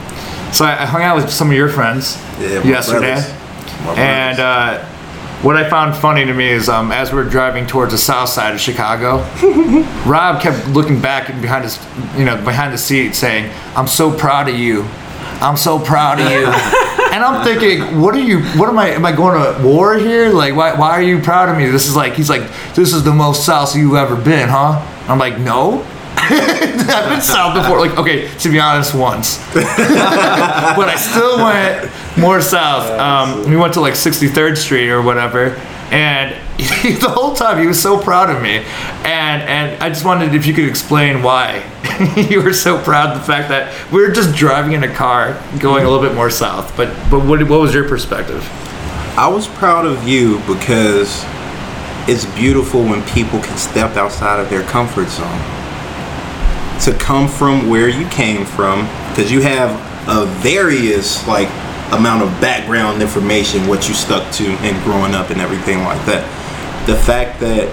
so 0.52 0.66
I, 0.66 0.84
I 0.84 0.86
hung 0.86 1.04
out 1.04 1.18
with 1.18 1.30
some 1.30 1.50
of 1.50 1.56
your 1.56 1.70
friends 1.70 2.18
Yeah, 2.40 2.60
my 2.60 2.70
yesterday, 2.70 3.14
brothers. 3.14 3.86
My 3.86 3.94
and 3.96 4.40
uh, 4.40 4.86
what 5.42 5.58
I 5.58 5.70
found 5.70 5.96
funny 5.96 6.26
to 6.26 6.34
me 6.34 6.50
is 6.50 6.70
um, 6.70 6.92
as 6.92 7.12
we 7.12 7.18
were 7.18 7.30
driving 7.30 7.68
towards 7.68 7.92
the 7.92 7.98
south 7.98 8.30
side 8.30 8.54
of 8.54 8.60
Chicago, 8.60 9.18
Rob 10.06 10.42
kept 10.42 10.68
looking 10.70 11.02
back 11.02 11.30
and 11.30 11.42
behind 11.42 11.64
his, 11.64 11.80
you 12.18 12.26
know, 12.26 12.36
behind 12.44 12.74
the 12.74 12.78
seat, 12.78 13.16
saying, 13.16 13.52
"I'm 13.76 13.88
so 13.88 14.12
proud 14.12 14.50
of 14.50 14.56
you. 14.56 14.84
I'm 15.42 15.58
so 15.58 15.80
proud 15.80 16.20
of 16.20 16.30
you." 16.32 16.46
and 17.16 17.24
I'm 17.24 17.46
thinking, 17.46 18.02
what 18.02 18.14
are 18.16 18.20
you? 18.20 18.42
What 18.60 18.68
am 18.68 18.78
I? 18.78 18.90
Am 18.90 19.06
I 19.06 19.12
going 19.14 19.42
to 19.42 19.66
war 19.66 19.98
here? 19.98 20.30
Like, 20.30 20.56
why? 20.56 20.74
Why 20.74 20.92
are 20.92 21.02
you 21.02 21.22
proud 21.22 21.48
of 21.48 21.58
me? 21.58 21.68
This 21.68 21.88
is 21.88 21.96
like, 21.96 22.14
he's 22.14 22.30
like, 22.30 22.44
this 22.76 22.94
is 22.94 23.04
the 23.04 23.14
most 23.14 23.46
south 23.46 23.76
you've 23.76 23.96
ever 23.96 24.18
been, 24.18 24.50
huh? 24.50 24.82
I'm 25.08 25.18
like, 25.18 25.40
no. 25.40 25.86
I've 26.90 27.10
been 27.10 27.22
south 27.22 27.56
before. 27.56 27.80
Like, 27.80 27.98
okay, 27.98 28.28
to 28.40 28.50
be 28.50 28.60
honest, 28.60 28.96
once, 28.96 29.38
but 29.54 29.64
I 30.90 30.96
still 30.96 31.38
went 31.38 31.92
more 32.18 32.42
south. 32.42 32.90
Um, 33.00 33.50
we 33.50 33.58
went 33.58 33.74
to 33.76 33.82
like 33.82 33.94
63rd 33.94 34.58
Street 34.58 34.90
or 34.90 35.02
whatever, 35.02 35.56
and 35.92 36.36
the 36.58 37.10
whole 37.10 37.36
time 37.36 37.60
he 37.60 37.68
was 37.68 37.82
so 37.82 38.02
proud 38.02 38.30
of 38.30 38.42
me, 38.42 38.58
and 39.04 39.42
and 39.44 39.84
I 39.84 39.90
just 39.90 40.06
wondered 40.06 40.34
if 40.34 40.46
you 40.48 40.54
could 40.54 40.68
explain 40.68 41.22
why 41.22 41.64
you 42.30 42.42
were 42.42 42.54
so 42.54 42.82
proud 42.82 43.12
of 43.12 43.20
the 43.20 43.26
fact 43.26 43.50
that 43.50 43.92
we 43.92 44.02
were 44.02 44.12
just 44.12 44.36
driving 44.36 44.74
in 44.74 44.84
a 44.84 44.94
car 44.94 45.42
going 45.60 45.86
a 45.86 45.90
little 45.90 46.06
bit 46.06 46.16
more 46.16 46.30
south. 46.30 46.76
But 46.76 46.88
but 47.12 47.26
what 47.26 47.42
what 47.48 47.60
was 47.62 47.74
your 47.74 47.88
perspective? 47.88 48.44
I 49.18 49.28
was 49.28 49.48
proud 49.48 49.86
of 49.86 50.08
you 50.08 50.40
because 50.48 51.24
it's 52.08 52.26
beautiful 52.36 52.84
when 52.84 53.04
people 53.08 53.40
can 53.40 53.58
step 53.58 53.96
outside 53.96 54.40
of 54.40 54.50
their 54.50 54.64
comfort 54.64 55.08
zone. 55.08 55.65
To 56.82 56.94
come 57.00 57.28
from 57.28 57.68
where 57.68 57.90
you 57.90 58.08
came 58.10 58.46
from, 58.46 58.82
because 59.10 59.32
you 59.32 59.42
have 59.42 59.72
a 60.08 60.26
various 60.42 61.26
like 61.28 61.48
amount 61.92 62.22
of 62.22 62.30
background 62.42 63.02
information, 63.02 63.68
what 63.68 63.88
you 63.88 63.96
stuck 63.96 64.32
to 64.34 64.44
and 64.44 64.84
growing 64.84 65.16
up 65.16 65.30
and 65.30 65.42
everything 65.42 65.80
like 65.80 66.04
that. 66.06 66.24
The 66.86 66.96
fact 66.96 67.40
that 67.40 67.70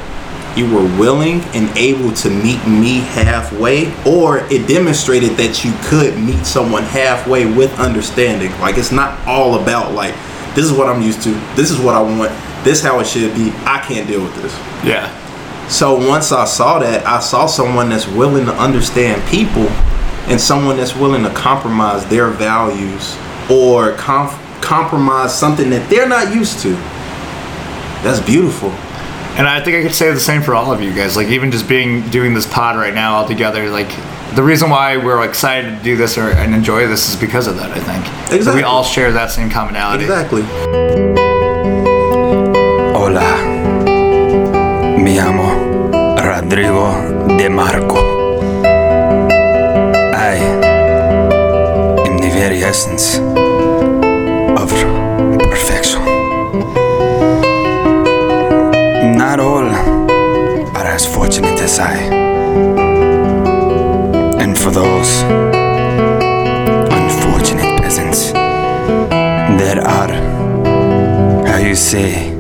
you 0.56 0.72
were 0.72 0.84
willing 0.98 1.40
and 1.54 1.76
able 1.76 2.12
to 2.12 2.30
meet 2.30 2.66
me 2.66 3.00
halfway, 3.00 3.92
or 4.04 4.38
it 4.50 4.68
demonstrated 4.68 5.30
that 5.36 5.64
you 5.64 5.72
could 5.82 6.18
meet 6.18 6.44
someone 6.46 6.82
halfway 6.82 7.46
with 7.46 7.72
understanding. 7.78 8.50
Like 8.60 8.78
it's 8.78 8.92
not 8.92 9.18
all 9.26 9.60
about 9.60 9.92
like 9.92 10.14
this 10.54 10.64
is 10.64 10.72
what 10.72 10.88
I'm 10.88 11.02
used 11.02 11.22
to, 11.22 11.30
this 11.56 11.70
is 11.70 11.80
what 11.80 11.94
I 11.94 12.02
want, 12.02 12.32
this 12.64 12.82
how 12.82 13.00
it 13.00 13.06
should 13.06 13.34
be. 13.34 13.50
I 13.64 13.82
can't 13.86 14.06
deal 14.06 14.22
with 14.22 14.34
this. 14.36 14.54
Yeah, 14.84 15.08
So 15.68 15.94
once 16.08 16.32
I 16.32 16.44
saw 16.44 16.78
that, 16.80 17.06
I 17.06 17.20
saw 17.20 17.46
someone 17.46 17.88
that's 17.88 18.06
willing 18.06 18.44
to 18.46 18.52
understand 18.54 19.26
people 19.30 19.66
and 20.28 20.40
someone 20.40 20.76
that's 20.76 20.94
willing 20.94 21.22
to 21.24 21.30
compromise 21.30 22.04
their 22.06 22.28
values 22.28 23.16
or 23.50 23.92
com- 23.94 24.38
compromise 24.60 25.36
something 25.36 25.70
that 25.70 25.88
they're 25.90 26.08
not 26.08 26.34
used 26.34 26.60
to. 26.60 26.70
That's 28.04 28.20
beautiful. 28.20 28.70
and 29.38 29.46
I 29.46 29.62
think 29.64 29.76
I 29.78 29.82
could 29.82 29.94
say 29.94 30.12
the 30.12 30.20
same 30.20 30.42
for 30.42 30.54
all 30.54 30.72
of 30.72 30.82
you 30.82 30.92
guys. 30.92 31.16
Like 31.16 31.28
even 31.28 31.50
just 31.50 31.68
being 31.68 32.08
doing 32.10 32.34
this 32.34 32.46
pod 32.46 32.76
right 32.76 32.94
now 32.94 33.14
all 33.14 33.26
together, 33.28 33.68
like. 33.70 33.90
The 34.32 34.42
reason 34.42 34.70
why 34.70 34.96
we're 34.96 35.22
excited 35.28 35.76
to 35.76 35.84
do 35.84 35.94
this 35.94 36.16
or, 36.16 36.30
and 36.30 36.54
enjoy 36.54 36.86
this 36.86 37.10
is 37.10 37.16
because 37.16 37.46
of 37.46 37.56
that. 37.56 37.70
I 37.70 37.80
think 38.30 38.44
That 38.46 38.54
we 38.54 38.62
all 38.62 38.82
share 38.82 39.12
that 39.12 39.30
same 39.30 39.50
commonality. 39.50 40.04
Exactly. 40.04 41.31
Rodrigo 46.52 47.38
De 47.38 47.48
Marco. 47.48 47.96
I 50.12 50.36
am 52.06 52.18
the 52.18 52.28
very 52.28 52.62
essence 52.62 53.16
of 54.60 54.68
perfection. 55.48 56.02
Not 59.16 59.40
all 59.40 59.64
are 59.64 60.86
as 60.86 61.06
fortunate 61.06 61.58
as 61.58 61.78
I. 61.78 61.96
And 64.42 64.58
for 64.58 64.70
those 64.72 65.22
unfortunate 66.92 67.80
peasants, 67.80 68.32
there 68.32 69.80
are, 69.80 70.12
how 71.46 71.56
you 71.56 71.74
say, 71.74 72.31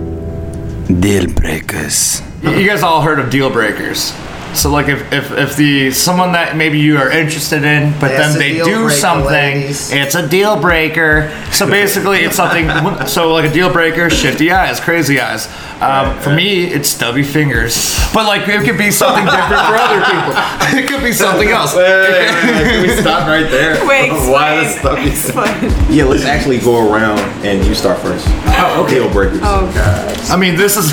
deal 1.00 1.26
breakers. 1.32 2.20
You 2.42 2.66
guys 2.66 2.82
all 2.82 3.02
heard 3.02 3.18
of 3.18 3.30
deal 3.30 3.50
breakers. 3.50 4.12
So 4.54 4.70
like 4.70 4.88
if, 4.88 5.12
if, 5.12 5.30
if 5.32 5.56
the 5.56 5.90
someone 5.92 6.32
that 6.32 6.56
maybe 6.56 6.78
you 6.78 6.98
are 6.98 7.10
interested 7.10 7.64
in, 7.64 7.92
but 7.92 8.08
That's 8.08 8.34
then 8.34 8.38
they 8.38 8.62
do 8.62 8.90
something, 8.90 9.26
ladies. 9.32 9.90
it's 9.92 10.14
a 10.14 10.28
deal 10.28 10.60
breaker. 10.60 11.30
So 11.52 11.66
basically, 11.66 12.18
it's 12.20 12.36
something. 12.36 12.68
So 13.08 13.32
like 13.32 13.50
a 13.50 13.52
deal 13.52 13.72
breaker, 13.72 14.10
shifty 14.10 14.50
eyes, 14.52 14.78
crazy 14.80 15.20
eyes. 15.20 15.48
Um, 15.80 16.18
for 16.20 16.32
me, 16.34 16.64
it's 16.64 16.88
stubby 16.88 17.22
fingers. 17.22 17.96
But 18.14 18.26
like 18.26 18.46
it 18.46 18.64
could 18.64 18.78
be 18.78 18.90
something 18.90 19.24
different 19.24 19.62
for 19.66 19.74
other 19.74 20.00
people. 20.04 20.34
It 20.78 20.88
could 20.88 21.02
be 21.02 21.12
something 21.12 21.48
else. 21.48 21.74
Can 21.74 22.82
we 22.82 22.88
stop 22.96 23.26
right 23.26 23.50
there? 23.50 23.84
Wait, 23.86 24.10
Why 24.30 24.56
the 24.56 24.70
explain. 24.72 25.16
stuff? 25.16 25.52
explain. 25.60 25.94
Yeah, 25.94 26.04
let's 26.04 26.24
actually 26.24 26.58
go 26.60 26.92
around 26.92 27.18
and 27.44 27.64
you 27.66 27.74
start 27.74 27.98
first. 28.00 28.26
Oh, 28.28 28.84
okay. 28.84 28.94
Deal 28.96 29.10
breakers. 29.12 29.40
Oh 29.42 29.70
god. 29.74 30.18
I 30.30 30.36
mean, 30.36 30.56
this 30.56 30.76
is. 30.76 30.92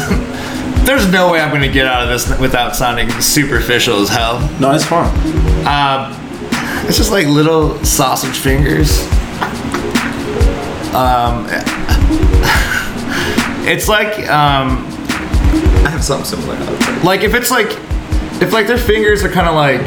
There's 0.90 1.12
no 1.12 1.32
way 1.32 1.40
I'm 1.40 1.52
gonna 1.52 1.72
get 1.72 1.86
out 1.86 2.02
of 2.02 2.10
this 2.10 2.40
without 2.40 2.76
sounding 2.76 3.12
superficial 3.22 4.02
as 4.02 4.10
hell. 4.10 4.40
No, 4.60 4.72
it's 4.72 4.84
fine. 4.84 5.06
Um, 5.68 6.16
it's 6.88 6.98
just 6.98 7.12
like 7.12 7.28
little 7.28 7.78
sausage 7.86 8.40
fingers. 8.40 9.00
Um, 10.96 11.46
it's 13.70 13.88
like 13.88 14.18
um, 14.30 14.84
I 15.86 15.92
have 15.92 16.04
something 16.04 16.26
similar. 16.26 16.56
like 17.04 17.22
if 17.22 17.36
it's 17.36 17.52
like 17.52 17.68
if 18.42 18.52
like 18.52 18.66
their 18.66 18.80
fingers 18.80 19.24
are 19.24 19.30
kind 19.30 19.48
of 19.48 19.54
like 19.54 19.86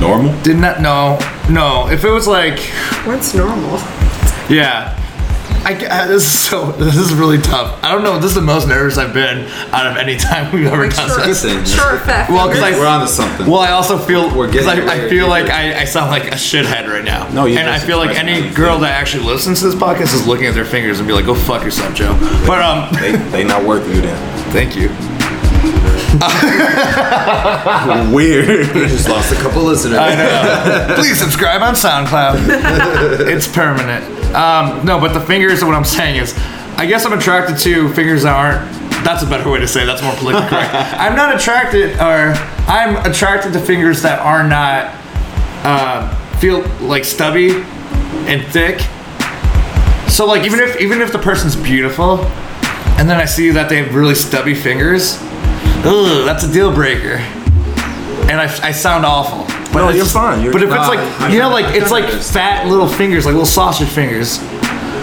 Normal. 0.00 0.40
did 0.42 0.58
not 0.58 0.76
that 0.76 0.80
no 0.80 1.18
no 1.52 1.88
if 1.90 2.04
it 2.04 2.10
was 2.10 2.28
like 2.28 2.60
What's 3.04 3.34
normal? 3.34 3.78
yeah. 4.48 4.96
I, 5.66 5.70
I- 5.90 6.06
this 6.06 6.24
is 6.24 6.38
so 6.48 6.72
this 6.72 6.96
is 6.96 7.12
really 7.14 7.38
tough. 7.38 7.82
I 7.82 7.90
don't 7.92 8.02
know. 8.04 8.16
This 8.18 8.30
is 8.30 8.34
the 8.34 8.40
most 8.42 8.68
nervous 8.68 8.98
I've 8.98 9.14
been 9.14 9.46
out 9.72 9.86
of 9.86 9.96
any 9.96 10.16
time 10.18 10.52
we've 10.52 10.66
ever 10.66 10.88
done 10.88 11.08
Short, 11.08 11.24
this. 11.24 11.42
thing. 11.42 11.64
short 11.64 12.02
fat 12.02 12.28
Well, 12.30 12.48
'cause 12.48 12.58
fingers. 12.60 12.76
I- 12.76 12.80
We're 12.80 12.86
on 12.86 13.00
to 13.00 13.08
something. 13.08 13.46
Well, 13.46 13.60
I 13.60 13.70
also 13.70 13.98
feel 13.98 14.34
we're 14.36 14.50
getting 14.50 14.68
I, 14.88 15.06
I 15.06 15.08
feel 15.08 15.28
like 15.28 15.50
I, 15.50 15.80
I 15.80 15.84
sound 15.84 16.10
like 16.10 16.24
a 16.28 16.36
shithead 16.36 16.86
right 16.88 17.04
now. 17.04 17.28
No, 17.30 17.46
you're 17.46 17.58
and 17.60 17.68
I 17.70 17.78
feel 17.78 17.98
like 17.98 18.16
any 18.16 18.50
girl 18.54 18.78
that 18.80 18.92
actually 18.92 19.24
listens 19.24 19.60
to 19.60 19.66
this 19.66 19.74
podcast 19.74 20.14
is 20.14 20.26
looking 20.26 20.46
at 20.46 20.54
their 20.54 20.64
fingers 20.64 20.98
and 20.98 21.06
be 21.08 21.14
like, 21.14 21.26
"Go 21.26 21.34
fuck 21.34 21.64
yourself, 21.64 21.94
Joe." 21.94 22.14
But 22.46 22.62
um, 22.62 22.92
They 23.00 23.12
they 23.30 23.44
not 23.44 23.64
worth 23.64 23.86
you 23.88 24.00
then. 24.02 24.16
thank 24.52 24.76
you. 24.76 24.90
Weird. 28.14 28.72
We 28.74 28.86
just 28.86 29.08
lost 29.08 29.32
a 29.32 29.36
couple 29.36 29.62
listeners. 29.64 29.98
I 29.98 30.14
know. 30.14 30.94
Please 30.96 31.18
subscribe 31.18 31.62
on 31.62 31.74
SoundCloud. 31.74 33.28
it's 33.28 33.48
permanent. 33.48 34.04
Um, 34.34 34.84
no, 34.84 34.98
but 34.98 35.12
the 35.12 35.20
fingers. 35.20 35.64
What 35.64 35.74
I'm 35.74 35.84
saying 35.84 36.16
is, 36.16 36.34
I 36.76 36.86
guess 36.86 37.06
I'm 37.06 37.12
attracted 37.12 37.58
to 37.58 37.92
fingers 37.94 38.24
that 38.24 38.34
aren't. 38.34 38.70
That's 39.04 39.22
a 39.22 39.26
better 39.26 39.48
way 39.50 39.60
to 39.60 39.68
say. 39.68 39.82
It. 39.82 39.86
That's 39.86 40.02
more 40.02 40.14
politically 40.14 40.48
correct. 40.48 40.74
I'm 40.74 41.14
not 41.14 41.34
attracted, 41.34 41.94
or 42.00 42.34
I'm 42.66 42.96
attracted 43.08 43.52
to 43.52 43.60
fingers 43.60 44.02
that 44.02 44.18
are 44.20 44.46
not 44.46 44.94
uh, 45.64 46.38
feel 46.38 46.62
like 46.80 47.04
stubby 47.04 47.50
and 48.26 48.44
thick. 48.52 48.80
So 50.08 50.26
like 50.26 50.44
even 50.44 50.60
if 50.60 50.80
even 50.80 51.00
if 51.00 51.12
the 51.12 51.18
person's 51.18 51.56
beautiful, 51.56 52.20
and 52.98 53.08
then 53.08 53.20
I 53.20 53.24
see 53.24 53.50
that 53.50 53.68
they 53.68 53.82
have 53.82 53.94
really 53.94 54.14
stubby 54.14 54.54
fingers, 54.54 55.18
ugh, 55.84 56.24
that's 56.24 56.44
a 56.44 56.52
deal 56.52 56.72
breaker. 56.72 57.16
And 58.26 58.40
I, 58.40 58.44
I 58.66 58.72
sound 58.72 59.04
awful. 59.04 59.53
But 59.74 59.80
No, 59.84 59.90
you're 59.90 60.06
fine. 60.06 60.40
You're- 60.40 60.52
but 60.52 60.62
if 60.62 60.70
it's 60.70 60.88
like 60.88 61.32
you 61.32 61.38
know, 61.38 61.50
like 61.50 61.74
it's 61.74 61.90
like 61.90 62.06
fat 62.08 62.66
little 62.68 62.88
fingers, 62.88 63.26
like 63.26 63.32
little 63.34 63.44
sausage 63.46 63.88
fingers. 63.88 64.40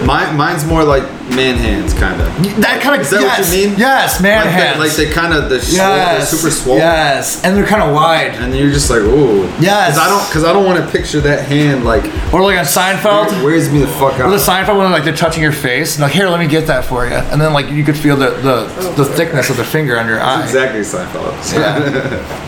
Mine, 0.05 0.35
mine's 0.35 0.65
more 0.65 0.83
like 0.83 1.03
man 1.29 1.57
hands, 1.57 1.93
kind 1.93 2.19
of. 2.19 2.27
That 2.61 2.81
kind 2.81 2.95
of 2.95 3.01
Is 3.01 3.11
that 3.11 3.21
yes, 3.21 3.37
what 3.51 3.55
you 3.55 3.69
mean? 3.69 3.77
Yes, 3.77 4.19
man 4.19 4.45
like 4.45 4.49
hands. 4.55 4.73
They, 4.77 4.79
like 4.87 4.93
they 4.97 5.13
kind 5.13 5.31
of 5.31 5.47
the 5.51 5.59
swole, 5.61 5.77
yes, 5.77 6.31
they're 6.31 6.39
super 6.39 6.49
swole. 6.51 6.77
Yes, 6.77 7.43
and 7.43 7.55
they're 7.55 7.67
kind 7.67 7.83
of 7.83 7.93
wide. 7.93 8.31
And 8.33 8.51
you're 8.55 8.71
just 8.71 8.89
like, 8.89 9.01
ooh. 9.01 9.43
Yes. 9.59 9.89
Cause 9.95 9.99
I 9.99 10.09
don't, 10.09 10.33
cause 10.33 10.43
I 10.43 10.53
don't 10.53 10.65
want 10.65 10.83
to 10.83 10.91
picture 10.91 11.21
that 11.21 11.45
hand 11.45 11.85
like 11.85 12.03
Or 12.33 12.41
like 12.41 12.57
on 12.57 12.65
Seinfeld. 12.65 13.43
wears 13.43 13.71
me 13.71 13.77
the 13.77 13.85
fuck 13.87 14.15
Or 14.15 14.29
the 14.31 14.37
out. 14.37 14.39
Seinfeld 14.39 14.79
when 14.79 14.91
like 14.91 15.03
they're 15.03 15.13
touching 15.15 15.43
your 15.43 15.51
face, 15.51 15.93
and 15.97 16.01
like 16.01 16.13
here, 16.13 16.27
let 16.29 16.39
me 16.39 16.47
get 16.47 16.65
that 16.65 16.83
for 16.83 17.05
you, 17.05 17.13
and 17.13 17.39
then 17.39 17.53
like 17.53 17.69
you 17.69 17.83
could 17.83 17.95
feel 17.95 18.15
the 18.15 18.31
the, 18.41 18.93
the 18.97 19.05
thickness 19.05 19.51
of 19.51 19.57
the 19.57 19.63
finger 19.63 19.99
on 19.99 20.07
your 20.07 20.19
eye. 20.19 20.41
Exactly, 20.43 20.79
Seinfeld. 20.81 22.47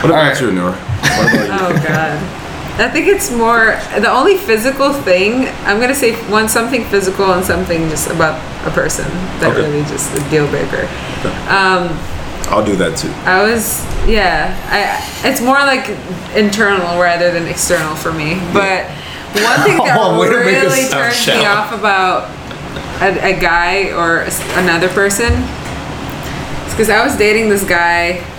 What 0.00 0.10
about 0.10 0.18
Alright. 0.24 0.40
you, 0.40 0.52
Nora? 0.52 0.72
Oh 0.74 1.72
god. 1.86 2.18
I 2.80 2.88
think 2.88 3.08
it's 3.08 3.32
more 3.32 3.74
the 3.98 4.08
only 4.08 4.36
physical 4.36 4.92
thing. 4.92 5.48
I'm 5.66 5.80
gonna 5.80 5.94
say 5.94 6.14
one 6.30 6.48
something 6.48 6.84
physical 6.84 7.32
and 7.32 7.44
something 7.44 7.88
just 7.88 8.08
about 8.08 8.38
a 8.66 8.70
person 8.70 9.04
that 9.40 9.50
Okay. 9.50 9.62
really 9.68 9.82
just 9.88 10.14
a 10.14 10.20
deal 10.30 10.46
breaker. 10.48 10.86
Um, 11.50 11.90
I'll 12.50 12.64
do 12.64 12.76
that 12.76 12.96
too. 12.96 13.10
I 13.26 13.42
was 13.42 13.82
yeah. 14.06 14.54
I 14.70 15.28
it's 15.28 15.40
more 15.42 15.58
like 15.58 15.88
internal 16.36 17.00
rather 17.02 17.32
than 17.32 17.48
external 17.48 17.96
for 17.96 18.12
me. 18.12 18.38
But 18.54 18.86
one 19.42 19.60
thing 19.66 19.76
that 19.84 19.98
Oh, 19.98 20.20
way 20.20 20.30
to 20.30 20.44
make 20.44 20.56
us 20.58 20.70
really 20.70 20.82
sound 20.86 21.12
turns 21.12 21.26
me 21.26 21.44
off 21.46 21.72
about 21.74 22.30
a, 23.02 23.34
a 23.34 23.40
guy 23.40 23.90
or 23.90 24.20
another 24.54 24.88
person 24.88 25.32
is 25.34 26.72
because 26.72 26.88
I 26.90 27.04
was 27.04 27.16
dating 27.18 27.48
this 27.50 27.64
guy 27.64 28.12
who 28.22 28.37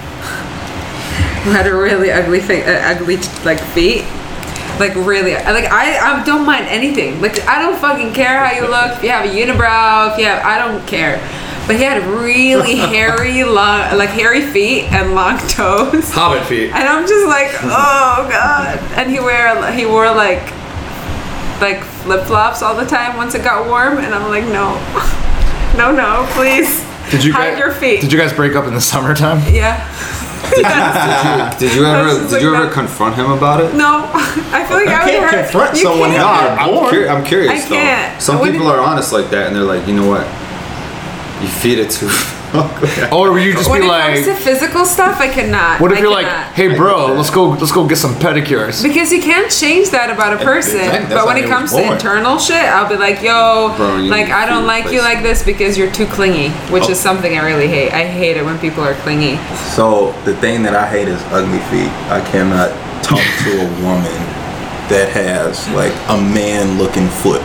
had 1.51 1.67
a 1.67 1.75
really 1.75 2.11
ugly 2.11 2.39
thing, 2.39 2.63
uh, 2.63 2.81
ugly 2.95 3.17
like 3.45 3.59
feet. 3.73 4.05
Like 4.79 4.95
really, 4.95 5.33
like 5.33 5.65
I, 5.65 5.97
I 6.21 6.23
don't 6.23 6.45
mind 6.45 6.67
anything. 6.67 7.19
Like 7.21 7.41
I 7.47 7.61
don't 7.61 7.77
fucking 7.77 8.13
care 8.13 8.45
how 8.45 8.53
you 8.55 8.69
look. 8.69 8.97
If 8.97 9.03
you 9.03 9.09
have 9.09 9.25
a 9.25 9.29
unibrow, 9.29 10.13
if 10.13 10.17
you 10.17 10.25
have, 10.25 10.43
I 10.45 10.57
don't 10.57 10.85
care. 10.87 11.17
But 11.67 11.75
he 11.75 11.83
had 11.83 12.01
really 12.07 12.75
hairy, 12.95 13.43
long, 13.43 13.97
like 13.97 14.09
hairy 14.09 14.41
feet 14.41 14.85
and 14.85 15.13
long 15.15 15.37
toes. 15.49 16.11
Hobbit 16.13 16.45
feet. 16.47 16.71
And 16.71 16.87
I'm 16.87 17.05
just 17.05 17.27
like, 17.27 17.51
oh 17.63 18.25
god. 18.31 18.79
And 18.97 19.11
he 19.11 19.19
wear 19.19 19.71
he 19.73 19.85
wore 19.85 20.05
like 20.07 20.49
like 21.59 21.83
flip 21.83 22.25
flops 22.25 22.61
all 22.61 22.73
the 22.75 22.85
time 22.85 23.17
once 23.17 23.35
it 23.35 23.43
got 23.43 23.67
warm, 23.67 23.97
and 23.97 24.15
I'm 24.15 24.29
like, 24.29 24.45
no, 24.45 24.79
no, 25.77 25.91
no, 25.93 26.25
please. 26.31 26.85
Did 27.11 27.23
you 27.23 27.33
hide 27.33 27.51
guys, 27.51 27.59
your 27.59 27.71
feet? 27.73 28.01
Did 28.01 28.13
you 28.13 28.17
guys 28.19 28.31
break 28.31 28.55
up 28.55 28.65
in 28.65 28.73
the 28.73 28.81
summertime? 28.81 29.39
yeah. 29.53 29.85
Did 31.59 31.73
you 31.75 31.85
I 31.85 32.01
was 32.01 32.13
ever, 32.13 32.19
just 32.21 32.33
did 32.33 32.41
you 32.41 32.51
like 32.51 32.57
ever 32.59 32.65
that. 32.67 32.73
confront 32.73 33.15
him 33.15 33.31
about 33.31 33.61
it? 33.61 33.75
No, 33.75 34.09
I 34.13 34.65
feel 34.65 34.77
like 34.77 34.87
I 34.87 35.03
would 35.05 35.11
can't 35.11 35.31
hurt. 35.31 35.43
confront 35.43 35.75
you 35.77 35.83
someone 35.83 36.09
can't. 36.11 36.21
how 36.57 36.65
I'm, 36.65 36.73
born. 36.73 36.93
curi- 36.93 37.09
I'm 37.09 37.23
curious 37.25 37.65
I 37.65 37.67
can't. 37.67 38.13
though. 38.15 38.19
Some 38.19 38.37
I 38.41 38.51
people 38.51 38.67
are 38.67 38.79
honest 38.79 39.11
like 39.13 39.29
that, 39.31 39.47
and 39.47 39.55
they're 39.55 39.63
like, 39.63 39.87
you 39.87 39.95
know 39.95 40.07
what? 40.07 40.25
You 41.41 41.47
feed 41.47 41.79
it 41.79 41.91
too. 41.91 42.09
Or 43.11 43.31
would 43.31 43.43
you 43.43 43.53
just 43.53 43.69
When 43.69 43.81
be 43.81 43.87
it 43.87 43.89
like, 43.89 44.13
comes 44.15 44.25
to 44.27 44.35
physical 44.35 44.85
stuff, 44.85 45.19
I 45.19 45.27
cannot. 45.27 45.79
what 45.81 45.91
if 45.91 45.97
I 45.97 46.01
you're 46.01 46.11
like, 46.11 46.25
cannot. 46.27 46.53
hey 46.55 46.75
bro, 46.75 47.07
let's 47.13 47.29
go, 47.29 47.49
let's 47.49 47.71
go 47.71 47.87
get 47.87 47.97
some 47.97 48.15
pedicures. 48.15 48.81
Because 48.83 49.11
you 49.11 49.21
can't 49.21 49.51
change 49.51 49.89
that 49.91 50.09
about 50.09 50.33
a 50.33 50.43
person. 50.43 50.77
That's 50.79 51.13
But 51.13 51.25
when 51.25 51.35
how 51.37 51.41
it 51.41 51.43
they 51.43 51.47
comes 51.47 51.71
was 51.71 51.81
to 51.81 51.85
born. 51.87 51.93
internal 51.93 52.37
shit, 52.39 52.55
I'll 52.65 52.89
be 52.89 52.95
like, 52.97 53.21
yo, 53.21 53.73
Bro, 53.77 53.97
you 53.97 54.09
like 54.09 54.27
need 54.27 54.33
I 54.33 54.45
don't 54.45 54.61
to 54.61 54.67
like 54.67 54.85
you 54.85 54.99
replace- 54.99 55.03
like 55.15 55.23
this 55.23 55.43
because 55.43 55.77
you're 55.77 55.91
too 55.91 56.05
clingy, 56.07 56.49
which 56.71 56.83
Oh. 56.85 56.91
is 56.91 56.99
something 56.99 57.37
I 57.37 57.45
really 57.45 57.67
hate. 57.67 57.91
I 57.93 58.05
hate 58.05 58.37
it 58.37 58.43
when 58.45 58.57
people 58.59 58.83
are 58.83 58.95
clingy. 59.05 59.37
So 59.75 60.11
the 60.25 60.35
thing 60.37 60.63
that 60.63 60.75
I 60.75 60.87
hate 60.87 61.07
is 61.07 61.21
ugly 61.31 61.59
feet. 61.71 61.91
I 62.09 62.21
cannot 62.31 62.69
talk 63.03 63.21
to 63.45 63.51
a 63.61 63.69
woman 63.85 64.17
that 64.89 65.09
has 65.13 65.67
like 65.69 65.93
a 66.09 66.17
man 66.19 66.77
looking 66.77 67.07
foot. 67.07 67.41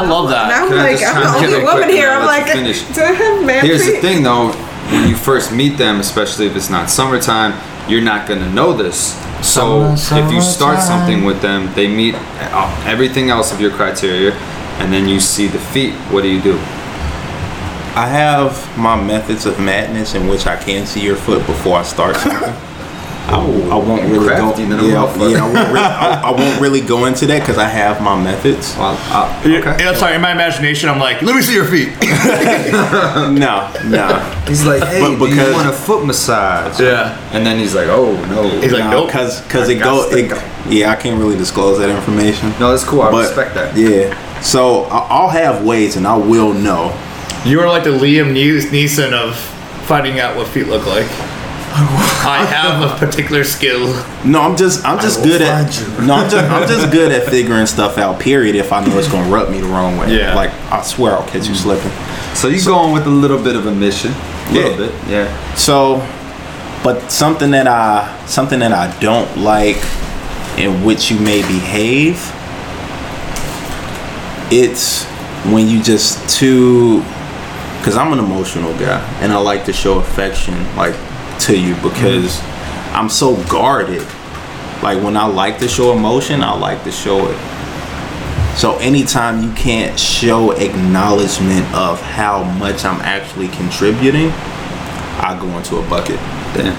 I 0.00 0.06
love 0.08 0.28
that. 0.30 0.48
Now 0.48 0.62
I'm 0.64 0.68
Can 0.68 0.78
I 0.78 0.82
like, 0.90 0.98
just 1.00 1.14
I'm 1.14 1.22
chime 1.22 1.22
the 1.22 1.28
in 1.28 1.44
only 1.44 1.52
really 1.52 1.64
woman 1.64 1.82
quick 1.84 1.94
here. 1.96 2.10
I'm 2.10 2.26
let 2.26 2.46
like, 2.46 2.52
finish? 2.52 2.82
do 2.94 3.02
I 3.02 3.12
have 3.12 3.44
man 3.46 3.64
Here's 3.64 3.84
the 3.84 3.92
feet? 3.92 4.00
thing 4.02 4.22
though, 4.22 4.52
when 4.92 5.08
you 5.08 5.16
first 5.16 5.52
meet 5.52 5.76
them, 5.76 6.00
especially 6.00 6.46
if 6.46 6.56
it's 6.56 6.70
not 6.70 6.90
summertime, 6.90 7.52
you're 7.88 8.00
not 8.02 8.26
gonna 8.28 8.50
know 8.52 8.72
this. 8.72 9.14
So 9.46 9.94
Summer, 9.96 10.26
if 10.26 10.32
you 10.32 10.40
start 10.40 10.78
summertime. 10.78 11.06
something 11.08 11.24
with 11.24 11.40
them, 11.40 11.72
they 11.74 11.88
meet 11.88 12.14
uh, 12.16 12.84
everything 12.86 13.30
else 13.30 13.52
of 13.52 13.60
your 13.60 13.70
criteria, 13.70 14.32
and 14.80 14.92
then 14.92 15.08
you 15.08 15.18
see 15.20 15.46
the 15.48 15.58
feet. 15.58 15.94
What 16.12 16.22
do 16.22 16.28
you 16.28 16.40
do? 16.42 16.54
I 17.96 18.06
have 18.06 18.78
my 18.78 19.00
methods 19.00 19.46
of 19.46 19.58
madness 19.58 20.14
in 20.14 20.28
which 20.28 20.46
I 20.46 20.56
can 20.56 20.86
see 20.86 21.00
your 21.04 21.16
foot 21.16 21.44
before 21.46 21.78
I 21.78 21.82
start 21.82 22.16
something. 22.16 22.54
I, 23.30 23.36
I 23.70 23.76
won't 23.76 24.02
really 24.10 24.26
crafty 24.26 24.64
go. 24.64 24.68
than 24.70 24.80
a 24.80 24.82
Yeah, 24.88 25.28
yeah, 25.28 25.44
I 25.44 25.46
won't 25.46 25.68
really, 25.68 25.78
I, 25.78 26.20
I 26.24 26.30
won't 26.32 26.60
really 26.60 26.80
go 26.80 27.04
into 27.06 27.26
that 27.26 27.40
because 27.40 27.58
I 27.58 27.68
have 27.68 28.02
my 28.02 28.20
methods. 28.20 28.74
Well, 28.76 28.96
uh, 29.10 29.42
Yeah, 29.46 29.78
yeah, 29.78 29.94
sorry, 29.94 30.16
in 30.16 30.20
my 30.20 30.32
imagination, 30.32 30.88
I'm 30.88 30.98
like, 30.98 31.22
let 31.22 31.36
me 31.36 31.42
see 31.42 31.54
your 31.54 31.64
feet. 31.66 31.90
No, 33.30 33.72
no. 33.86 34.18
he's 34.46 34.64
like, 34.66 34.82
hey, 34.84 35.00
But 35.00 35.18
do 35.18 35.24
you 35.26 35.30
because- 35.36 35.52
want 35.54 35.68
a 35.68 35.72
foot 35.72 36.04
massage? 36.04 36.80
Yeah. 36.80 37.16
And 37.32 37.44
then 37.46 37.58
he's 37.58 37.74
like, 37.74 37.88
oh 37.88 38.12
no. 38.26 38.48
He's 38.60 38.72
like, 38.72 38.90
nope. 38.90 39.06
Because 39.06 39.40
because 39.42 39.68
it 39.68 39.76
go 39.76 40.06
it, 40.10 40.30
yeah 40.68 40.90
I 40.90 40.96
can't 40.96 41.18
really 41.18 41.36
disclose 41.36 41.78
that 41.78 41.88
information. 41.88 42.50
no, 42.60 42.70
that's 42.70 42.84
cool. 42.84 43.02
I 43.02 43.10
but 43.10 43.26
respect 43.28 43.54
that. 43.54 43.76
yeah. 43.76 44.40
So 44.40 44.84
I- 44.84 45.06
I'll 45.10 45.28
have 45.28 45.64
ways 45.64 45.96
and 45.96 46.06
I 46.06 46.16
will 46.16 46.52
know. 46.52 46.92
You 47.44 47.60
are 47.60 47.68
like 47.68 47.84
the 47.84 47.90
Liam 47.90 48.32
Neeson 48.34 49.12
of 49.12 49.36
finding 49.86 50.18
out 50.20 50.36
what 50.36 50.48
feet 50.48 50.66
look 50.66 50.86
like. 50.86 51.06
I 52.26 52.44
have 52.46 52.82
a 52.82 52.98
particular 52.98 53.44
skill. 53.44 53.86
No, 54.24 54.42
I'm 54.42 54.56
just 54.56 54.84
I'm 54.84 54.98
just 54.98 55.22
good 55.22 55.40
at 55.40 55.72
find 55.72 56.06
no 56.06 56.14
I'm 56.14 56.30
just 56.30 56.50
I'm 56.50 56.68
just 56.68 56.90
good 56.92 57.12
at 57.12 57.28
figuring 57.28 57.66
stuff 57.66 57.96
out. 57.96 58.18
Period. 58.18 58.56
If 58.56 58.72
I 58.72 58.84
know 58.84 58.98
it's 58.98 59.08
gonna 59.10 59.30
rub 59.30 59.50
me 59.50 59.60
the 59.60 59.68
wrong 59.68 59.96
way. 59.96 60.16
Yeah. 60.16 60.34
Like 60.34 60.50
I 60.72 60.82
swear 60.82 61.12
I'll 61.12 61.28
catch 61.28 61.46
you 61.46 61.54
mm. 61.54 61.56
slipping. 61.56 61.92
So 62.34 62.48
you're 62.48 62.64
going 62.64 62.92
with 62.92 63.06
a 63.06 63.10
little 63.10 63.42
bit 63.42 63.54
of 63.54 63.66
a 63.66 63.74
mission, 63.74 64.12
a 64.12 64.52
little 64.52 64.70
Yeah. 64.70 64.76
bit, 64.76 65.08
yeah. 65.08 65.54
So 65.54 65.98
But 66.82 67.12
something 67.12 67.50
that 67.52 67.68
I 67.68 68.26
something 68.26 68.58
that 68.60 68.72
I 68.72 68.98
don't 69.00 69.38
like 69.38 69.78
in 70.58 70.82
which 70.84 71.10
you 71.10 71.20
may 71.20 71.42
behave, 71.42 72.16
it's 74.50 75.04
when 75.52 75.68
you 75.68 75.82
just 75.82 76.28
too 76.28 77.04
because 77.78 77.96
I'm 77.96 78.12
an 78.12 78.18
emotional 78.18 78.72
guy 78.74 79.00
and 79.20 79.32
I 79.32 79.38
like 79.38 79.64
to 79.66 79.72
show 79.72 79.98
affection 79.98 80.54
like 80.76 80.94
to 81.46 81.58
you 81.58 81.74
because 81.76 82.40
I'm 82.92 83.08
so 83.08 83.36
guarded. 83.44 84.06
Like 84.82 85.02
when 85.02 85.16
I 85.16 85.26
like 85.26 85.58
to 85.58 85.68
show 85.68 85.92
emotion, 85.92 86.42
I 86.42 86.56
like 86.58 86.84
to 86.84 86.92
show 86.92 87.28
it. 87.28 87.36
So 88.56 88.76
anytime 88.78 89.42
you 89.42 89.52
can't 89.52 89.98
show 89.98 90.50
acknowledgement 90.52 91.66
of 91.74 92.00
how 92.00 92.42
much 92.44 92.84
I'm 92.84 93.00
actually 93.00 93.48
contributing, 93.48 94.30
I 95.22 95.38
go 95.40 95.46
into 95.56 95.76
a 95.76 95.88
bucket. 95.88 96.16
Damn. 96.54 96.76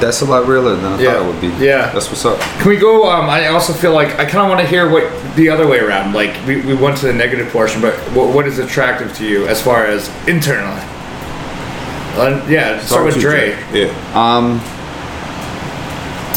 That's 0.00 0.20
a 0.20 0.26
lot 0.26 0.46
realer 0.46 0.76
than 0.76 0.92
I 0.92 1.00
Yeah. 1.00 1.12
thought 1.14 1.22
it 1.22 1.26
would 1.26 1.40
be. 1.40 1.64
Yeah. 1.64 1.90
That's 1.92 2.08
what's 2.08 2.24
up. 2.24 2.38
Can 2.60 2.68
we 2.68 2.76
go? 2.76 3.10
Um, 3.10 3.28
I 3.28 3.48
also 3.48 3.72
feel 3.72 3.92
like 3.92 4.10
I 4.18 4.24
kind 4.24 4.38
of 4.44 4.48
want 4.48 4.60
to 4.60 4.66
hear 4.66 4.88
what 4.88 5.10
the 5.34 5.48
other 5.48 5.66
way 5.66 5.78
around. 5.80 6.12
Like 6.12 6.36
we, 6.46 6.60
we 6.60 6.74
went 6.74 6.98
to 6.98 7.06
the 7.06 7.12
negative 7.12 7.48
portion, 7.50 7.80
but 7.80 7.94
what, 8.14 8.32
what 8.32 8.46
is 8.46 8.58
attractive 8.60 9.12
to 9.16 9.24
you 9.26 9.46
as 9.48 9.60
far 9.60 9.86
as 9.86 10.08
internally? 10.28 10.82
Uh, 12.18 12.44
yeah, 12.48 12.80
start 12.80 13.04
with 13.04 13.16
you, 13.16 13.22
Dre. 13.22 13.50
Yeah. 13.72 13.86
Um, 14.14 14.60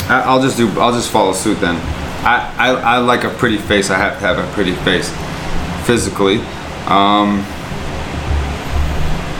I, 0.10 0.24
I'll 0.26 0.42
just 0.42 0.58
do. 0.58 0.70
I'll 0.80 0.92
just 0.94 1.12
follow 1.12 1.34
suit 1.34 1.60
then. 1.60 1.76
I, 2.24 2.54
I, 2.58 2.68
I 2.70 2.98
like 3.00 3.24
a 3.24 3.30
pretty 3.30 3.58
face. 3.58 3.90
I 3.90 3.98
have 3.98 4.14
to 4.14 4.20
have 4.20 4.38
a 4.38 4.52
pretty 4.54 4.74
face, 4.84 5.10
physically. 5.88 6.38
Um, 6.88 7.44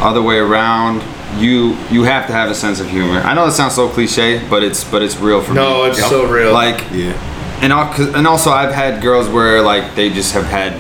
other 0.04 0.22
way 0.22 0.38
around, 0.38 1.04
you 1.40 1.78
you 1.92 2.04
have 2.04 2.26
to 2.28 2.34
have 2.34 2.50
a 2.50 2.56
sense 2.56 2.80
of 2.80 2.90
humor. 2.90 3.20
I 3.20 3.34
know 3.36 3.46
it 3.46 3.52
sounds 3.52 3.76
so 3.76 3.88
cliche, 3.90 4.42
but 4.50 4.64
it's 4.64 4.84
but 4.84 5.04
it's 5.04 5.18
real 5.18 5.42
for 5.42 5.52
me. 5.52 5.58
No, 5.58 5.84
it's 5.86 6.00
so 6.00 6.26
real. 6.28 6.54
Like 6.54 6.86
Yeah. 6.92 7.14
and 7.62 7.72
al- 7.72 7.94
'cause- 7.94 8.14
and 8.16 8.26
also 8.26 8.50
I've 8.50 8.74
had 8.74 9.02
girls 9.02 9.28
where 9.30 9.62
like 9.62 9.94
they 9.96 10.10
just 10.10 10.34
have 10.34 10.46
had 10.46 10.74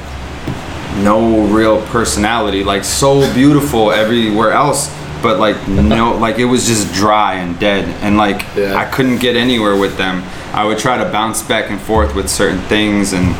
no 1.03 1.45
real 1.47 1.82
personality, 1.88 2.64
like 2.64 2.84
so 2.84 3.32
beautiful 3.34 3.91
everywhere 3.91 4.51
else, 4.53 4.89
but 5.22 5.40
like 5.40 5.68
no, 5.68 6.16
like 6.18 6.40
it 6.40 6.46
was 6.46 6.66
just 6.66 6.94
dry 6.94 7.36
and 7.36 7.60
dead, 7.60 7.86
and 8.04 8.18
like 8.18 8.44
Yeah. 8.56 8.76
I 8.76 8.86
couldn't 8.86 9.20
get 9.20 9.36
anywhere 9.36 9.76
with 9.78 9.98
them. 9.98 10.24
I 10.54 10.66
would 10.66 10.80
try 10.80 10.98
to 10.98 11.06
bounce 11.12 11.42
back 11.44 11.70
and 11.72 11.80
forth 11.80 12.16
with 12.16 12.30
certain 12.30 12.60
things, 12.68 13.14
and 13.14 13.36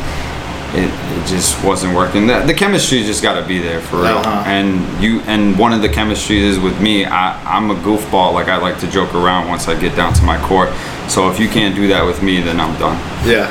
it, 0.74 0.88
it 0.88 1.26
just 1.26 1.62
wasn't 1.62 1.94
working. 1.94 2.26
The, 2.26 2.40
the 2.46 2.54
chemistry 2.54 3.02
just 3.02 3.22
got 3.22 3.38
to 3.38 3.46
be 3.46 3.58
there 3.58 3.80
for 3.80 3.96
real. 3.96 4.18
Uh-huh. 4.18 4.44
And 4.46 5.02
you 5.02 5.20
and 5.22 5.58
one 5.58 5.72
of 5.72 5.82
the 5.82 5.88
chemistries 5.88 6.40
is 6.42 6.58
with 6.58 6.80
me. 6.80 7.04
I, 7.04 7.38
I'm 7.44 7.70
a 7.70 7.74
goofball. 7.74 8.32
Like 8.32 8.48
I 8.48 8.56
like 8.56 8.78
to 8.80 8.90
joke 8.90 9.14
around 9.14 9.48
once 9.48 9.68
I 9.68 9.78
get 9.78 9.94
down 9.96 10.14
to 10.14 10.22
my 10.22 10.38
court. 10.46 10.70
So 11.08 11.30
if 11.30 11.38
you 11.38 11.48
can't 11.48 11.74
do 11.74 11.88
that 11.88 12.04
with 12.04 12.22
me, 12.22 12.40
then 12.40 12.58
I'm 12.58 12.78
done. 12.78 12.96
Yeah. 13.28 13.50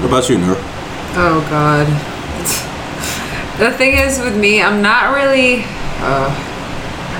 What 0.00 0.08
about 0.08 0.28
you, 0.28 0.38
Nur? 0.38 0.56
Oh 1.16 1.46
God. 1.48 1.86
The 3.58 3.72
thing 3.72 3.96
is 3.98 4.20
with 4.20 4.36
me, 4.36 4.62
I'm 4.62 4.80
not 4.82 5.12
really. 5.16 5.64
Uh, 5.98 6.30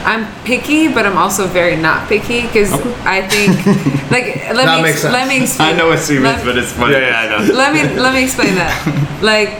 I'm 0.09 0.25
picky, 0.45 0.89
but 0.89 1.05
I'm 1.05 1.19
also 1.19 1.47
very 1.47 1.77
not 1.77 2.09
picky 2.09 2.41
because 2.49 2.73
I 3.05 3.29
think, 3.29 3.53
like, 4.11 4.27
let 4.57 4.65
That 4.65 4.77
me 4.79 4.83
makes 4.89 5.03
sense. 5.03 5.13
let 5.13 5.29
me 5.29 5.43
explain. 5.43 5.75
I 5.75 5.77
know 5.77 5.89
what 5.89 6.09
you 6.09 6.23
but 6.23 6.57
it's 6.57 6.73
funny. 6.73 6.95
Yeah, 6.95 7.09
yeah, 7.13 7.37
I 7.37 7.47
know. 7.47 7.55
let 7.55 7.71
me 7.75 7.83
let 8.01 8.15
me 8.15 8.25
explain 8.25 8.55
that. 8.57 8.73
Like 9.23 9.51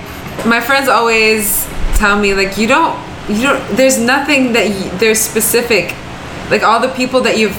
my 0.47 0.61
friends 0.61 0.89
always 0.89 1.67
tell 1.97 2.17
me 2.19 2.33
like 2.33 2.57
you 2.57 2.67
don't 2.69 2.95
you 3.29 3.43
don't 3.43 3.61
there's 3.77 3.99
nothing 3.99 4.53
that 4.55 4.69
you, 4.71 4.89
there's 4.99 5.19
specific 5.21 5.95
like 6.49 6.63
all 6.63 6.79
the 6.81 6.95
people 6.95 7.21
that 7.23 7.37
you've 7.37 7.59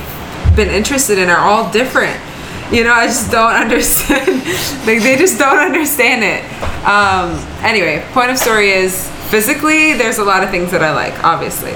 been 0.55 0.69
interested 0.69 1.17
in 1.19 1.29
are 1.29 1.43
all 1.45 1.69
different. 1.71 2.17
You 2.71 2.85
know, 2.85 2.93
I 2.93 3.05
just 3.07 3.29
don't 3.31 3.53
understand. 3.65 4.27
like 4.87 5.03
they 5.03 5.15
just 5.17 5.37
don't 5.37 5.59
understand 5.59 6.23
it. 6.23 6.41
Um, 6.87 7.35
anyway, 7.63 8.01
point 8.13 8.31
of 8.31 8.37
story 8.37 8.71
is 8.71 9.09
physically 9.29 9.93
there's 9.93 10.17
a 10.17 10.23
lot 10.23 10.41
of 10.43 10.49
things 10.49 10.71
that 10.71 10.81
I 10.81 10.91
like, 10.95 11.21
obviously. 11.23 11.73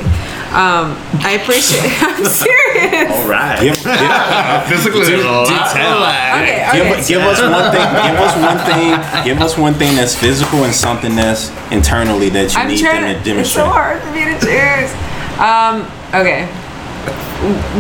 Um, 0.54 0.94
I 1.26 1.40
appreciate 1.42 1.82
I'm 2.06 2.26
serious. 2.30 3.10
Right. 3.26 3.58
Give, 3.60 3.74
give, 3.74 4.70
Physically, 4.70 5.06
there's 5.06 5.26
a 5.26 5.28
lot 5.28 5.48
to 5.50 5.82
like. 5.98 6.70
Okay, 6.70 6.98
give, 7.00 7.08
give 7.08 7.22
us 7.26 7.42
one 7.42 7.72
thing. 7.74 7.90
Give 8.06 8.20
us 8.22 8.36
one 8.38 8.60
thing. 8.62 9.24
Give 9.26 9.42
us 9.42 9.58
one 9.58 9.74
thing 9.74 9.96
that's 9.96 10.16
physical 10.16 10.64
and 10.64 10.74
something 10.74 11.16
that's 11.16 11.50
internally 11.72 12.30
that 12.30 12.54
you 12.54 12.60
I'm 12.60 12.68
need 12.68 12.86
them 12.86 13.24
to. 13.24 13.34
to 13.34 13.40
It's 13.40 13.52
so 13.52 13.66
hard 13.66 14.02
for 14.04 14.12
me 14.12 14.26
to 14.26 14.38
choose. 14.38 14.94
Um, 15.42 15.90
okay. 16.14 16.46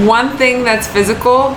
One 0.07 0.35
thing 0.37 0.63
that's 0.63 0.87
physical. 0.87 1.55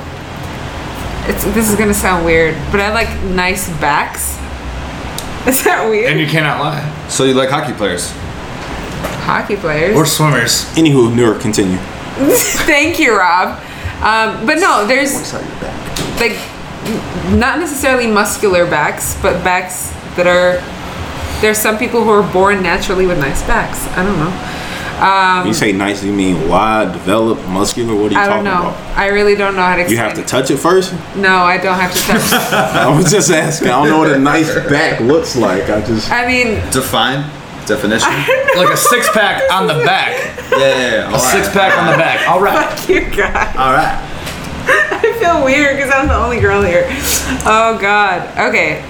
It's 1.28 1.44
this 1.56 1.70
is 1.70 1.76
gonna 1.76 1.94
sound 1.94 2.26
weird, 2.26 2.54
but 2.70 2.80
I 2.80 2.92
like 2.92 3.08
nice 3.24 3.68
backs. 3.80 4.36
Is 5.48 5.64
that 5.64 5.86
weird? 5.88 6.10
And 6.10 6.20
you 6.20 6.26
cannot 6.26 6.60
lie. 6.60 7.08
So 7.08 7.24
you 7.24 7.32
like 7.34 7.48
hockey 7.48 7.72
players? 7.72 8.12
Hockey 9.27 9.57
players. 9.57 9.97
Or 9.97 10.07
swimmers. 10.07 10.64
Anywho, 10.77 11.12
Nur, 11.14 11.39
continue. 11.41 11.77
Thank 12.64 13.01
you, 13.01 13.18
Rob. 13.18 13.59
Um, 14.01 14.47
but 14.47 14.59
no, 14.59 14.87
there's 14.87 15.33
like 16.20 16.39
not 17.37 17.59
necessarily 17.59 18.07
muscular 18.07 18.64
backs, 18.64 19.20
but 19.20 19.43
backs 19.43 19.91
that 20.16 20.27
are. 20.27 20.62
There's 21.41 21.59
some 21.59 21.77
people 21.77 22.03
who 22.05 22.11
are 22.11 22.33
born 22.33 22.62
naturally 22.62 23.07
with 23.07 23.18
nice 23.18 23.43
backs. 23.43 23.87
I 23.89 24.05
don't 24.05 24.16
know. 24.16 24.31
When 25.41 25.49
you 25.49 25.53
say 25.55 25.72
nice, 25.72 26.03
you 26.03 26.12
mean 26.12 26.49
wide, 26.49 26.93
developed, 26.93 27.47
muscular? 27.49 27.95
What 27.95 28.12
are 28.12 28.14
you 28.14 28.20
I 28.20 28.27
talking 28.29 28.45
don't 28.45 28.62
know. 28.62 28.68
about? 28.70 28.97
I 28.97 29.09
really 29.09 29.35
don't 29.35 29.55
know 29.55 29.62
how 29.62 29.77
to 29.77 29.91
You 29.91 29.99
have 29.99 30.14
to 30.14 30.22
touch 30.22 30.51
it 30.51 30.57
first. 30.57 30.95
No, 31.16 31.37
I 31.39 31.59
don't 31.59 31.79
have 31.79 31.93
to 31.93 32.01
touch. 32.01 32.33
I 32.53 32.97
was 32.97 33.11
just 33.11 33.31
asking. 33.31 33.68
I 33.68 33.72
don't 33.72 33.89
know 33.89 33.99
what 33.99 34.12
a 34.12 34.18
nice 34.18 34.55
back 34.55 35.01
looks 35.01 35.37
like. 35.37 35.64
I 35.64 35.85
just. 35.85 36.11
I 36.11 36.27
mean, 36.27 36.55
Define 36.70 37.31
definition. 37.66 38.08
Like 38.56 38.72
a 38.72 38.76
six 38.76 39.10
pack 39.10 39.42
on 39.52 39.66
the 39.66 39.84
back. 39.84 40.16
yeah, 40.52 40.58
yeah, 40.58 41.10
yeah. 41.10 41.14
A 41.14 41.18
six 41.18 41.50
pack 41.50 41.76
on 41.76 41.92
the 41.92 41.98
back. 41.98 42.26
All 42.26 42.40
right. 42.40 42.66
fuck 42.72 42.88
you 42.88 43.02
guys. 43.04 43.54
All 43.54 43.70
right. 43.70 44.00
I 44.66 45.12
feel 45.20 45.44
weird 45.44 45.76
because 45.76 45.92
I'm 45.92 46.08
the 46.08 46.16
only 46.16 46.40
girl 46.40 46.62
here. 46.62 46.86
Oh 47.44 47.76
God. 47.78 48.22
Okay. 48.48 48.80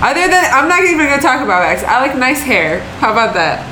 Other 0.00 0.28
than 0.28 0.44
I'm 0.54 0.68
not 0.68 0.84
even 0.84 0.98
gonna 1.08 1.20
talk 1.20 1.42
about 1.42 1.62
backs. 1.62 1.82
I 1.82 1.98
like 2.00 2.16
nice 2.16 2.40
hair. 2.40 2.80
How 3.00 3.10
about 3.10 3.34
that? 3.34 3.66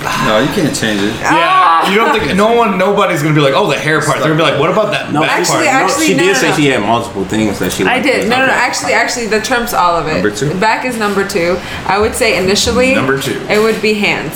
No, 0.00 0.38
you 0.38 0.46
can't 0.54 0.74
change 0.74 1.02
it. 1.02 1.14
Yeah. 1.20 1.30
Ah. 1.32 1.90
You 1.90 1.96
don't 1.98 2.16
think 2.16 2.36
no 2.36 2.54
one, 2.54 2.78
nobody's 2.78 3.22
gonna 3.22 3.34
be 3.34 3.40
like, 3.40 3.54
oh, 3.54 3.66
the 3.68 3.78
hair 3.78 4.00
part. 4.00 4.18
They're 4.18 4.28
gonna 4.28 4.36
be 4.36 4.42
like, 4.50 4.60
what 4.60 4.70
about 4.70 4.92
that 4.92 5.12
No, 5.12 5.22
back 5.22 5.40
Actually, 5.40 5.66
part? 5.66 5.68
I- 5.68 5.82
Actually, 5.82 6.06
she 6.06 6.14
no, 6.14 6.22
did 6.22 6.32
no, 6.34 6.38
say 6.38 6.50
no. 6.50 6.56
she 6.56 6.66
had 6.66 6.80
multiple 6.82 7.24
things 7.24 7.58
that 7.58 7.72
she. 7.72 7.82
Liked. 7.84 7.98
I 7.98 8.02
did. 8.02 8.28
No, 8.28 8.38
no, 8.38 8.46
no. 8.46 8.52
Actually, 8.52 8.92
actually, 8.92 9.26
the 9.26 9.40
trumps 9.40 9.74
all 9.74 9.96
of 9.96 10.06
it. 10.06 10.14
Number 10.14 10.30
two? 10.30 10.54
Back 10.60 10.84
is 10.84 10.96
number 10.98 11.26
two. 11.26 11.58
I 11.86 11.98
would 11.98 12.14
say 12.14 12.38
initially. 12.42 12.94
Number 12.94 13.20
two. 13.20 13.40
It 13.50 13.58
would 13.60 13.80
be 13.82 13.94
hands. 13.94 14.34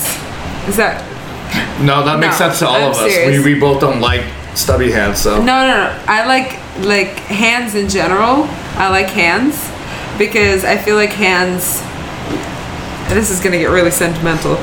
Is 0.67 0.75
that? 0.77 1.01
no, 1.81 2.03
that 2.03 2.19
makes 2.19 2.39
No, 2.39 2.47
sense 2.47 2.59
to 2.59 2.67
all 2.67 2.75
I'm 2.75 2.91
of 2.91 2.97
us. 2.97 3.11
serious. 3.13 3.43
We, 3.45 3.53
we 3.53 3.59
both 3.59 3.79
don't 3.79 4.01
like 4.01 4.23
stubby 4.55 4.91
hands, 4.91 5.19
so. 5.19 5.37
No, 5.37 5.45
no, 5.45 5.67
no. 5.67 6.03
I 6.07 6.25
like 6.25 6.59
like 6.85 7.19
hands 7.29 7.75
in 7.75 7.87
general. 7.87 8.47
I 8.75 8.89
like 8.89 9.07
hands 9.09 9.55
because 10.17 10.65
I 10.65 10.77
feel 10.77 10.95
like 10.95 11.11
hands. 11.11 11.81
This 13.13 13.29
is 13.29 13.39
gonna 13.39 13.57
get 13.59 13.69
really 13.69 13.91
sentimental, 13.91 14.55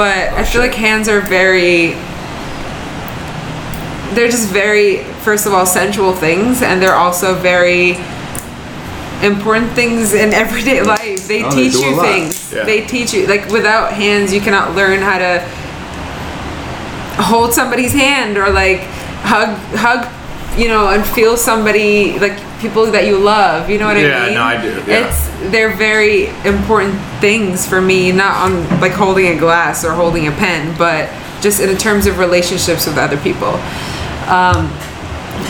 but 0.00 0.16
I 0.32 0.44
feel 0.44 0.62
like 0.62 0.72
hands 0.72 1.10
are 1.10 1.20
very. 1.20 1.92
They're 4.14 4.30
just 4.30 4.48
very, 4.48 5.04
first 5.26 5.44
of 5.44 5.52
all, 5.52 5.66
sensual 5.66 6.14
things, 6.14 6.62
and 6.62 6.80
they're 6.80 6.94
also 6.94 7.34
very 7.34 7.96
important 9.22 9.72
things 9.72 10.14
in 10.14 10.32
everyday 10.44 10.80
life. 10.82 11.28
They 11.28 11.44
Oh, 11.44 11.50
teach 11.50 11.74
a 11.74 11.80
you 11.80 12.00
things. 12.00 12.50
Yeah. 12.50 12.64
They 12.64 12.86
teach 12.86 13.12
you 13.12 13.26
like 13.26 13.50
without 13.50 13.92
hands, 13.92 14.32
you 14.32 14.40
cannot 14.40 14.74
learn 14.74 15.00
how 15.00 15.18
to 15.18 15.40
hold 17.22 17.52
somebody's 17.52 17.92
hand 17.92 18.38
or 18.38 18.48
like 18.48 18.80
hug 19.28 19.50
hug 19.76 20.08
you 20.56 20.68
know 20.68 20.88
and 20.90 21.04
feel 21.06 21.36
somebody 21.36 22.18
like 22.18 22.36
people 22.60 22.84
that 22.90 23.06
you 23.06 23.18
love 23.18 23.70
you 23.70 23.78
know 23.78 23.86
what 23.86 23.96
Yeah, 23.96 24.22
i 24.22 24.26
mean 24.26 24.34
no, 24.34 24.42
I 24.42 24.60
do, 24.60 24.68
yeah. 24.90 25.08
it's 25.08 25.50
they're 25.50 25.74
very 25.76 26.26
important 26.44 26.98
things 27.20 27.66
for 27.66 27.80
me 27.80 28.12
not 28.12 28.36
on 28.50 28.80
like 28.80 28.92
holding 28.92 29.28
a 29.28 29.38
glass 29.38 29.84
or 29.84 29.92
holding 29.92 30.26
a 30.26 30.32
pen 30.32 30.76
but 30.76 31.08
just 31.40 31.60
in 31.60 31.76
terms 31.78 32.06
of 32.06 32.18
relationships 32.18 32.86
with 32.86 32.98
other 32.98 33.16
people 33.18 33.54
um, 34.28 34.66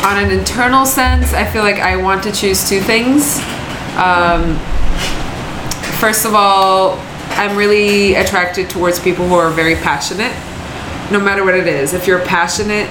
on 0.05 0.22
an 0.22 0.30
internal 0.30 0.84
sense 0.86 1.32
i 1.32 1.44
feel 1.44 1.62
like 1.62 1.76
i 1.76 1.96
want 1.96 2.22
to 2.22 2.30
choose 2.30 2.68
two 2.68 2.80
things 2.80 3.38
um, 3.96 4.57
first 5.98 6.24
of 6.24 6.34
all 6.34 6.98
i'm 7.32 7.57
really 7.57 8.14
attracted 8.14 8.68
towards 8.68 9.01
people 9.01 9.26
who 9.26 9.34
are 9.34 9.51
very 9.51 9.74
passionate 9.76 10.32
no 11.11 11.18
matter 11.18 11.44
what 11.44 11.55
it 11.55 11.66
is. 11.66 11.92
If 11.92 12.07
you're 12.07 12.20
passionate, 12.24 12.88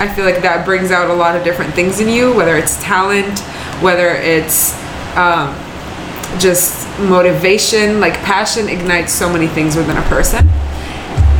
I 0.00 0.08
feel 0.08 0.24
like 0.24 0.40
that 0.42 0.64
brings 0.64 0.90
out 0.90 1.10
a 1.10 1.14
lot 1.14 1.36
of 1.36 1.44
different 1.44 1.74
things 1.74 2.00
in 2.00 2.08
you, 2.08 2.34
whether 2.34 2.56
it's 2.56 2.82
talent, 2.82 3.38
whether 3.82 4.08
it's 4.08 4.72
um, 5.14 5.54
just 6.40 6.88
motivation. 7.00 8.00
Like 8.00 8.14
passion 8.24 8.68
ignites 8.68 9.12
so 9.12 9.30
many 9.30 9.46
things 9.46 9.76
within 9.76 9.96
a 9.98 10.02
person. 10.02 10.48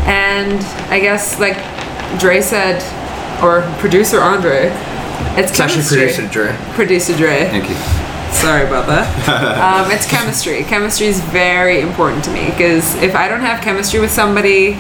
And 0.05 0.63
I 0.93 1.01
guess, 1.01 1.41
like 1.41 1.57
Dre 2.21 2.41
said, 2.41 2.83
or 3.43 3.63
producer 3.79 4.21
Andre, 4.21 4.67
It's, 5.39 5.53
It's 5.53 5.61
actually 5.61 5.83
chemistry. 5.85 5.97
produced 5.99 6.21
at 6.21 6.33
Dre. 6.33 6.75
Producer 6.75 7.17
Dre. 7.17 7.45
Thank 7.49 7.69
you. 7.71 7.77
Sorry 8.35 8.67
about 8.67 8.87
that. 8.87 9.09
um, 9.87 9.91
it's 9.91 10.07
chemistry. 10.07 10.63
Chemistry 10.65 11.07
is 11.07 11.21
very 11.21 11.81
important 11.81 12.23
to 12.25 12.31
me 12.31 12.47
because 12.51 12.95
if 13.03 13.15
I 13.15 13.29
don't 13.29 13.41
have 13.41 13.63
chemistry 13.63 14.01
with 14.01 14.11
somebody 14.11 14.75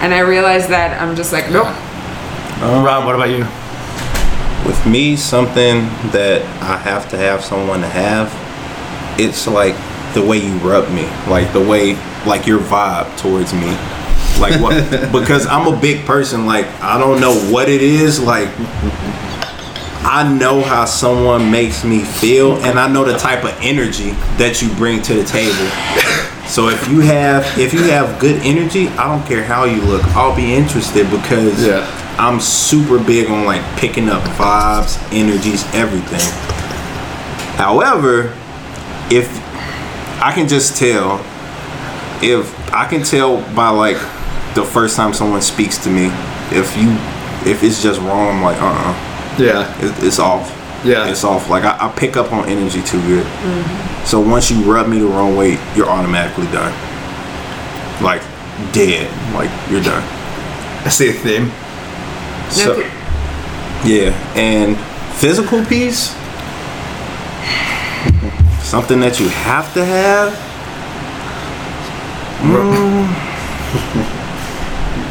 and 0.00 0.14
I 0.14 0.20
realize 0.20 0.68
that, 0.68 1.00
I'm 1.00 1.16
just 1.16 1.32
like, 1.32 1.50
nope. 1.50 1.74
Uh-huh. 2.58 2.82
Rob, 2.84 3.04
what 3.04 3.14
about 3.14 3.28
you? 3.28 3.44
With 4.66 4.86
me, 4.86 5.14
something 5.14 5.84
that 6.10 6.42
I 6.62 6.78
have 6.78 7.08
to 7.10 7.16
have 7.18 7.44
someone 7.44 7.80
to 7.80 7.86
have, 7.86 8.32
it's 9.20 9.46
like 9.46 9.74
the 10.14 10.24
way 10.24 10.38
you 10.38 10.54
rub 10.58 10.90
me, 10.90 11.04
like 11.30 11.52
the 11.52 11.60
way, 11.60 11.96
like 12.26 12.46
your 12.46 12.58
vibe 12.58 13.14
towards 13.18 13.52
me. 13.52 13.76
Like 14.40 14.60
what? 14.60 15.12
because 15.12 15.46
I'm 15.46 15.72
a 15.72 15.78
big 15.78 16.06
person. 16.06 16.46
Like 16.46 16.66
I 16.80 16.98
don't 16.98 17.20
know 17.20 17.34
what 17.52 17.68
it 17.68 17.82
is. 17.82 18.18
Like 18.18 18.48
I 20.08 20.26
know 20.38 20.62
how 20.62 20.86
someone 20.86 21.50
makes 21.50 21.84
me 21.84 22.04
feel, 22.04 22.56
and 22.64 22.78
I 22.78 22.88
know 22.90 23.04
the 23.04 23.18
type 23.18 23.44
of 23.44 23.54
energy 23.60 24.10
that 24.38 24.62
you 24.62 24.74
bring 24.76 25.02
to 25.02 25.14
the 25.14 25.24
table. 25.24 25.68
So 26.48 26.68
if 26.68 26.88
you 26.88 27.00
have 27.00 27.44
if 27.58 27.74
you 27.74 27.82
have 27.84 28.18
good 28.18 28.40
energy, 28.42 28.88
I 28.88 29.08
don't 29.08 29.26
care 29.26 29.44
how 29.44 29.64
you 29.64 29.82
look, 29.82 30.04
I'll 30.16 30.34
be 30.34 30.54
interested 30.54 31.10
because 31.10 31.66
Yeah. 31.66 31.84
I'm 32.18 32.40
super 32.40 32.98
big 33.02 33.28
on 33.30 33.44
like 33.44 33.62
picking 33.78 34.08
up 34.08 34.22
vibes, 34.38 34.96
energies, 35.12 35.64
everything. 35.74 36.20
However, 37.56 38.34
if 39.10 39.28
I 40.22 40.32
can 40.34 40.48
just 40.48 40.76
tell, 40.78 41.20
if 42.22 42.52
I 42.72 42.86
can 42.88 43.02
tell 43.02 43.42
by 43.54 43.68
like 43.68 43.96
the 44.54 44.64
first 44.64 44.96
time 44.96 45.12
someone 45.12 45.42
speaks 45.42 45.76
to 45.84 45.90
me, 45.90 46.06
if 46.50 46.76
you 46.76 46.90
if 47.50 47.62
it's 47.62 47.82
just 47.82 48.00
wrong, 48.00 48.36
I'm 48.36 48.42
like, 48.42 48.60
uh, 48.60 48.66
uh 48.66 49.36
Yeah. 49.38 49.84
it, 49.84 50.04
it's 50.04 50.18
off. 50.18 50.50
Yeah. 50.84 51.08
it's 51.08 51.24
off. 51.24 51.48
Like 51.50 51.64
I, 51.64 51.88
I 51.88 51.92
pick 51.92 52.16
up 52.16 52.32
on 52.32 52.48
energy 52.48 52.82
too 52.82 53.00
good. 53.02 53.26
So 54.06 54.20
once 54.20 54.50
you 54.50 54.62
rub 54.62 54.88
me 54.88 54.98
the 55.00 55.06
wrong 55.06 55.36
way, 55.36 55.58
you're 55.74 55.88
automatically 55.88 56.46
done. 56.46 56.72
Like 58.02 58.22
dead. 58.72 59.10
Like 59.34 59.50
you're 59.70 59.82
done. 59.82 60.02
I 60.84 60.88
see 60.88 61.10
a 61.10 61.12
theme. 61.12 61.50
So, 62.50 62.72
Okay. 62.72 62.90
yeah, 63.84 64.12
and 64.36 64.76
physical 65.18 65.64
piece, 65.64 66.14
something 68.62 69.00
that 69.00 69.18
you 69.20 69.28
have 69.28 69.72
to 69.74 69.84
have. 69.84 70.32
Mm. 72.42 73.06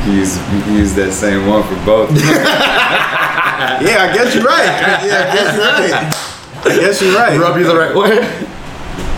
Use 0.15 0.38
use 0.69 0.93
that 0.93 1.11
same 1.11 1.47
one 1.47 1.63
for 1.63 1.75
both. 1.86 2.11
Yeah, 3.81 4.07
I 4.09 4.13
guess 4.13 4.36
you're 4.36 4.43
right. 4.43 4.65
Yeah, 4.65 5.27
I 5.27 5.33
guess 5.33 5.55
you're 5.55 5.65
right. 5.65 6.13
I 6.65 6.79
guess 6.79 7.01
you're 7.01 7.15
right. 7.15 7.39
Rub 7.39 7.57
you 7.57 7.63
the 7.63 7.75
right 7.75 7.95
way. 7.95 8.19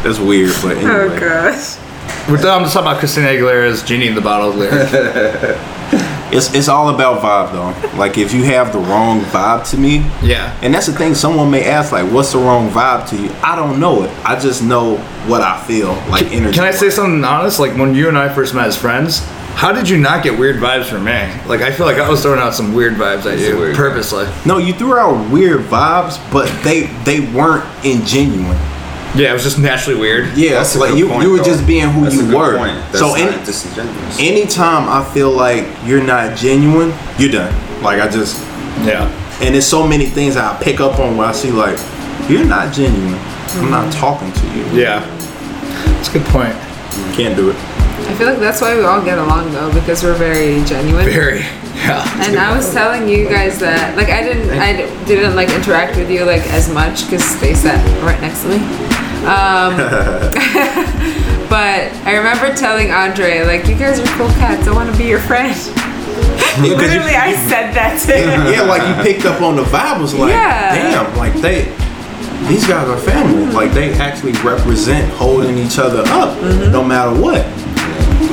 That's 0.03 0.20
weird, 0.20 0.53
but 0.63 0.78
Oh 0.78 1.09
gosh. 1.20 1.78
We're 2.30 2.38
I'm 2.38 2.63
just 2.63 2.74
talking 2.74 2.88
about 2.88 2.99
Christina 2.99 3.28
Aguilera's 3.28 3.84
"Genie 3.84 4.07
in 4.07 4.15
the 4.15 4.22
Bottle" 4.22 4.51
lyric. 4.51 4.89
It's 6.32 6.53
it's 6.53 6.67
all 6.67 6.93
about 6.93 7.21
vibe 7.21 7.51
though. 7.53 7.97
Like 7.97 8.17
if 8.17 8.34
you 8.34 8.43
have 8.43 8.73
the 8.73 8.80
wrong 8.80 9.21
vibe 9.21 9.69
to 9.71 9.78
me, 9.78 9.97
yeah. 10.21 10.57
and 10.61 10.73
that's 10.73 10.88
the 10.88 10.93
thing. 10.93 11.15
Someone 11.15 11.49
may 11.49 11.65
ask 11.65 11.91
like, 11.91 12.11
"What's 12.11 12.34
the 12.34 12.39
wrong 12.39 12.69
vibe 12.69 13.09
to 13.09 13.15
you?" 13.15 13.30
I 13.41 13.55
don't 13.55 13.80
know 13.80 14.03
it. 14.03 14.11
I 14.25 14.39
just 14.39 14.63
know 14.63 14.97
what 15.28 15.41
I 15.41 15.61
feel. 15.65 15.93
Like 16.09 16.32
energy. 16.32 16.55
Can 16.55 16.65
I 16.65 16.71
say 16.71 16.89
something 16.89 17.23
honest? 17.23 17.59
Like 17.59 17.78
when 17.78 17.95
you 17.95 18.07
and 18.09 18.17
I 18.17 18.28
first 18.30 18.53
met 18.53 18.67
as 18.67 18.75
friends, 18.78 19.25
how 19.55 19.71
did 19.71 19.89
you 19.89 19.97
not 19.97 20.23
get 20.23 20.38
weird 20.38 20.57
vibes 20.57 20.86
from 20.86 21.05
me? 21.05 21.34
Like 21.47 21.61
I 21.61 21.71
feel 21.71 21.86
like 21.86 21.97
I 21.97 22.09
was 22.09 22.21
throwing 22.21 22.39
out 22.39 22.53
some 22.53 22.73
weird 22.73 22.93
vibes 22.93 23.25
at 23.25 23.39
you 23.39 23.73
purposely. 23.75 24.28
No, 24.45 24.57
you 24.57 24.73
threw 24.73 24.97
out 24.97 25.32
weird 25.32 25.61
vibes, 25.61 26.19
but 26.32 26.47
they 26.63 26.84
they 27.05 27.21
weren't 27.32 27.63
ingenuine. 27.84 28.76
Yeah, 29.16 29.32
it 29.32 29.34
was 29.34 29.43
just 29.43 29.58
naturally 29.60 29.99
weird. 29.99 30.38
Yeah, 30.38 30.51
That's 30.51 30.76
like 30.76 30.95
you 30.95 31.08
point, 31.08 31.24
you 31.24 31.32
were 31.32 31.38
though. 31.38 31.43
just 31.43 31.66
being 31.66 31.89
who 31.89 32.03
That's 32.03 32.16
a 32.16 32.18
you 32.20 32.26
good 32.28 32.36
were. 32.36 32.58
point. 32.58 32.76
That's 32.91 32.99
So 32.99 33.08
not 33.10 33.20
any, 33.20 33.45
disingenuous. 33.45 34.20
anytime 34.20 34.89
I 34.89 35.03
feel 35.14 35.32
like 35.32 35.66
you're 35.86 36.03
not 36.03 36.36
genuine, 36.38 36.93
you're 37.18 37.32
done. 37.32 37.53
Like 37.82 38.01
I 38.01 38.08
just 38.10 38.41
Yeah. 38.84 39.08
and 39.41 39.53
there's 39.55 39.66
so 39.66 39.88
many 39.88 40.05
things 40.05 40.36
I 40.38 40.55
pick 40.62 40.80
up 40.80 40.99
on 40.99 41.18
where 41.18 41.28
I 41.28 41.32
see 41.32 41.51
like 41.51 41.80
you're 42.30 42.45
not 42.45 42.74
genuine. 42.74 43.16
I'm 43.55 43.72
not 43.72 43.88
mm-hmm. 43.88 43.99
talking 43.99 44.32
to 44.32 44.45
you. 44.55 44.82
Yeah. 44.84 44.99
That's 45.95 46.10
a 46.10 46.14
good 46.20 46.26
point. 46.28 46.53
Can't 47.16 47.36
do 47.36 47.49
it. 47.51 47.76
I 48.06 48.14
feel 48.16 48.28
like 48.28 48.39
that's 48.39 48.62
why 48.62 48.76
we 48.76 48.84
all 48.84 49.04
get 49.04 49.18
along 49.18 49.52
though 49.52 49.74
because 49.74 50.04
we're 50.04 50.16
very 50.16 50.64
genuine. 50.66 51.06
Very. 51.06 51.45
Yeah. 51.78 52.04
And 52.26 52.38
I 52.38 52.56
was 52.56 52.74
telling 52.74 53.08
you 53.08 53.30
guys 53.30 53.60
that, 53.60 53.95
like, 53.95 54.10
I 54.10 54.24
didn't, 54.24 54.50
I 54.50 54.74
didn't 55.06 55.36
like 55.36 55.50
interact 55.50 55.95
with 55.95 56.10
you 56.10 56.26
like 56.26 56.41
as 56.52 56.72
much 56.74 57.06
because 57.06 57.39
they 57.39 57.54
sat 57.54 57.78
right 58.04 58.20
next 58.20 58.41
to 58.43 58.50
me. 58.50 58.58
Um, 59.28 59.78
but 61.50 61.93
I 62.06 62.16
remember 62.18 62.54
telling 62.56 62.91
Andre, 62.91 63.43
like, 63.45 63.68
you 63.68 63.76
guys 63.76 64.00
are 64.00 64.08
cool 64.18 64.30
cats. 64.41 64.68
I 64.68 64.74
want 64.74 64.91
to 64.91 64.98
be 64.98 65.06
your 65.06 65.20
friend. 65.20 65.54
Literally, 66.62 67.14
I 67.14 67.36
said 67.48 67.74
that 67.74 68.02
to 68.08 68.14
him. 68.18 68.52
yeah, 68.52 68.62
like 68.64 68.82
you 68.82 69.04
picked 69.04 69.26
up 69.26 69.41
on 69.41 69.56
the 69.56 69.64
vibe 69.64 70.02
was 70.02 70.16
like, 70.16 70.32
Yeah. 70.32 70.74
damn, 70.74 71.16
like 71.16 71.34
they 71.36 71.66
these 72.48 72.66
guys 72.66 72.88
are 72.88 72.98
family. 72.98 73.45
Like 73.54 73.72
they 73.74 73.93
actually 73.93 74.32
represent 74.43 75.12
holding 75.14 75.58
each 75.58 75.78
other 75.78 76.04
up 76.08 76.41
no 76.72 76.84
matter 76.84 77.20
what. 77.20 77.45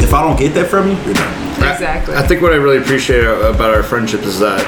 If 0.05 0.13
I 0.13 0.23
don't 0.23 0.39
get 0.39 0.53
that 0.55 0.69
from 0.69 0.89
you, 0.89 0.97
you're 1.05 1.15
done. 1.15 1.73
Exactly. 1.73 2.15
I 2.15 2.27
think 2.27 2.43
what 2.43 2.53
I 2.53 2.57
really 2.57 2.77
appreciate 2.77 3.25
about 3.25 3.75
our 3.75 3.83
friendship 3.83 4.23
is 4.23 4.39
that, 4.39 4.61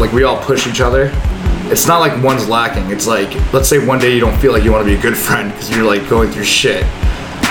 like, 0.00 0.10
we 0.12 0.24
all 0.24 0.42
push 0.42 0.66
each 0.66 0.80
other. 0.80 1.12
It's 1.70 1.86
not 1.86 2.00
like 2.00 2.20
one's 2.22 2.48
lacking. 2.48 2.90
It's 2.90 3.06
like, 3.06 3.32
let's 3.52 3.68
say 3.68 3.78
one 3.84 3.98
day 3.98 4.12
you 4.12 4.20
don't 4.20 4.36
feel 4.40 4.52
like 4.52 4.64
you 4.64 4.72
want 4.72 4.84
to 4.84 4.90
be 4.90 4.98
a 4.98 5.00
good 5.00 5.16
friend 5.16 5.52
because 5.52 5.70
you're 5.70 5.84
like 5.84 6.08
going 6.08 6.30
through 6.30 6.44
shit. 6.44 6.84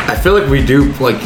I 0.09 0.15
feel 0.15 0.33
like 0.33 0.49
we 0.49 0.65
do 0.65 0.91
like 0.93 1.21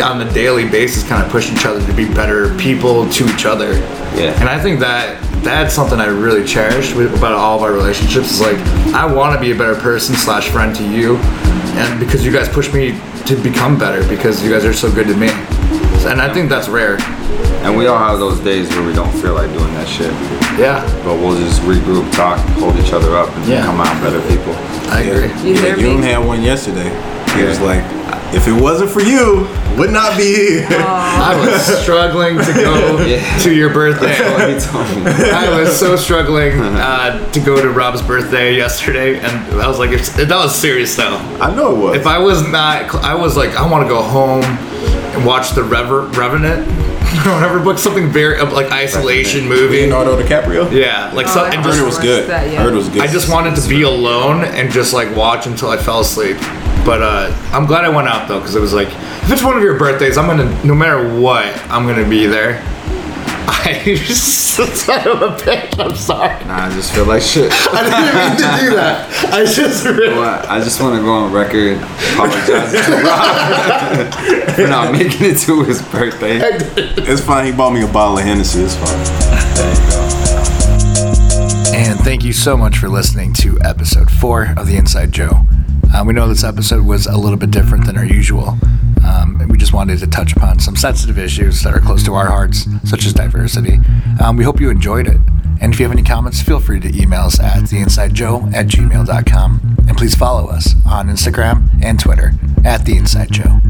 on 0.00 0.20
a 0.22 0.32
daily 0.32 0.66
basis 0.68 1.06
kind 1.06 1.24
of 1.24 1.30
push 1.30 1.52
each 1.52 1.66
other 1.66 1.84
to 1.86 1.92
be 1.92 2.06
better 2.06 2.56
people 2.56 3.08
to 3.10 3.28
each 3.34 3.44
other. 3.44 3.74
Yeah. 4.16 4.38
And 4.40 4.48
I 4.48 4.58
think 4.60 4.80
that 4.80 5.22
that's 5.44 5.74
something 5.74 6.00
I 6.00 6.06
really 6.06 6.44
cherish 6.46 6.94
with, 6.94 7.14
about 7.14 7.32
all 7.32 7.56
of 7.56 7.62
our 7.62 7.72
relationships. 7.72 8.32
Is 8.32 8.40
like 8.40 8.56
I 8.94 9.04
want 9.04 9.34
to 9.34 9.40
be 9.40 9.52
a 9.52 9.56
better 9.56 9.74
person 9.74 10.14
slash 10.14 10.48
friend 10.48 10.74
to 10.76 10.88
you, 10.88 11.16
and 11.16 12.00
because 12.00 12.24
you 12.24 12.32
guys 12.32 12.48
push 12.48 12.72
me 12.72 12.98
to 13.26 13.36
become 13.36 13.78
better 13.78 14.06
because 14.08 14.42
you 14.44 14.50
guys 14.50 14.64
are 14.64 14.72
so 14.72 14.90
good 14.92 15.06
to 15.06 15.16
me. 15.16 15.28
And 16.08 16.20
I 16.20 16.32
think 16.32 16.48
that's 16.48 16.68
rare. 16.68 16.98
And 17.64 17.76
we 17.76 17.86
all 17.86 17.98
have 17.98 18.18
those 18.18 18.40
days 18.40 18.68
where 18.70 18.84
we 18.84 18.92
don't 18.92 19.12
feel 19.22 19.34
like 19.34 19.50
doing 19.52 19.72
that 19.74 19.86
shit. 19.88 20.10
Yeah, 20.58 20.82
But 21.04 21.14
we'll 21.16 21.38
just 21.38 21.62
regroup, 21.62 22.10
talk, 22.12 22.38
hold 22.58 22.76
each 22.76 22.92
other 22.92 23.16
up, 23.16 23.28
and 23.36 23.46
Yeah. 23.46 23.64
come 23.64 23.80
out 23.80 23.94
better 24.02 24.20
people. 24.28 24.52
I 24.90 25.02
agree. 25.02 25.30
You 25.48 25.54
yeah, 25.54 25.76
hear 25.76 25.76
you 25.78 25.98
me? 25.98 26.06
had 26.08 26.18
one 26.26 26.42
yesterday. 26.42 26.90
He 27.36 27.44
was 27.44 27.60
like, 27.60 27.84
if 28.34 28.48
it 28.48 28.52
wasn't 28.52 28.90
for 28.90 29.00
you, 29.00 29.46
would 29.78 29.90
not 29.90 30.16
be 30.16 30.34
here. 30.34 30.66
I 30.70 31.34
was 31.38 31.62
struggling 31.82 32.36
to 32.38 32.52
go 32.52 33.04
Yeah. 33.06 33.38
to 33.38 33.54
your 33.54 33.72
birthday. 33.72 34.14
He 34.14 34.60
told 34.60 34.88
me. 34.96 35.10
I 35.30 35.58
was 35.60 35.78
so 35.78 35.96
struggling 35.96 36.58
uh, 36.60 37.30
to 37.32 37.40
go 37.40 37.60
to 37.60 37.70
Rob's 37.70 38.02
birthday 38.02 38.56
yesterday, 38.56 39.18
and 39.18 39.60
I 39.60 39.68
was 39.68 39.78
like, 39.78 39.90
it's, 39.90 40.10
that 40.16 40.28
was 40.30 40.54
serious 40.54 40.94
though. 40.96 41.16
I 41.40 41.54
know 41.54 41.74
it 41.74 41.78
was. 41.78 41.96
If 41.96 42.06
I 42.06 42.18
was 42.18 42.42
not, 42.48 42.94
I 42.96 43.14
was 43.14 43.36
like, 43.36 43.56
I 43.56 43.70
want 43.70 43.84
to 43.84 43.88
go 43.88 44.02
home 44.02 44.42
and 44.44 45.24
watch 45.26 45.50
the 45.50 45.62
Rever- 45.62 46.06
Revenant 46.08 46.66
or 47.26 47.34
whatever 47.34 47.60
book, 47.60 47.78
something 47.78 48.08
very 48.08 48.38
uh, 48.40 48.50
like 48.52 48.72
isolation 48.72 49.46
movie. 49.46 49.82
Leonardo 49.82 50.20
DiCaprio. 50.20 50.72
Yeah, 50.72 51.12
like 51.12 51.28
so, 51.28 51.40
I 51.44 51.48
and 51.50 51.56
I 51.58 51.62
heard 51.62 51.78
it 51.82 51.84
was 51.84 51.98
good. 51.98 52.30
That, 52.30 52.50
yeah. 52.50 52.60
I 52.60 52.62
heard 52.64 52.72
it 52.72 52.76
was 52.76 52.88
good. 52.88 53.02
I 53.02 53.06
just 53.06 53.30
wanted 53.30 53.54
to 53.60 53.68
be 53.68 53.82
alone 53.82 54.44
and 54.44 54.70
just 54.72 54.94
like 54.94 55.14
watch 55.14 55.46
until 55.46 55.68
I 55.68 55.76
fell 55.76 56.00
asleep. 56.00 56.38
But 56.84 57.00
uh, 57.00 57.32
I'm 57.52 57.66
glad 57.66 57.84
I 57.84 57.88
went 57.88 58.08
out 58.08 58.26
though, 58.28 58.40
because 58.40 58.56
it 58.56 58.60
was 58.60 58.74
like, 58.74 58.88
if 58.88 59.30
it's 59.30 59.44
one 59.44 59.56
of 59.56 59.62
your 59.62 59.78
birthdays, 59.78 60.18
I'm 60.18 60.26
gonna, 60.26 60.64
no 60.64 60.74
matter 60.74 61.20
what, 61.20 61.46
I'm 61.70 61.86
gonna 61.86 62.08
be 62.08 62.26
there. 62.26 62.60
I 63.64 63.80
just, 63.84 64.24
son 64.84 65.06
of 65.06 65.22
a 65.22 65.36
bitch, 65.36 65.78
I'm 65.78 65.94
sorry. 65.96 66.44
Nah, 66.44 66.66
I 66.66 66.70
just 66.70 66.92
feel 66.92 67.06
like 67.06 67.22
shit. 67.22 67.52
I 67.72 67.82
didn't 67.84 68.14
mean 68.14 68.36
to 68.36 68.70
do 68.70 68.76
that. 68.76 69.32
I 69.32 69.44
just 69.44 69.84
really. 69.84 70.08
Well, 70.16 70.44
I 70.48 70.58
just 70.58 70.80
want 70.80 70.96
to 70.96 71.02
go 71.02 71.12
on 71.12 71.32
record 71.32 71.78
apologizing 72.14 72.82
to 72.82 73.02
Rob 73.02 74.54
for 74.56 74.66
not 74.66 74.92
making 74.92 75.26
it 75.26 75.38
to 75.40 75.62
his 75.64 75.80
birthday. 75.82 76.40
It's 76.42 77.20
fine. 77.20 77.46
He 77.46 77.52
bought 77.52 77.72
me 77.72 77.82
a 77.84 77.92
bottle 77.92 78.18
of 78.18 78.24
Hennessy. 78.24 78.62
It's 78.62 78.74
fine. 78.74 78.98
And 81.74 81.98
thank 82.00 82.24
you 82.24 82.32
so 82.32 82.56
much 82.56 82.78
for 82.78 82.88
listening 82.88 83.32
to 83.34 83.58
episode 83.62 84.10
four 84.10 84.52
of 84.56 84.66
The 84.66 84.76
Inside 84.76 85.12
Joe. 85.12 85.46
Uh, 85.94 86.02
we 86.04 86.12
know 86.12 86.28
this 86.28 86.44
episode 86.44 86.84
was 86.86 87.06
a 87.06 87.16
little 87.16 87.38
bit 87.38 87.50
different 87.50 87.86
than 87.86 87.96
our 87.98 88.04
usual. 88.04 88.56
Um, 89.06 89.46
we 89.48 89.58
just 89.58 89.72
wanted 89.72 89.98
to 89.98 90.06
touch 90.06 90.34
upon 90.34 90.58
some 90.58 90.76
sensitive 90.76 91.18
issues 91.18 91.62
that 91.62 91.74
are 91.74 91.80
close 91.80 92.02
to 92.04 92.14
our 92.14 92.26
hearts, 92.26 92.66
such 92.84 93.04
as 93.04 93.12
diversity. 93.12 93.78
Um, 94.20 94.36
we 94.36 94.44
hope 94.44 94.60
you 94.60 94.70
enjoyed 94.70 95.06
it. 95.06 95.18
And 95.60 95.72
if 95.72 95.78
you 95.78 95.86
have 95.86 95.92
any 95.92 96.02
comments, 96.02 96.40
feel 96.42 96.60
free 96.60 96.80
to 96.80 97.00
email 97.00 97.22
us 97.22 97.38
at 97.38 97.64
theinsidejoe 97.64 98.52
at 98.54 98.66
gmail.com. 98.66 99.76
And 99.88 99.96
please 99.96 100.14
follow 100.14 100.48
us 100.48 100.74
on 100.86 101.08
Instagram 101.08 101.68
and 101.82 102.00
Twitter 102.00 102.32
at 102.64 102.84
The 102.84 102.96
Inside 102.96 103.30
Joe. 103.30 103.60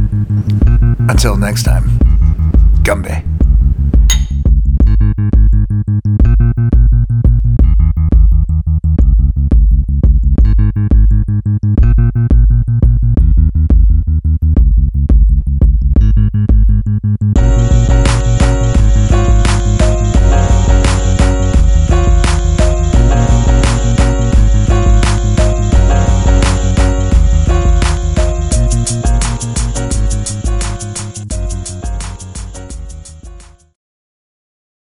Until 1.08 1.36
next 1.36 1.64
time, 1.64 1.98
Gumbe. 2.82 3.41